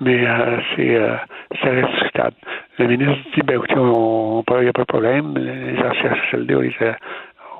[0.00, 1.14] mais euh, c'est euh,
[1.62, 2.34] reste discutable.
[2.80, 6.60] Le ministre dit, ben écoutez, il n'y a pas de problème, les anciens CLD, on,
[6.62, 6.74] les,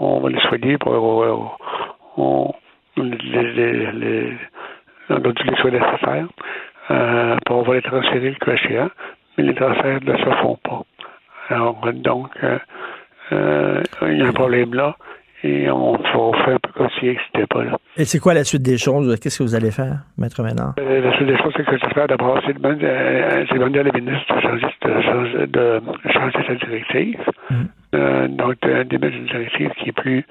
[0.00, 0.94] on va les soigner pour
[2.18, 2.52] on,
[2.96, 4.32] les, les, les,
[5.10, 6.26] on a dû les soins nécessaires.
[6.90, 8.90] Euh, on va les transférer le cas échéant,
[9.36, 10.82] mais les transferts ne se font pas.
[11.50, 12.58] Alors, donc, euh,
[13.32, 14.96] euh, il y a un problème là
[15.44, 17.76] et on va faire un peu comme si n'existait pas là.
[17.96, 19.18] Et c'est quoi la suite des choses?
[19.20, 20.74] Qu'est-ce que vous allez faire, Maître Ménard?
[20.80, 24.40] Euh, la suite des choses, c'est que j'espère d'abord, c'est demander à la ministre de
[24.40, 24.66] changer,
[25.46, 27.20] de, de changer sa directive.
[27.50, 28.26] Mm.
[28.36, 28.56] Donc,
[28.88, 30.24] d'émettre une directive qui est plus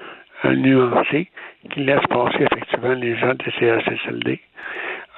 [0.44, 1.30] nuancée,
[1.70, 4.40] qui laisse passer effectivement les gens des CHSLD.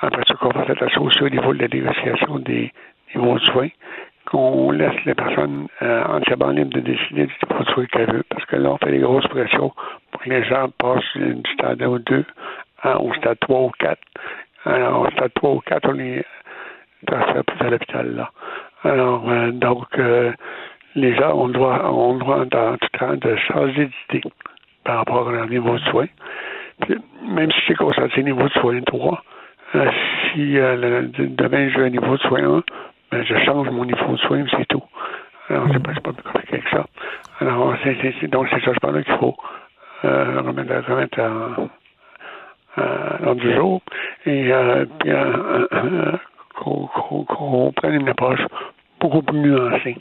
[0.02, 2.72] Après ça, qu'on fasse attention aussi au niveau de la négociation des
[3.14, 3.68] niveaux de soins,
[4.26, 8.24] qu'on laisse les personnes euh, entièrement libres de décider du niveau de soins qu'elles veulent,
[8.30, 9.72] parce que là, on fait des grosses pressions
[10.10, 12.24] pour que les gens passent du stade 1 ou 2
[12.84, 13.98] hein, au stade 3 ou 4.
[14.64, 16.24] Alors, au stade 3 ou 4, on les
[17.06, 18.30] transfère plus à l'hôpital, là.
[18.84, 20.32] Alors, euh, donc, euh,
[20.94, 24.22] les gens ont le droit, ont le droit dans tout temps de changer d'idée
[24.90, 26.08] par rapport à leur niveau de soins.
[27.28, 29.22] Même si c'est consenti niveau de soins 3,
[29.76, 29.90] euh,
[30.32, 32.62] si euh, le, demain j'ai un niveau de soins 1,
[33.12, 34.82] ben, je change mon niveau de soins, c'est tout.
[35.48, 36.86] Alors, c'est pas, pas plus compliqué que ça.
[37.38, 39.36] Alors, c'est, c'est, donc, c'est ça, je pense qu'il faut
[40.04, 41.50] euh, remettre, remettre à,
[43.22, 43.80] l'ordre du jour
[44.26, 46.16] et euh, puis, euh,
[46.56, 48.44] qu'on prenne une approche
[48.98, 49.96] beaucoup plus nuancée.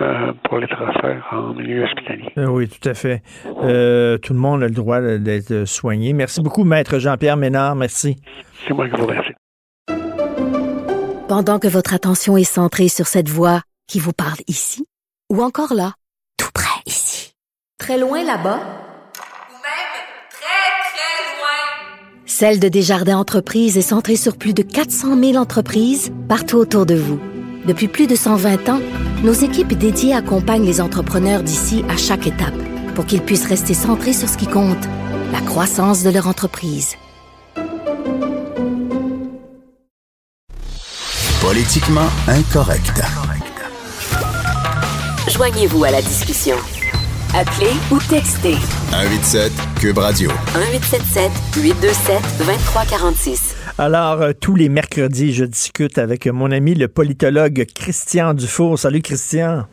[0.00, 2.32] Euh, pour les transferts en milieu hospitalier.
[2.36, 3.22] Euh, oui, tout à fait.
[3.62, 6.12] Euh, tout le monde a le droit d'être soigné.
[6.12, 7.76] Merci beaucoup, Maître Jean-Pierre Ménard.
[7.76, 8.16] Merci.
[8.66, 9.32] C'est moi qui vous remercie.
[11.28, 14.84] Pendant que votre attention est centrée sur cette voix qui vous parle ici,
[15.30, 15.92] ou encore là,
[16.38, 17.32] tout près ici,
[17.78, 19.94] très loin là-bas, ou même
[20.28, 26.12] très, très loin, Celle de Desjardins Entreprises est centrée sur plus de 400 000 entreprises
[26.28, 27.20] partout autour de vous.
[27.64, 28.80] Depuis plus de 120 ans,
[29.24, 32.54] nos équipes dédiées accompagnent les entrepreneurs d'ici à chaque étape
[32.94, 34.84] pour qu'ils puissent rester centrés sur ce qui compte,
[35.32, 36.96] la croissance de leur entreprise.
[41.40, 43.02] Politiquement incorrect.
[45.30, 46.56] Joignez-vous à la discussion.
[47.34, 48.56] Appelez ou textez
[48.90, 50.30] 187 Cube Radio.
[50.54, 53.53] 1877 827 2346.
[53.76, 58.78] Alors, euh, tous les mercredis, je discute avec mon ami le politologue Christian Dufour.
[58.78, 59.64] Salut Christian.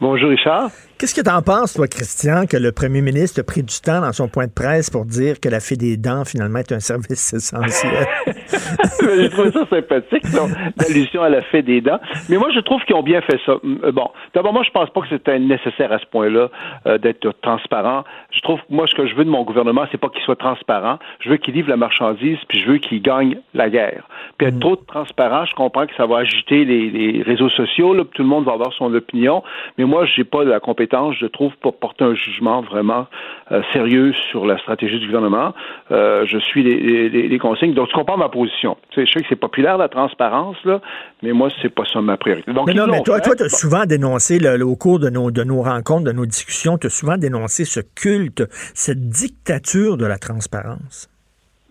[0.00, 0.72] Bonjour Richard.
[0.96, 4.00] Qu'est-ce que tu en penses, toi, Christian, que le premier ministre a pris du temps
[4.00, 6.78] dans son point de presse pour dire que la fée des dents, finalement, est un
[6.92, 8.06] service essentiel?
[8.46, 10.22] je trouve ça sympathique,
[10.78, 11.98] l'allusion à la fée des dents.
[12.28, 13.56] Mais moi, je trouve qu'ils ont bien fait ça.
[13.64, 16.48] Euh, bon, d'abord, moi, je pense pas que c'était nécessaire à ce point-là
[16.86, 18.04] euh, d'être transparent.
[18.30, 20.36] Je trouve que moi, ce que je veux de mon gouvernement, c'est pas qu'il soit
[20.36, 21.00] transparent.
[21.18, 24.06] Je veux qu'il livre la marchandise, puis je veux qu'il gagne la guerre.
[24.38, 24.60] Puis être mm.
[24.60, 28.44] trop transparent, je comprends que ça va agiter les, réseaux sociaux, là, tout le monde
[28.44, 29.42] va avoir son opinion.
[29.76, 33.06] Mais moi, j'ai pas la compétence je trouve, pour porter un jugement vraiment
[33.52, 35.54] euh, sérieux sur la stratégie du gouvernement.
[35.90, 37.74] Euh, je suis les, consignes.
[37.74, 38.76] Donc, tu comprends ma position.
[38.90, 40.80] Tu sais, je sais que c'est populaire, la transparence, là,
[41.22, 42.52] mais moi, c'est pas ça ma priorité.
[42.52, 45.62] Donc, mais non, mais toi, tu as souvent dénoncé, au cours de nos, de nos
[45.62, 48.44] rencontres, de nos discussions, tu as souvent dénoncé ce culte,
[48.74, 51.10] cette dictature de la transparence.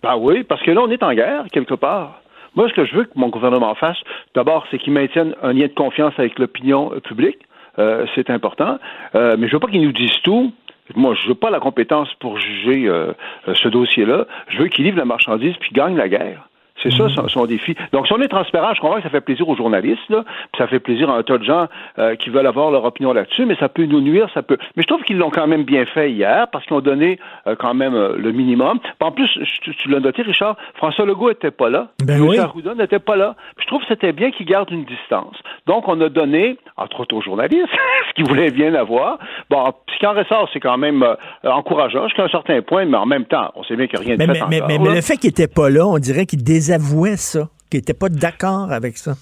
[0.01, 2.21] Ben oui, parce que là, on est en guerre, quelque part.
[2.55, 3.97] Moi, ce que je veux que mon gouvernement fasse,
[4.35, 7.39] d'abord, c'est qu'il maintienne un lien de confiance avec l'opinion publique.
[7.79, 8.77] Euh, c'est important.
[9.15, 10.53] Euh, mais je veux pas qu'ils nous disent tout.
[10.95, 13.13] Moi, je veux pas la compétence pour juger euh,
[13.53, 14.27] ce dossier-là.
[14.49, 16.49] Je veux qu'ils livrent la marchandise puis gagnent la guerre.
[16.81, 17.29] C'est ça mhm.
[17.29, 17.75] son, défi.
[17.91, 20.57] Donc, si on est transparent, je comprends que ça fait plaisir aux journalistes, là, puis
[20.57, 21.67] ça fait plaisir à un tas de gens
[21.99, 24.57] euh, qui veulent avoir leur opinion là-dessus, mais ça peut nous nuire, ça peut.
[24.75, 27.55] Mais je trouve qu'ils l'ont quand même bien fait hier, parce qu'ils ont donné euh,
[27.57, 28.79] quand même euh, le minimum.
[28.99, 29.29] en plus,
[29.61, 31.89] tu, l'as noté, Richard, François Legault n'était pas là.
[32.03, 32.39] Ben oui.
[32.39, 33.35] Arruda n'était pas là.
[33.59, 35.35] je trouve que c'était bien qu'ils gardent une distance.
[35.67, 37.67] Donc, on a donné, entre autres aux journalistes,
[38.09, 39.19] ce qu'ils voulaient bien avoir.
[39.49, 41.05] Bon, ce qui en ressort, c'est quand même
[41.43, 44.07] encourageant jusqu'à un certain point, mais en même temps, on sait bien qu'il n'y a
[44.07, 46.25] rien de mais, fait mais, encore, mais, le fait qu'il n'était pas là, on dirait
[46.25, 49.13] qu'il désavouait ça, qu'il n'était pas d'accord avec ça?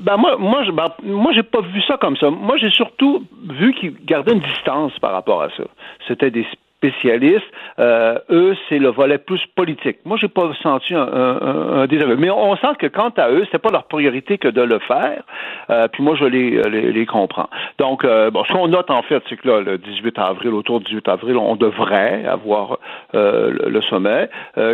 [0.00, 2.28] Ben moi, moi, je, ben, moi, j'ai pas vu ça comme ça.
[2.28, 3.24] Moi, j'ai surtout
[3.60, 5.64] vu qu'il gardait une distance par rapport à ça.
[6.08, 6.46] C'était des
[6.82, 7.46] spécialistes.
[7.78, 9.98] Euh, eux, c'est le volet plus politique.
[10.04, 11.86] Moi, j'ai pas senti un, un.
[12.16, 15.22] Mais on sent que quant à eux, c'était pas leur priorité que de le faire.
[15.70, 17.48] Euh, puis moi, je les, les, comprends.
[17.78, 20.80] Donc, euh, bon, ce qu'on note en fait, c'est que là, le 18 avril, autour
[20.80, 22.78] du 18 avril, on devrait avoir
[23.12, 24.28] le, sommet,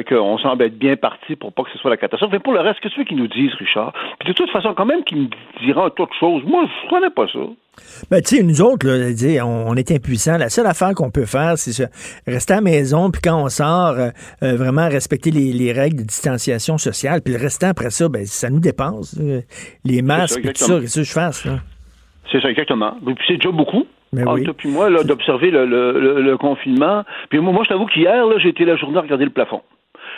[0.09, 2.32] qu'on semble être bien parti pour pas que ce soit la catastrophe.
[2.32, 3.93] Mais pour le reste, qu'est-ce qu'ils nous disent, Richard?
[4.18, 5.28] Puis de toute façon, quand même qu'ils me
[5.60, 6.43] diront de choses.
[6.44, 7.40] Moi, je connais pas ça.
[8.10, 10.38] Ben, tu sais, nous autres, là, on, est impuissants.
[10.38, 11.88] La seule affaire qu'on peut faire, c'est
[12.26, 14.10] rester à la maison, puis quand on sort, euh,
[14.42, 17.20] euh, vraiment respecter les, règles de distanciation sociale.
[17.22, 19.20] Puis le restant, après ça, ben, ça nous dépense.
[19.84, 21.46] Les masques, tout ça, qu'est-ce que je fasse?
[22.30, 22.94] C'est ça, exactement.
[23.05, 23.86] Puis c'est déjà beaucoup.
[24.12, 24.44] Mais ben oui.
[24.44, 27.05] Toi puis moi, d'observer le, confinement.
[27.28, 29.62] Puis moi, moi je t'avoue qu'hier, j'ai été la journée à regarder le plafond.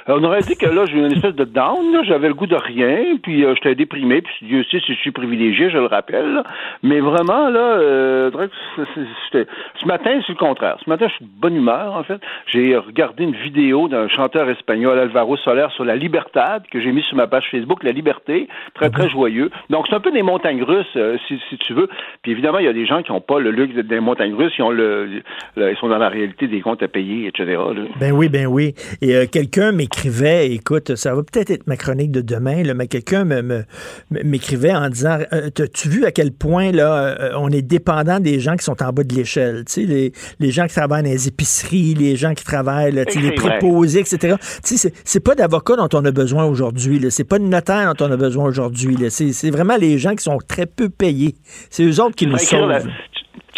[0.08, 2.46] Euh, on aurait dit que là, j'ai eu une espèce de down, j'avais le goût
[2.46, 5.86] de rien, puis euh, j'étais déprimé, puis Dieu sait si je suis privilégié, je le
[5.86, 6.42] rappelle.
[6.82, 8.30] Mais vraiment, là, euh,
[8.76, 10.76] ce matin, c'est le contraire.
[10.84, 12.20] Ce matin, je suis de bonne humeur, en fait.
[12.46, 17.02] J'ai regardé une vidéo d'un chanteur espagnol, Alvaro Soler, sur la Libertad, que j'ai mis
[17.02, 19.10] sur ma page Facebook, La Liberté, très, très mhm.
[19.10, 19.50] joyeux.
[19.68, 20.96] Donc, c'est un peu des montagnes russes,
[21.28, 21.88] si, si, tu veux.
[22.22, 24.52] Puis évidemment, il y a des gens qui n'ont pas le luxe des montagnes russes,
[24.58, 25.22] ils, ont le,
[25.56, 27.58] ils sont dans la réalité des comptes à payer, etc.
[27.98, 28.74] Ben oui, ben oui.
[29.02, 33.24] Et quelqu'un m'écrit m'écrivait, écoute, ça va peut-être être ma chronique de demain, mais quelqu'un
[34.10, 38.40] m'écrivait en disant euh, As-tu vu à quel point là, euh, on est dépendant des
[38.40, 39.64] gens qui sont en bas de l'échelle?
[39.76, 44.00] Les, les gens qui travaillent dans les épiceries, les gens qui travaillent, là, les préposés,
[44.00, 44.36] etc.
[44.62, 47.04] C'est pas d'avocats dont on a besoin aujourd'hui.
[47.10, 48.96] C'est pas de notaire dont on a besoin aujourd'hui.
[49.10, 51.34] C'est vraiment les gens qui sont très peu payés.
[51.68, 52.86] C'est eux autres qui nous sauvent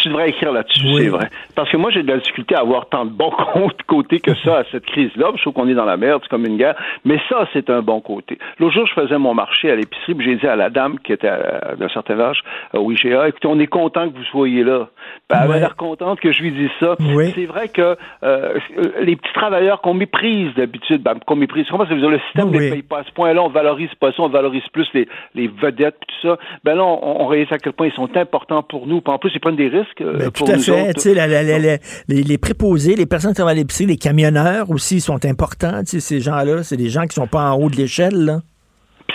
[0.03, 1.29] tu devrais écrire là-dessus, c'est vrai.
[1.55, 3.31] Parce que moi, j'ai de la difficulté à avoir tant de bons
[3.87, 5.31] côtés que ça à cette crise-là.
[5.35, 6.75] Je trouve qu'on est dans la merde, c'est comme une guerre.
[7.05, 8.37] Mais ça, c'est un bon côté.
[8.59, 11.31] L'autre jour, je faisais mon marché à l'épicerie, j'ai dit à la dame qui était
[11.77, 12.41] d'un certain âge
[12.73, 14.87] au IGA, écoutez, on est content que vous soyez là.
[15.29, 16.95] Ben, elle avait l'air contente que je lui dise ça.
[17.33, 18.59] C'est vrai que euh,
[19.01, 22.51] les petits travailleurs qu'on méprise d'habitude, ben, qu'on méprise, comment ça veut dire, le système
[22.51, 25.47] ne paye pas à ce point-là, on valorise pas ça, on valorise plus les, les
[25.47, 26.37] vedettes, tout ça.
[26.63, 29.01] Ben là, on, on réalise à quel point ils sont importants pour nous.
[29.01, 31.79] Puis en plus, ils prennent des risques ben, tout à fait.
[32.07, 35.81] les, préposés, les personnes qui travaillent à l'épicerie, les camionneurs aussi sont importants.
[35.85, 38.39] Ces gens-là, c'est des gens qui sont pas en haut de l'échelle.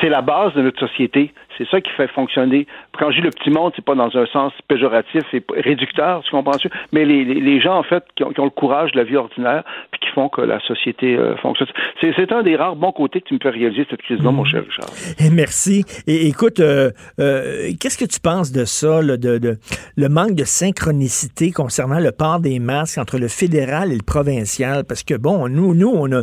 [0.01, 1.33] C'est la base de notre société.
[1.59, 2.67] C'est ça qui fait fonctionner.
[2.99, 6.31] Quand je dis le petit monde, c'est pas dans un sens péjoratif et réducteur, tu
[6.31, 6.57] comprends
[6.93, 10.01] Mais les, les, gens, en fait, qui ont, le courage de la vie ordinaire, puis
[10.01, 11.69] qui font que la société euh, fonctionne.
[12.01, 14.63] C'est un des rares bons côtés que tu me fais réaliser cette crise-là, mon cher
[14.63, 14.89] Richard.
[15.19, 15.85] Eh, merci.
[16.07, 19.59] Et écoute, euh, euh, qu'est-ce que tu penses de ça, de, de,
[19.97, 24.85] le manque de synchronicité concernant le port des masques entre le fédéral et le provincial?
[24.85, 26.23] Parce que bon, nous, nous, on a,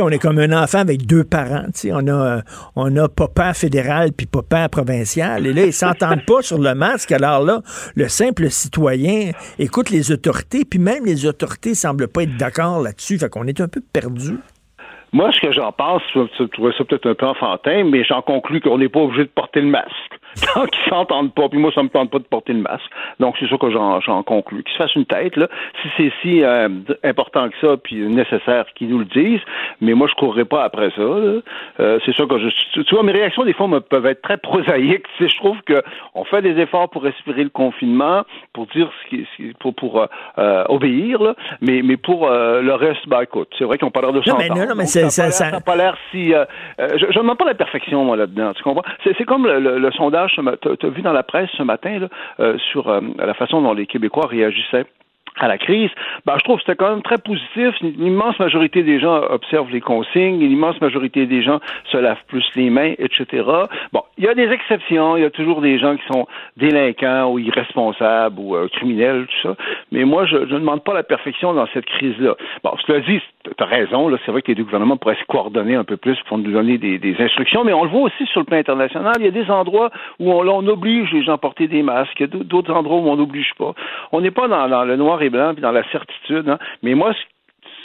[0.00, 1.64] on est comme un enfant avec deux parents.
[1.90, 2.42] On a,
[2.76, 7.12] on a papa fédéral puis papa Et là, ils s'entendent pas sur le masque.
[7.12, 7.60] Alors là,
[7.94, 13.18] le simple citoyen écoute les autorités, puis même les autorités semblent pas être d'accord là-dessus.
[13.18, 14.38] Fait qu'on est un peu perdu.
[15.12, 18.60] Moi, ce que j'en pense, tu trouvais ça peut-être un peu enfantin, mais j'en conclus
[18.60, 20.18] qu'on n'est pas obligé de porter le masque.
[20.54, 22.90] Tant qu'ils s'entendent pas, puis moi, ça me tente pas de porter le masque.
[23.20, 24.62] Donc, c'est ça que j'en, conclus.
[24.64, 25.48] Qu'ils se fassent une tête, là.
[25.82, 26.68] Si c'est si euh,
[27.02, 29.40] important que ça, puis nécessaire qu'ils nous le disent,
[29.80, 31.02] mais moi, je courrais pas après ça.
[31.02, 31.40] Euh,
[32.04, 32.48] c'est ça que je...
[32.82, 35.04] Tu vois, mes réactions, des fois, me, peuvent être très prosaïques.
[35.18, 35.82] Tu sais, je trouve que
[36.14, 39.26] on fait des efforts pour respirer le confinement, pour dire ce qui...
[39.32, 40.06] ce qui- pour, pour
[40.38, 41.34] euh, obéir, là.
[41.60, 44.48] Mais, mais pour le reste, ben, écoute, c'est vrai qu'on pas l'air de Non, mais
[44.48, 46.32] non, non, mais Donc, c'est- ça a pas l'air- si...
[46.78, 48.52] je ne demande pas la perfection, moi, là-dedans.
[48.54, 48.82] Tu comprends?
[49.04, 52.08] C'est, c'est comme le, le- le sondage, tu as vu dans la presse ce matin,
[52.40, 54.86] euh, sur euh, la façon dont les Québécois réagissaient
[55.40, 55.90] à la crise,
[56.26, 57.74] ben, je trouve que c'était quand même très positif.
[57.82, 62.22] Une immense majorité des gens observent les consignes, une immense majorité des gens se lavent
[62.28, 63.42] plus les mains, etc.
[63.92, 67.30] Bon, il y a des exceptions, il y a toujours des gens qui sont délinquants
[67.30, 69.56] ou irresponsables ou euh, criminels, tout ça.
[69.90, 72.34] Mais moi, je, ne demande pas la perfection dans cette crise-là.
[72.62, 75.24] Bon, cela dit, tu as raison, là, c'est vrai que les deux gouvernements pourraient se
[75.26, 78.40] coordonner un peu plus pour nous donner des, instructions, mais on le voit aussi sur
[78.40, 79.14] le plan international.
[79.18, 82.22] Il y a des endroits où on, oblige les gens à porter des masques, il
[82.22, 83.74] y a d'autres endroits où on n'oblige pas.
[84.12, 86.58] On n'est pas dans, dans le noir et blanc puis dans la certitude, hein.
[86.82, 87.12] mais moi,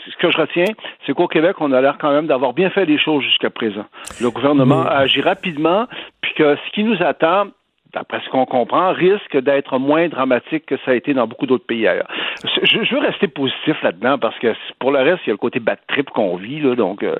[0.09, 0.65] ce que je retiens,
[1.05, 3.85] c'est qu'au Québec, on a l'air quand même d'avoir bien fait les choses jusqu'à présent.
[4.21, 5.87] Le gouvernement a agi rapidement,
[6.21, 7.47] puis que ce qui nous attend,
[7.93, 11.65] d'après ce qu'on comprend, risque d'être moins dramatique que ça a été dans beaucoup d'autres
[11.65, 12.07] pays ailleurs.
[12.43, 15.59] Je, veux rester positif là-dedans parce que pour le reste, il y a le côté
[15.59, 17.03] bad trip qu'on vit, là, donc.
[17.03, 17.15] euh,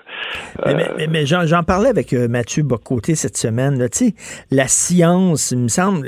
[1.10, 3.80] Mais, j'en, parlais avec euh, Mathieu Bocoté cette semaine.
[3.80, 3.88] là.
[4.52, 6.08] La science, il me semble,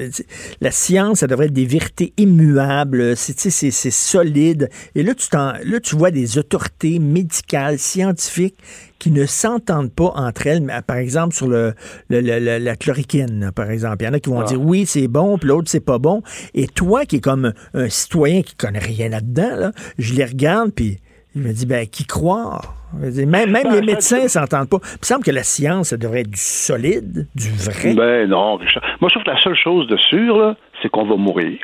[0.61, 3.15] la science, ça devrait être des vérités immuables.
[3.15, 4.69] C'est, c'est solide.
[4.95, 8.57] Et là tu, t'en- là, tu vois des autorités médicales, scientifiques
[9.01, 11.73] qui ne s'entendent pas entre elles, mais, par exemple, sur le,
[12.09, 13.97] le- le- le- la chloroquine, par exemple.
[14.03, 14.45] Il y en a qui vont Ah.
[14.45, 16.21] dire oui, c'est bon, puis l'autre, c'est pas bon.
[16.53, 20.71] Et toi, qui es comme un citoyen qui connaît rien là-dedans, là, je les regarde,
[20.71, 20.99] puis
[21.35, 22.75] je me dis, ben, qui croire?
[22.93, 24.77] Dire, Même, même Ben, les ça- médecins s'entendent pas.
[24.83, 27.93] Il me semble que la science, ça devrait être du solide, du vrai.
[27.95, 28.83] Ben non, Richard.
[28.99, 31.57] Moi, je trouve que la seule chose de sûr, là, c'est qu'on va mourir.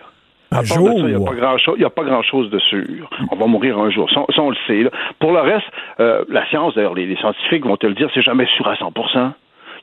[0.58, 0.64] Un
[1.08, 3.10] Il n'y a pas pas grand-chose de sûr.
[3.32, 4.10] On va mourir un jour.
[4.12, 4.84] Ça, ça, on le sait.
[4.84, 4.92] là.
[5.20, 5.66] Pour le reste,
[6.00, 8.76] euh, la science, d'ailleurs, les, les scientifiques vont te le dire, c'est jamais sûr à
[8.76, 9.32] 100%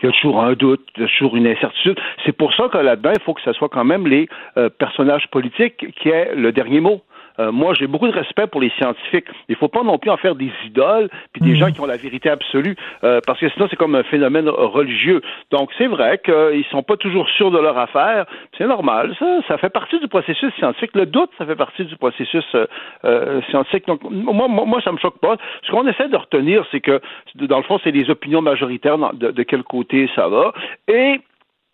[0.04, 1.98] il y a toujours un doute, il y a toujours une incertitude.
[2.24, 5.26] C'est pour ça que là-dedans, il faut que ce soit quand même les euh, personnages
[5.28, 7.00] politiques qui aient le dernier mot.
[7.38, 9.26] Euh, moi, j'ai beaucoup de respect pour les scientifiques.
[9.48, 11.96] Il faut pas non plus en faire des idoles, puis des gens qui ont la
[11.96, 15.20] vérité absolue, euh, parce que sinon c'est comme un phénomène religieux.
[15.50, 18.26] Donc c'est vrai qu'ils sont pas toujours sûrs de leur affaire.
[18.56, 19.40] C'est normal, ça.
[19.48, 20.90] Ça fait partie du processus scientifique.
[20.94, 22.66] Le doute, ça fait partie du processus euh,
[23.04, 23.86] euh, scientifique.
[23.86, 25.36] Donc moi, moi, moi, ça me choque pas.
[25.62, 27.00] Ce qu'on essaie de retenir, c'est que
[27.34, 30.52] dans le fond, c'est les opinions majoritaires de quel côté ça va,
[30.88, 31.20] et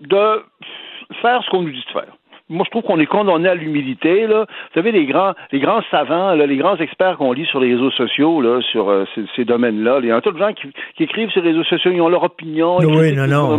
[0.00, 0.42] de
[1.20, 2.12] faire ce qu'on nous dit de faire
[2.50, 4.26] moi, je trouve qu'on est condamné à l'humilité.
[4.26, 4.40] Là.
[4.48, 7.72] Vous savez, les grands, les grands savants, là, les grands experts qu'on lit sur les
[7.74, 10.52] réseaux sociaux, là, sur euh, ces, ces domaines-là, il y a un tas de gens
[10.52, 12.78] qui, qui écrivent sur les réseaux sociaux, ils ont leur opinion.
[12.80, 13.56] ils Oui, non, non.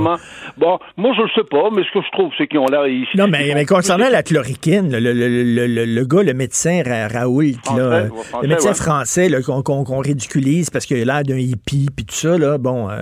[0.58, 2.86] Bon, moi, je le sais pas, mais ce que je trouve, c'est qu'ils ont l'air...
[2.88, 6.82] ils- Non, mais, mais concernant la chloroquine, le, le, le, le, le gars, le médecin
[6.86, 8.76] Ra- Raoult, Français, là, ouais, le français, médecin ouais.
[8.76, 12.38] français là, qu'on qu'on- qu'on ridiculise parce qu'il a l'air d'un hippie, puis tout ça,
[12.38, 12.96] là, bon, euh, à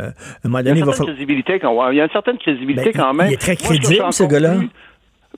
[0.46, 1.16] un moment Il y a donné, une il va certaine falloir...
[1.16, 3.28] crédibilité quand ouais, il y a une certaine crédibilité Ben, quand même.
[3.30, 4.54] il est très Moi, ce que crédible, ce gars-là.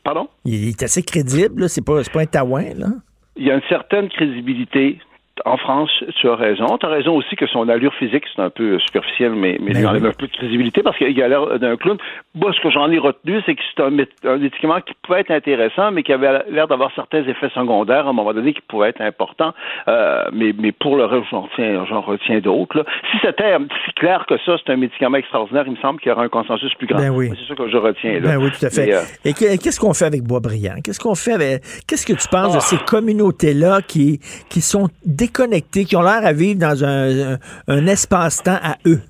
[0.04, 0.28] Pardon?
[0.46, 2.88] Il est assez crédible, là, c'est pas, c'est pas un taouin, là.
[3.36, 5.00] il y a une certaine crédibilité.
[5.46, 5.90] En France,
[6.20, 6.78] tu as raison.
[6.78, 9.88] Tu as raison aussi que son allure physique, c'est un peu superficiel, mais, mais il
[9.88, 10.10] enlève oui.
[10.10, 11.98] un peu de crédibilité parce qu'il a l'air d'un clown.
[12.36, 15.22] Moi, ce que j'en ai retenu, c'est que c'est un, mé- un médicament qui pouvait
[15.22, 18.62] être intéressant, mais qui avait l'air d'avoir certains effets secondaires à un moment donné qui
[18.68, 19.54] pouvaient être importants.
[19.88, 22.86] Euh, mais, mais pour le reste, j'en retiens, d'autres.
[23.12, 23.56] Si c'était
[23.86, 26.30] si clair que ça, c'est un médicament extraordinaire, il me semble qu'il y aura un
[26.30, 27.00] consensus plus grand.
[27.00, 27.30] Ben oui.
[27.40, 28.14] C'est ça que je retiens.
[28.20, 28.20] Là.
[28.20, 28.86] Ben oui, tout à fait.
[28.88, 30.76] Mais, euh, Et que- qu'est-ce qu'on fait avec Boisbriand?
[30.84, 31.62] Qu'est-ce qu'on fait avec.
[31.88, 34.90] Qu'est-ce que tu penses de ces communautés-là qui, qui sont
[35.32, 39.02] déconnectées, qui ont l'air à vivre dans un espace-temps à eux?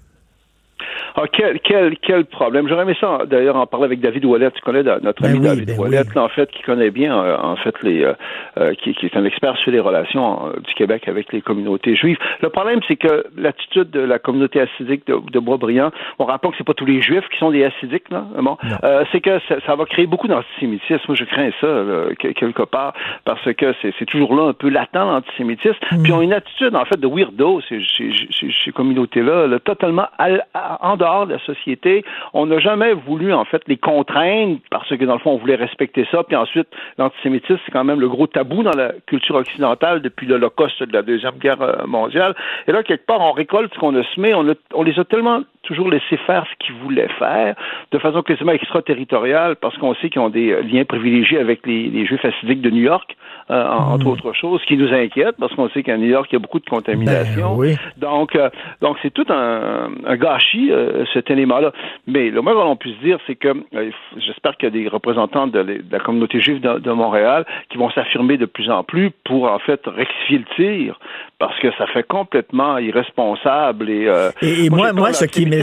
[1.15, 2.67] Ah, quel, quel, quel problème.
[2.67, 4.51] J'aurais aimé ça, d'ailleurs, en parler avec David Ouellet.
[4.51, 6.13] Tu connais notre Ben ami oui, David ben Ouellet, oui.
[6.15, 8.13] là, en fait, qui connaît bien, euh, en fait, les, euh,
[8.57, 11.95] euh, qui, qui est un expert sur les relations euh, du Québec avec les communautés
[11.95, 12.17] juives.
[12.41, 16.57] Le problème, c'est que l'attitude de la communauté assidique de, de Boisbriand, on rappelle que
[16.57, 19.55] c'est pas tous les juifs qui sont des assidiques, là, bon, euh, c'est que ça,
[19.65, 20.99] ça va créer beaucoup d'antisémitisme.
[21.07, 22.93] Moi, je crains ça, là, que- quelque part,
[23.25, 25.75] parce que c'est toujours là un peu latent, l'antisémitisme.
[25.89, 29.59] Puis, ils ont une attitude, en fait, de weirdo, ces, ces, ces, ces communautés-là, là,
[29.59, 30.45] totalement al-
[30.81, 32.03] en dehors de la société.
[32.33, 35.55] On n'a jamais voulu, en fait, les contraindre parce que, dans le fond, on voulait
[35.67, 36.23] respecter ça.
[36.23, 36.67] Puis ensuite,
[36.97, 41.01] l'antisémitisme, c'est quand même le gros tabou dans la culture occidentale depuis l'Holocauste de la
[41.01, 42.35] Deuxième Guerre euh, mondiale.
[42.67, 44.33] Et là, quelque part, on récolte ce qu'on a semé.
[44.33, 47.55] On, a, on les a tellement toujours laissé faire ce qu'ils voulaient faire,
[47.91, 52.05] de façon quasiment extraterritoriale, parce qu'on sait qu'ils ont des liens privilégiés avec les, les
[52.07, 53.15] Juifs assidiques de New York,
[53.51, 56.33] euh, entre autres choses, ce qui nous inquiète, parce qu'on sait qu'à New York, il
[56.33, 57.49] y a beaucoup de contamination.
[57.55, 57.75] Ben oui.
[57.97, 58.49] Donc, euh,
[58.81, 61.71] donc c'est tout un, un gâchis, euh, cet élément-là.
[62.07, 63.91] Mais le moins qu'on puisse dire, c'est que euh,
[64.25, 67.45] j'espère qu'il y a des représentants de, la- de la communauté juive de, de Montréal
[67.69, 70.99] qui vont s'affirmer de plus en plus pour, en fait, rectifier le tir,
[71.39, 73.89] parce que ça fait complètement irresponsable.
[73.89, 75.61] Et, euh, Et, et moi, moi, ce qui me,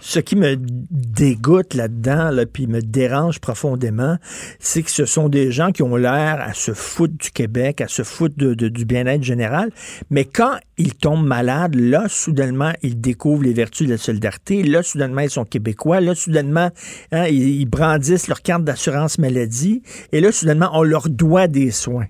[0.00, 0.56] ce qui me
[0.90, 4.16] dégoûte là-dedans, là, puis me dérange profondément,
[4.58, 7.88] c'est que ce sont des gens qui ont l'air à se foutre du Québec, à
[7.88, 9.70] se foutre de- de- du bien-être général,
[10.10, 14.82] mais quand ils tombent malades, là, soudainement, ils découvrent les vertus de la solidarité, là,
[14.82, 16.70] soudainement, ils sont québécois, là, soudainement,
[17.12, 19.82] hein, ils, ils brandissent leur carte d'assurance maladie,
[20.12, 22.06] et là, soudainement, on leur doit des soins.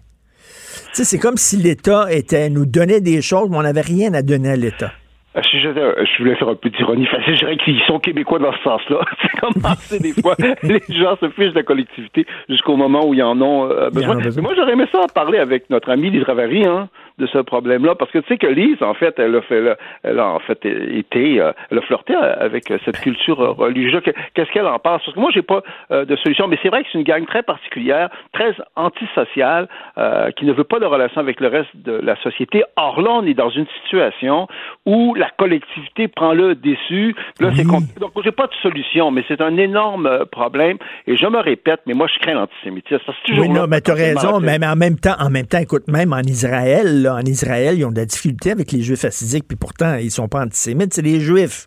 [0.94, 4.14] Tu sais, c'est comme si l'État était nous donnait des choses, mais on n'avait rien
[4.14, 4.92] à donner à l'État.
[5.34, 8.38] Ah, Si je, je voulais faire un peu d'ironie facile, je dirais qu'ils sont québécois
[8.38, 9.00] dans ce sens-là.
[9.20, 13.12] C'est comme assez des fois, les gens se fichent de la collectivité jusqu'au moment où
[13.12, 14.16] ils en ont euh, besoin.
[14.16, 14.42] ont besoin.
[14.42, 16.88] Mais moi, j'aurais aimé ça en parler avec notre amie Lise Ravary, hein,
[17.18, 19.68] de ce problème-là, parce que tu sais que Lise, en fait, elle a fait, elle
[19.68, 23.52] a- elle a en fait été, euh, elle a flirté avec euh, cette culture euh,
[23.52, 24.02] religieuse.
[24.02, 25.02] Que- Qu'est-ce qu'elle en pense?
[25.04, 27.24] Parce que moi, j'ai pas euh, de solution, mais c'est vrai que c'est une gang
[27.26, 29.68] très particulière, très antisociale,
[29.98, 32.62] euh, qui ne veut pas de relation avec le reste de la société.
[32.76, 34.46] Or là, on est dans une situation
[34.84, 37.14] où la collectivité prend le déçu.
[37.40, 37.98] Là, c'est compliqué.
[38.00, 40.76] Donc, j'ai pas de solution, mais c'est un énorme euh, problème.
[41.06, 42.98] Et je me répète, mais moi, je crains l'antisémitisme.
[43.38, 46.20] Oui, non, mais potentiellement, raison, mais en même temps, en même temps, écoute, même en
[46.20, 49.96] Israël, là, en Israël, ils ont de la difficulté avec les Juifs assidiques, puis pourtant,
[49.96, 51.66] ils sont pas antisémites, c'est les Juifs.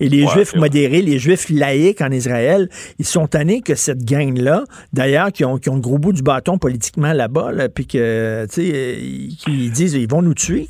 [0.00, 2.68] Et les Ouais, Juifs modérés, les Juifs laïcs en Israël,
[2.98, 6.22] ils sont tannés que cette gang-là, d'ailleurs, qui ont, qui ont le gros bout du
[6.22, 10.66] bâton politiquement là-bas, là, puis que, tu sais, euh, disent, ils vont nous tuer.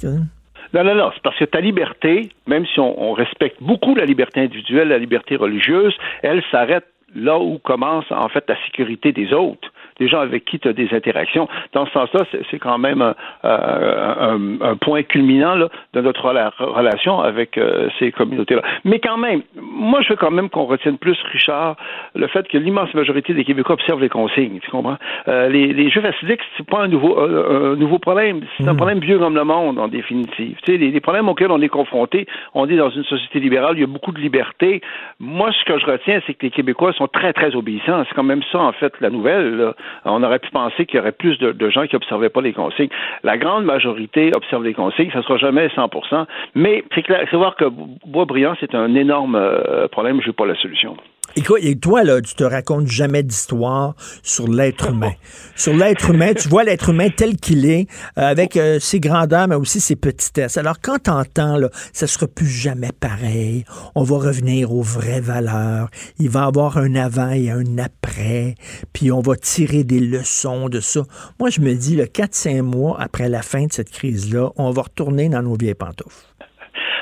[0.73, 4.05] Non, non, non, c'est parce que ta liberté, même si on, on respecte beaucoup la
[4.05, 6.85] liberté individuelle, la liberté religieuse, elle s'arrête
[7.15, 9.69] là où commence en fait la sécurité des autres,
[10.01, 11.49] des gens avec qui tu as des interactions.
[11.75, 13.15] Dans ce sens-là, c'est- quand même un,
[13.45, 18.63] euh, un- un point culminant là, de notre rela- relation avec euh, ces communautés-là.
[18.85, 21.77] Mais quand même, moi, je veux quand même qu'on retienne plus, Richard,
[22.15, 24.59] le fait que l'immense majorité des Québécois observent les consignes.
[24.63, 24.97] Tu comprends?
[25.29, 28.41] Euh, les, les Juifs assidiques, c'est pas un nouveau, euh, un nouveau problème.
[28.59, 30.57] C'est un problème vieux comme le monde, en définitive.
[30.65, 33.75] Tu sais, les, les problèmes auxquels on est confronté, on est dans une société libérale,
[33.77, 34.81] il y a beaucoup de liberté.
[35.19, 38.05] Moi, ce que je retiens, c'est que les Québécois sont très, très obéissants.
[38.09, 39.57] C'est quand même ça, en fait, la nouvelle.
[39.57, 39.75] là.
[40.05, 42.89] On aurait pu penser qu'il y aurait plus de, gens qui observaient pas les consignes.
[43.23, 45.11] La grande majorité observe les consignes.
[45.13, 47.67] Ça sera jamais 100% Mais c'est clair, c'est voir que
[48.07, 50.21] Boisbriand, c'est un énorme euh, problème.
[50.21, 50.97] Je n'ai pas la solution.
[51.37, 53.95] Écoute, et toi, là, tu te racontes jamais d'histoire
[54.25, 55.13] sur l'être humain.
[55.55, 57.87] sur l'être humain, tu vois l'être humain tel qu'il est,
[58.19, 60.57] euh, avec euh, ses grandeurs, mais aussi ses petitesses.
[60.57, 65.89] Alors, quand t'entends, là, ça sera plus jamais pareil, on va revenir aux vraies valeurs,
[66.19, 68.57] il va y avoir un avant et un après,
[68.93, 71.03] puis on va tirer des leçons de ça.
[71.39, 74.83] Moi, je me dis, le 4-5 mois après la fin de cette crise-là, on va
[74.83, 76.27] retourner dans nos vieilles pantoufles.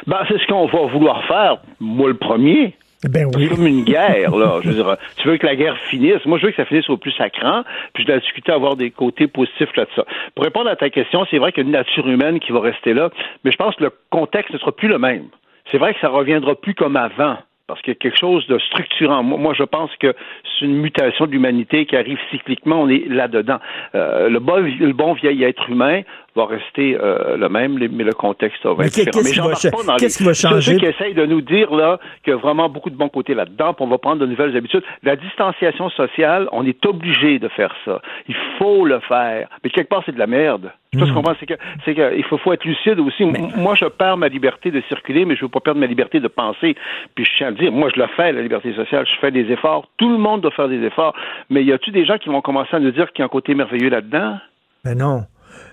[0.07, 2.75] Ben, c'est ce qu'on va vouloir faire, moi le premier.
[3.05, 3.31] Ben.
[3.33, 4.59] C'est comme une guerre, là.
[4.63, 6.25] Je veux dire, tu veux que la guerre finisse?
[6.27, 7.63] Moi, je veux que ça finisse au plus sacrant,
[7.95, 10.01] puis je dois discuter, avoir des côtés positifs là-dessus.
[10.35, 12.61] Pour répondre à ta question, c'est vrai qu'il y a une nature humaine qui va
[12.61, 13.11] rester là,
[13.45, 15.27] mais je pense que le contexte ne sera plus le même.
[15.71, 17.37] C'est vrai que ça reviendra plus comme avant.
[17.69, 19.23] Parce qu'il y a quelque chose de structurant.
[19.23, 22.81] Moi, je pense que c'est une mutation de l'humanité qui arrive cycliquement.
[22.81, 23.59] On est là-dedans.
[23.95, 26.01] Euh, le bon vieil être humain
[26.39, 29.49] va rester euh, le même, mais le contexte va Mais être différent.
[29.51, 30.73] pas dans les- qu'est-ce qui va changer?
[30.75, 33.35] Ceux qui essayent de nous dire là qu'il y a vraiment beaucoup de bons côtés
[33.35, 34.83] là-dedans, puis on va prendre de nouvelles habitudes.
[35.03, 38.01] La distanciation sociale, on est obligé de faire ça.
[38.29, 39.49] Il faut le faire.
[39.63, 40.73] Mais quelque part, c'est de la merde.
[40.95, 41.55] Je ce qu'on pense, c'est que
[41.85, 43.23] c'est que il faut, faut être lucide aussi.
[43.25, 46.29] Moi, je perds ma liberté de circuler, mais je veux pas perdre ma liberté de
[46.29, 46.77] penser.
[47.15, 49.05] Puis je tiens à le dire, moi, je le fais, la liberté sociale.
[49.07, 49.87] Je fais des efforts.
[49.99, 51.15] Tout le monde doit faire des efforts.
[51.51, 53.29] Mais y a-tu des gens qui vont commencer à nous dire qu'il y a un
[53.29, 54.39] côté merveilleux là-dedans?
[54.85, 55.25] Ben non.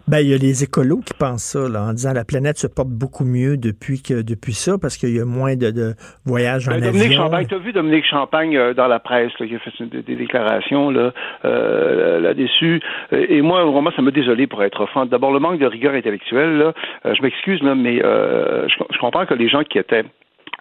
[0.07, 2.67] Ben, il y a les écolos qui pensent ça, là, en disant la planète se
[2.67, 5.95] porte beaucoup mieux depuis que depuis ça, parce qu'il y a moins de, de
[6.25, 7.23] voyages en Ben, Dominique avion.
[7.23, 10.15] Champagne, t'as vu Dominique Champagne euh, dans la presse là, qui a fait une- des,
[10.15, 11.11] déclarations là,
[11.43, 12.81] euh, là-dessus.
[13.13, 15.05] Euh, Et moi, vraiment, ça m'a désolé pour être offrant.
[15.07, 16.73] D'abord, le manque de rigueur intellectuelle, là,
[17.05, 20.03] euh, je m'excuse, là, mais euh, je, je comprends que les gens qui étaient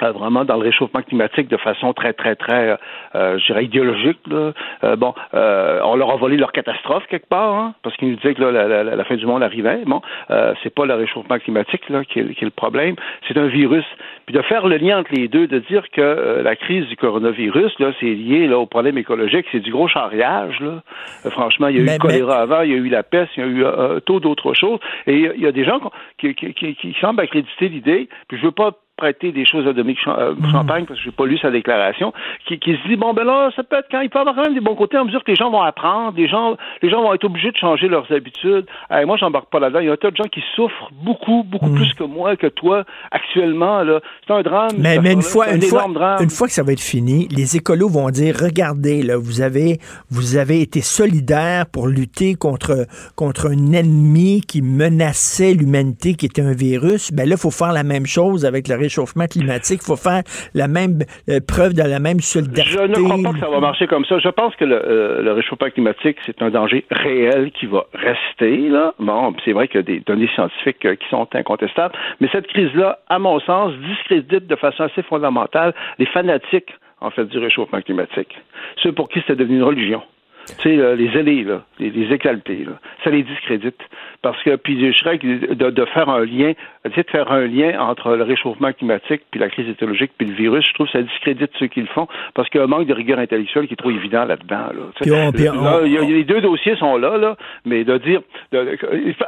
[0.03, 2.77] euh, vraiment dans le réchauffement climatique de façon très, très, très,
[3.15, 4.19] euh, je dirais, idéologique.
[4.27, 4.53] Là.
[4.83, 8.17] Euh, bon, euh, on leur a volé leur catastrophe quelque part, hein, parce qu'ils nous
[8.17, 9.83] disaient que là, la, la, la, fin du monde arrivait.
[9.87, 10.01] Bon,
[10.31, 12.97] euh, c'est pas le réchauffement climatique là, qui, est, qui est le problème,
[13.29, 13.85] c'est un virus.
[14.27, 16.97] Puis de faire le lien entre les deux, de dire que euh, la crise du
[16.97, 20.61] coronavirus, là, c'est lié là, au problème écologique, c'est du gros charriage.
[20.61, 20.83] Là.
[21.27, 23.31] Euh, franchement, il y a eu le choléra avant, il y a eu la peste,
[23.37, 24.79] il y a eu euh, taux d'autres choses.
[25.07, 25.81] Et il y, a des gens
[26.19, 29.73] qui, qui, qui, qui semblent accréditer l'idée, puis je veux pas prêter des choses à
[29.73, 30.53] Dominique euh, Mm.
[30.53, 32.13] Champagne, parce que j'ai pas lu sa déclaration,
[32.47, 34.45] qui, qui se dit bon ben là, ça peut être quand il peut avoir quand
[34.45, 37.03] même des bons côtés en mesure que les gens vont apprendre, les gens, les gens
[37.03, 38.67] vont être obligés de changer leurs habitudes.
[38.91, 39.81] Hey, moi, j'embarque pas là-dedans.
[39.81, 42.47] Il y a un tas de gens qui souffrent beaucoup, beaucoup plus que moi, que
[42.47, 43.83] toi, actuellement.
[43.83, 44.01] Là.
[44.27, 44.73] C'est un drame.
[44.79, 46.23] Mais, mais une fois, un une fois, drame.
[46.23, 49.79] une fois que ça va être fini, les écolos vont dire regardez, là, vous avez,
[50.11, 56.43] vous avez été solidaires pour lutter contre, contre un ennemi qui menaçait l'humanité, qui était
[56.43, 57.13] un virus.
[57.13, 59.81] Ben là, il faut faire la même chose avec le réchauffement climatique.
[59.83, 60.23] Il faut faire
[60.55, 60.99] la même
[61.29, 62.71] euh, preuve de la même solidarité.
[62.71, 64.19] Je ne crois pas que ça va marcher comme ça.
[64.19, 68.69] Je pense que le, euh, le réchauffement climatique, c'est un danger réel qui va rester.
[68.69, 68.95] Là.
[68.99, 72.47] Bon, c'est vrai qu'il y a des données scientifiques euh, qui sont incontestables, mais cette
[72.49, 77.81] crise-là, à mon sens, discrédite de façon assez fondamentale les fanatiques, en fait, du réchauffement
[77.81, 78.35] climatique.
[78.83, 80.03] Ceux pour qui c'est devenu une religion.
[80.47, 82.73] Tu sais, les ailés, là, les, les là,
[83.03, 83.81] ça les discrédite.
[84.21, 86.53] Parce que, puis je de, de faire un lien,
[86.85, 90.65] de faire un lien entre le réchauffement climatique, puis la crise écologique, puis le virus,
[90.67, 92.87] je trouve que ça discrédite ceux qui le font, parce qu'il y a un manque
[92.87, 94.69] de rigueur intellectuelle qui est trop évident là-dedans.
[94.75, 96.03] Là.
[96.07, 98.23] Les deux dossiers sont là, là, mais de dire...
[98.53, 98.79] de-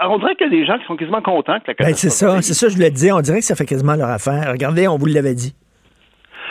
[0.03, 2.11] on dirait qu'il y a des gens qui sont quasiment contents que la Ben, c'est
[2.11, 3.17] ça, c'est ça, je voulais te dire.
[3.17, 4.51] On dirait que ça fait quasiment leur affaire.
[4.53, 5.55] Regardez, on vous l'avait dit.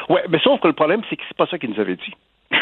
[0.09, 2.13] Ouais, mais sauf que le problème, c'est que c'est pas ça qu'ils nous avaient dit.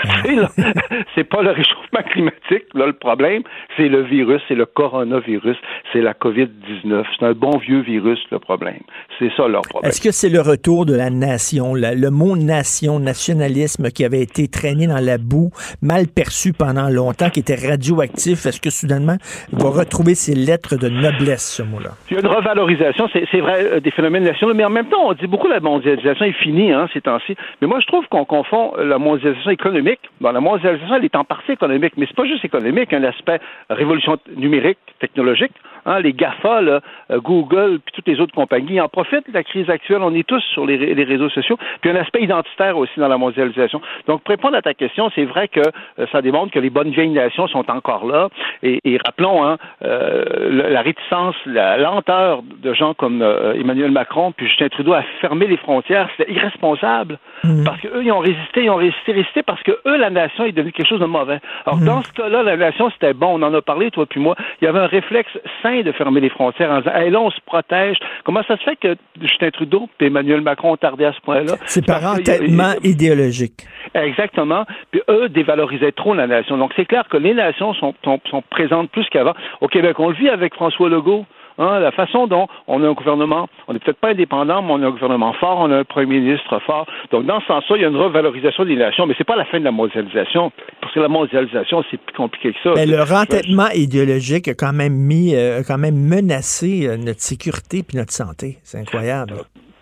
[1.15, 3.43] C'est pas le réchauffement climatique, là, le problème,
[3.77, 5.57] c'est le virus, c'est le coronavirus,
[5.91, 7.03] c'est la COVID-19.
[7.19, 8.79] C'est un bon vieux virus, le problème.
[9.19, 9.89] C'est ça leur problème.
[9.89, 14.21] Est-ce que c'est le retour de la nation, la- le mot nation, nationalisme qui avait
[14.21, 15.51] été traîné dans la boue,
[15.81, 19.17] mal perçu pendant longtemps, qui était radioactif, est-ce que soudainement
[19.51, 21.91] il va retrouver ses lettres de noblesse, ce mot-là?
[22.09, 25.05] Il y a une revalorisation, c'est vrai, euh, des phénomènes nationaux, mais en même temps,
[25.09, 27.35] on dit beaucoup la mondialisation est finie hein, ces temps-ci.
[27.61, 29.82] Mais moi, je trouve qu'on confond la mondialisation économique.
[30.21, 33.39] Bon, la mondialisation, elle est en partie économique, mais c'est pas juste économique, un aspect
[33.69, 35.53] révolution numérique, technologique.
[35.85, 36.79] Hein, les GAFA, là,
[37.11, 39.99] euh, Google, puis toutes les autres compagnies en profitent de la crise actuelle.
[40.01, 41.57] On est tous sur les, ré- les réseaux sociaux.
[41.81, 43.81] Puis un aspect identitaire aussi dans la mondialisation.
[44.07, 45.59] Donc, pour répondre à ta question, c'est vrai que
[45.99, 48.29] euh, ça démontre que les bonnes vieilles nations sont encore là.
[48.61, 54.31] Et, et rappelons hein, euh, la réticence, la lenteur de gens comme euh, Emmanuel Macron
[54.31, 57.19] puis Justin Trudeau à fermer les frontières, c'était irresponsable.
[57.65, 60.53] Parce qu'eux, ils ont résisté, ils ont résisté, résisté parce que eux, la nation est
[60.53, 61.39] devenue quelque chose de mauvais.
[61.65, 63.37] Alors, dans ce cas-là, la nation, c'était bon.
[63.37, 64.35] On en a parlé, toi puis moi.
[64.61, 67.31] Il y avait un réflexe sain de fermer les frontières en disant, hey, là, on
[67.31, 67.97] se protège.
[68.23, 71.55] Comment ça se fait que Justin Trudeau et Emmanuel Macron ont tardé à ce point-là?
[71.65, 73.65] C'est par entêtement idéologique.
[73.95, 74.65] Exactement.
[74.91, 76.57] Puis eux dévalorisaient trop la nation.
[76.57, 79.33] Donc c'est clair que les nations sont, sont, sont présentes plus qu'avant.
[79.61, 81.25] Au Québec, on le vit avec François Legault.
[81.59, 84.81] Hein, la façon dont on a un gouvernement, on n'est peut-être pas indépendant, mais on
[84.81, 86.87] a un gouvernement fort, on a un premier ministre fort.
[87.11, 89.45] Donc, dans ce sens-là, il y a une revalorisation des nations, mais c'est pas la
[89.45, 90.51] fin de la mondialisation,
[90.81, 92.71] parce que la mondialisation, c'est plus compliqué que ça.
[92.75, 97.83] Mais le rentêtement idéologique a quand même mis, euh, quand même menacé euh, notre sécurité
[97.83, 98.57] puis notre santé.
[98.63, 99.33] C'est incroyable.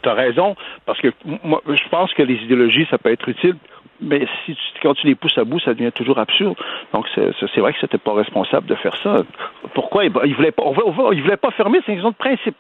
[0.04, 1.10] Tu as raison, parce que
[1.44, 3.56] moi, je pense que les idéologies, ça peut être utile,
[4.02, 6.56] mais si tu, quand tu les pousses à bout, ça devient toujours absurde.
[6.94, 9.24] Donc, c'est vrai que c'était pas responsable de faire ça.
[9.74, 10.06] Pourquoi?
[10.06, 12.12] Il, il voulait pas, on va- on va- il voulait pas fermer, c'est une question
[12.12, 12.58] de principe.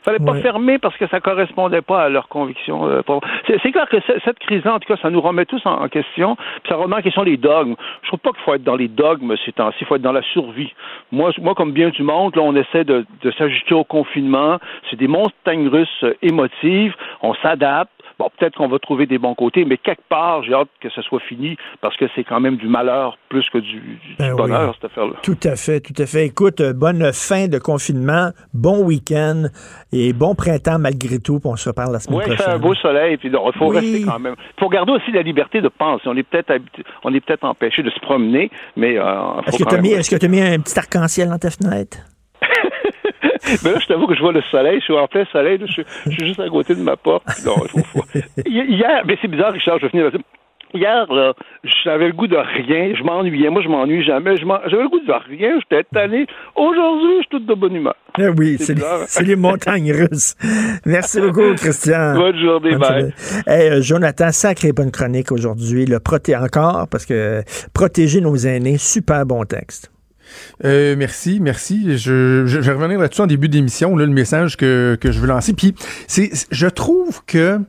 [0.00, 0.40] Il fallait pas Ouais.
[0.40, 2.86] fermer parce que ça correspondait pas à leurs convictions.
[2.88, 3.02] euh,
[3.62, 5.88] C'est clair que ce- cette crise-là, en tout cas, ça nous remet tous en, en
[5.88, 6.36] question.
[6.36, 7.74] Puis ça remet en question les dogmes.
[8.02, 9.78] Je trouve pas qu'il faut être dans les dogmes ces temps-ci.
[9.80, 10.72] Il faut être dans la survie.
[11.10, 14.58] Moi, moi, comme bien du monde, là, on essaie de, de s'ajuster au confinement.
[14.88, 16.94] C'est des montagnes russes euh, émotives.
[17.20, 17.90] On s'adapte.
[18.18, 21.02] Bon, peut-être qu'on va trouver des bons côtés, mais quelque part, j'ai hâte que ce
[21.02, 23.80] soit fini parce que c'est quand même du malheur plus que du,
[24.18, 24.36] Ben oui.
[24.36, 25.12] bonheur, cette affaire-là.
[25.22, 26.26] Tout à fait, tout à fait.
[26.26, 29.44] Écoute, euh, bonne fin de confinement, bon week-end
[29.92, 32.54] et bon printemps malgré tout, puis on se reparle la semaine Oui, il fait prochaine.
[32.54, 33.76] un beau soleil, puis il faut Oui.
[33.78, 34.34] rester quand même.
[34.56, 36.02] Il faut garder aussi la liberté de penser.
[36.06, 36.52] On est peut-être
[37.04, 40.10] on est peut-être empêché de se promener, mais euh, Est-ce que tu as mis, est-ce
[40.10, 41.98] que t'as mis un petit arc-en-ciel dans ta fenêtre?
[43.64, 45.66] Mais là, je t'avoue que je vois le soleil, je suis en plein soleil, là,
[45.66, 47.24] je, suis- je suis juste à côté de ma porte.
[47.44, 48.04] Non, il faut- faut-
[48.46, 50.24] Hi- Hier, mais c'est bizarre, Richard, je vais finir là-dessus.
[50.74, 51.32] Hier, là,
[51.82, 53.48] j'avais le goût de rien, je m'ennuyais.
[53.48, 54.36] Moi, je m'ennuie jamais.
[54.36, 56.26] J'avais le goût de rien, j'étais tanné.
[56.54, 57.94] Aujourd'hui, je suis toute de bonne humeur.
[58.18, 58.98] Ah oui, C'est les, bizarre.
[59.06, 60.34] c'est les montagnes russes.
[60.84, 62.14] Merci beaucoup, Christian.
[62.16, 63.00] Bonne journée, bye.
[63.00, 63.12] journée.
[63.46, 65.86] Hey, euh, Jonathan, sacré bonne chronique aujourd'hui.
[65.86, 67.40] Le proté encore, parce que
[67.72, 69.90] protéger nos aînés, super bon texte.
[70.64, 71.98] Euh, merci, merci.
[71.98, 75.20] Je, je, je vais revenir là-dessus en début d'émission, là, le message que, que je
[75.20, 75.52] veux lancer.
[75.52, 75.74] Puis,
[76.06, 77.60] c'est, je trouve que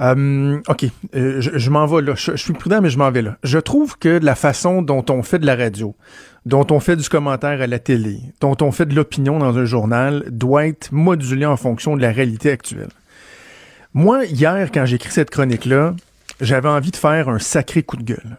[0.00, 2.14] Euh, OK, euh, je, m'en vais là.
[2.16, 3.36] Je, je suis prudent, mais je m'en vais là.
[3.44, 5.94] Je trouve que la façon dont on fait de la radio,
[6.46, 9.66] dont on fait du commentaire à la télé, dont on fait de l'opinion dans un
[9.66, 12.88] journal, doit être modulée en fonction de la réalité actuelle.
[13.92, 15.94] Moi, hier, quand j'ai écrit cette chronique-là,
[16.40, 18.38] j'avais envie de faire un sacré coup de gueule.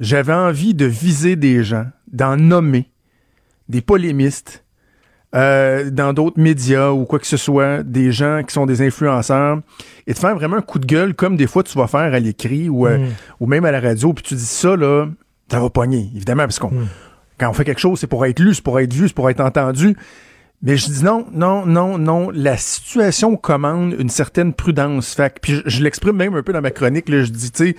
[0.00, 2.90] J'avais envie de viser des gens, d'en nommer,
[3.68, 4.64] des polémistes,
[5.34, 9.60] euh, dans d'autres médias ou quoi que ce soit, des gens qui sont des influenceurs,
[10.06, 12.18] et de faire vraiment un coup de gueule comme des fois tu vas faire à
[12.20, 13.06] l'écrit ou, euh, Mm.
[13.40, 15.06] ou même à la radio, puis tu dis ça, là,
[15.50, 16.72] ça va pogner, évidemment, parce qu'on
[17.38, 19.28] quand on fait quelque chose, c'est pour être lu, c'est pour être vu, c'est pour
[19.28, 19.94] être entendu.
[20.62, 22.30] Mais je dis non, non, non, non.
[22.30, 25.12] La situation commande une certaine prudence.
[25.14, 27.10] Fait puis je, je l'exprime même un peu dans ma chronique.
[27.10, 27.76] Là, je dis, tu sais,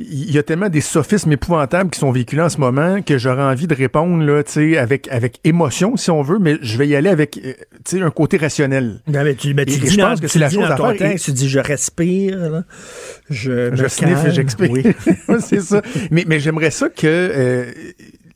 [0.00, 3.42] il y a tellement des sophismes épouvantables qui sont véhiculés en ce moment que j'aurais
[3.42, 6.94] envie de répondre là, tu avec avec émotion si on veut, mais je vais y
[6.94, 7.52] aller avec euh,
[7.84, 9.00] tu un côté rationnel.
[9.08, 10.50] Non, mais tu, mais tu Et- et dis je dans- pense que tu c'est la
[10.50, 11.12] chose à faire.
[11.12, 12.64] Et- tu dis je respire, là.
[13.28, 14.70] je, Je sniffe et j'explique.
[14.72, 14.84] Oui.
[15.40, 15.82] c'est ça.
[16.12, 17.64] Mais, mais j'aimerais ça que euh,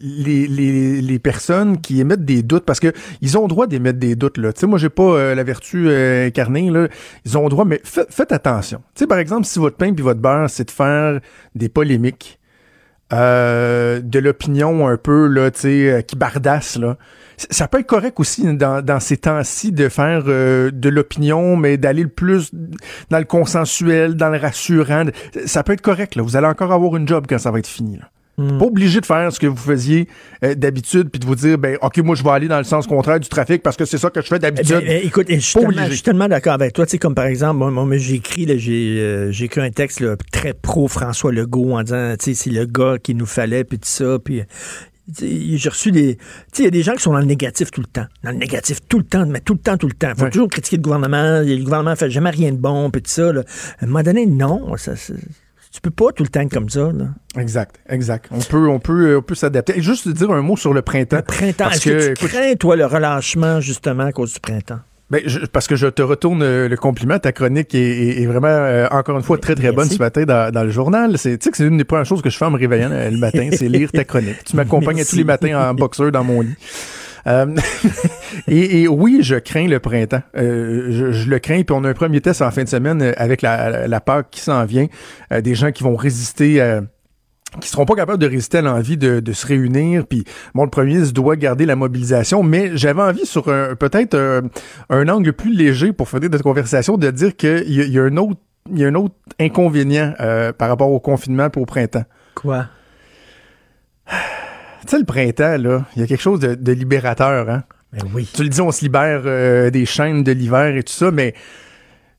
[0.02, 4.16] les, les, les personnes qui émettent des doutes, parce que ils ont droit d'émettre des
[4.16, 4.52] doutes, là.
[4.52, 6.88] Tu sais, moi, j'ai pas euh, la vertu euh, incarnée, là.
[7.24, 8.82] Ils ont droit, mais fa- faites attention.
[8.94, 11.20] Tu sais, par exemple, si votre pain puis votre beurre, c'est de faire
[11.54, 12.40] des polémiques,
[13.12, 16.96] euh, de l'opinion un peu, là, tu sais, euh, qui bardasse, là.
[17.50, 22.02] Ça peut être correct aussi dans, dans ces temps-ci de faire de l'opinion, mais d'aller
[22.02, 22.52] le plus
[23.10, 25.06] dans le consensuel, dans le rassurant.
[25.46, 26.22] Ça peut être correct, là.
[26.22, 27.98] Vous allez encore avoir une job quand ça va être fini.
[28.36, 30.08] Pas obligé de faire ce que vous faisiez
[30.42, 32.86] euh, d'habitude, puis de vous dire, ben, OK, moi, je vais aller dans le sens
[32.86, 34.78] contraire du trafic parce que c'est ça que je fais Eh d'habitude.
[34.78, 36.86] bien, eh, écoute, je suis, tellement, d'accord avec toi.
[36.86, 40.16] Tu sais, comme par exemple, moi, moi, j'ai écrit, j'ai, euh, écrit un texte là,
[40.32, 43.78] très pro François Legault en disant, tu sais, c'est le gars qu'il nous fallait, puis
[43.78, 44.40] tout ça, puis.
[44.40, 44.44] euh,
[45.20, 46.16] J'ai reçu des.
[46.16, 46.22] Tu
[46.52, 48.06] sais, il y a des gens qui sont dans le négatif tout le temps.
[48.24, 50.12] Dans le négatif tout le temps, mais tout le temps, tout le temps.
[50.16, 50.30] faut Ouais.
[50.30, 51.40] toujours critiquer le gouvernement.
[51.40, 53.32] Le gouvernement fait jamais rien de bon, puis tout ça.
[53.32, 53.42] Là.
[53.80, 54.74] À un moment donné, non.
[54.78, 54.92] Ça-
[55.72, 56.90] tu peux pas tout le temps être comme ça.
[56.92, 57.06] Là.
[57.40, 58.26] Exact, exact.
[58.30, 59.78] On peut, on peut, on peut s'adapter.
[59.78, 61.16] Et juste dire un mot sur le printemps.
[61.16, 64.34] Le printemps, Parce est-ce que, que, tu écoute, crains, toi, le relâchement, justement, à cause
[64.34, 64.80] du printemps?
[65.10, 67.18] Ben, je- parce que je te retourne euh, le compliment.
[67.18, 70.24] Ta chronique est, est- est vraiment, euh, encore une fois, très, très bonne ce matin
[70.24, 71.18] dans, dans le journal.
[71.18, 72.90] C'est, tu sais que c'est une des premières choses que je fais en me réveillant
[72.90, 74.42] euh, le matin, c'est lire ta chronique.
[74.44, 76.54] Tu m'accompagnes tous les matins en boxeur dans mon lit.
[77.26, 77.54] Euh,
[78.48, 80.22] et, oui, je crains le printemps.
[80.36, 81.62] Euh, je, le crains.
[81.62, 84.40] Puis on a un premier test en fin de semaine euh, avec la, la, qui
[84.40, 84.86] s'en vient.
[85.30, 86.82] Des gens qui vont résister à
[87.60, 90.06] qui seront pas capables de résister à l'envie de, de se réunir.
[90.06, 90.24] Puis,
[90.54, 94.16] bon, le premier ministre doit garder la mobilisation, mais j'avais envie sur un- peut-être
[94.88, 98.16] un, angle plus léger pour finir notre conversation de dire qu'il y, y a un
[98.16, 98.40] autre
[98.70, 100.14] il y a un autre inconvénient
[100.56, 102.04] par rapport au confinement et au printemps.
[102.34, 102.68] Quoi?
[104.82, 107.64] Tu sais, le printemps, là, il y a quelque chose de, de libérateur, hein?
[107.92, 108.28] Ben oui.
[108.32, 111.34] Tu le dis, on se libère euh, des chaînes de l'hiver et tout ça, mais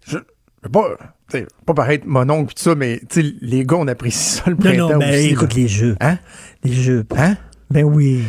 [0.06, 0.18] je, je
[0.64, 0.90] veux pas,
[1.31, 3.88] tu sais, pas paraître mon oncle et tout ça, mais tu sais, les gars, on
[3.88, 5.30] apprécie ça le Non, printemps non, mais aussi.
[5.30, 5.60] écoute là.
[5.61, 5.95] les jeux.
[5.99, 6.18] Hein?
[6.64, 7.06] Les jeux.
[7.18, 7.38] Hein?
[7.72, 8.22] Ben oui.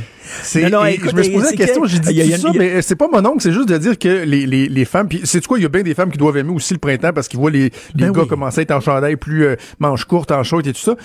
[0.43, 2.21] C'est, Non, non, et écoute, je me suis posé la question, que- j'ai dit y
[2.23, 3.77] a- y a- ça, il y a- mais c'est pas mon oncle, c'est juste de
[3.79, 6.11] dire que les, les, les femmes, puis c'est quoi, il y a bien des femmes
[6.11, 7.71] qui doivent aimer aussi le printemps parce qu'ils voient les, les
[8.07, 8.29] Ben gars oui.
[8.29, 10.97] commencer à être en chandail plus euh, manches courtes, en short et tout ça.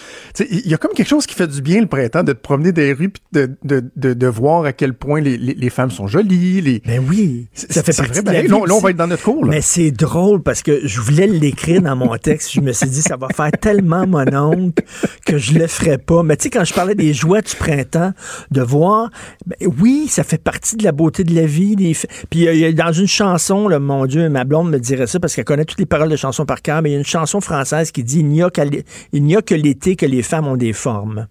[0.50, 2.72] Il y a comme quelque chose qui fait du bien le printemps, de te promener
[2.72, 5.92] des rues puis de, de, de, de voir à quel point les, les, les femmes
[5.92, 6.62] sont jolies.
[6.62, 6.82] Les...
[6.86, 7.48] Ben oui.
[7.54, 8.84] Ça fait partie vrai, de la vie Là, on- là, on aussi.
[8.84, 9.44] va être dans notre cours.
[9.46, 9.52] Là.
[9.52, 12.52] Mais c'est drôle parce que je voulais l'écrire dans mon texte.
[12.54, 14.84] Je me suis dit, ça va faire tellement mon oncle
[15.26, 16.24] que je le ferais pas.
[16.24, 18.14] Mais tu sais, quand je parlais des jouets du printemps,
[18.52, 19.09] de voir,
[19.46, 21.76] ben oui, ça fait partie de la beauté de la vie.
[21.76, 21.96] les
[22.30, 25.46] Puis euh, dans une chanson, là, mon Dieu, ma blonde me dirait ça parce qu'elle
[25.46, 27.92] connaît toutes les paroles de chansons par cœur, mais il y a une chanson française
[27.92, 31.28] qui dit, il n'y a, que l'été que les femmes ont des formes.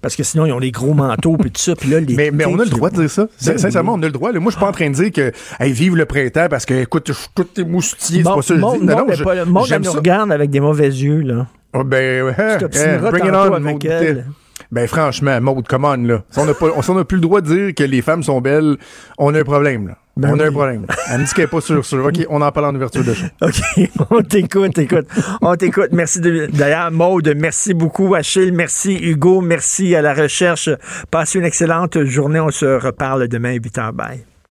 [0.00, 1.74] Parce que sinon, ils ont des gros manteaux puis tout ça.
[1.74, 3.26] Puis là, Mais, mais on a le droit de dire ça.
[3.44, 3.98] Ben Sincèrement, oui.
[4.00, 4.32] on a le droit.
[4.32, 4.40] là.
[4.40, 6.74] Moi, je suis pas en train de dire que hey, vive le printemps parce que,
[6.74, 8.18] écoute, je suis tout émoustillé.
[8.22, 8.54] C'est Bon, pas ça.
[8.54, 11.46] Non, non, je- pas- le monde, nous regarde avec des mauvais yeux, là.
[11.72, 14.26] Ah, ben, ouais, Tu t'obstineras bring it on, avec elle.
[14.72, 16.22] Ben, franchement, Maud, come on, là.
[16.30, 18.78] Si on n'a si plus le droit de dire que les femmes sont belles,
[19.18, 19.98] on a un problème, là.
[20.16, 20.86] Ben on a un problème.
[21.10, 22.04] Elle me dit qu'elle est pas sûre, sûre.
[22.04, 23.26] OK, on en parle en ouverture de show.
[23.42, 25.06] OK, on t'écoute, écoute.
[25.40, 25.88] On t'écoute.
[25.92, 28.14] Merci d'ailleurs, Maude, merci beaucoup.
[28.14, 28.94] Achille, merci.
[28.94, 30.68] Hugo, merci à la recherche.
[31.10, 32.40] Passez une excellente journée.
[32.40, 33.92] On se reparle demain à 8h.
[33.92, 34.31] Bye.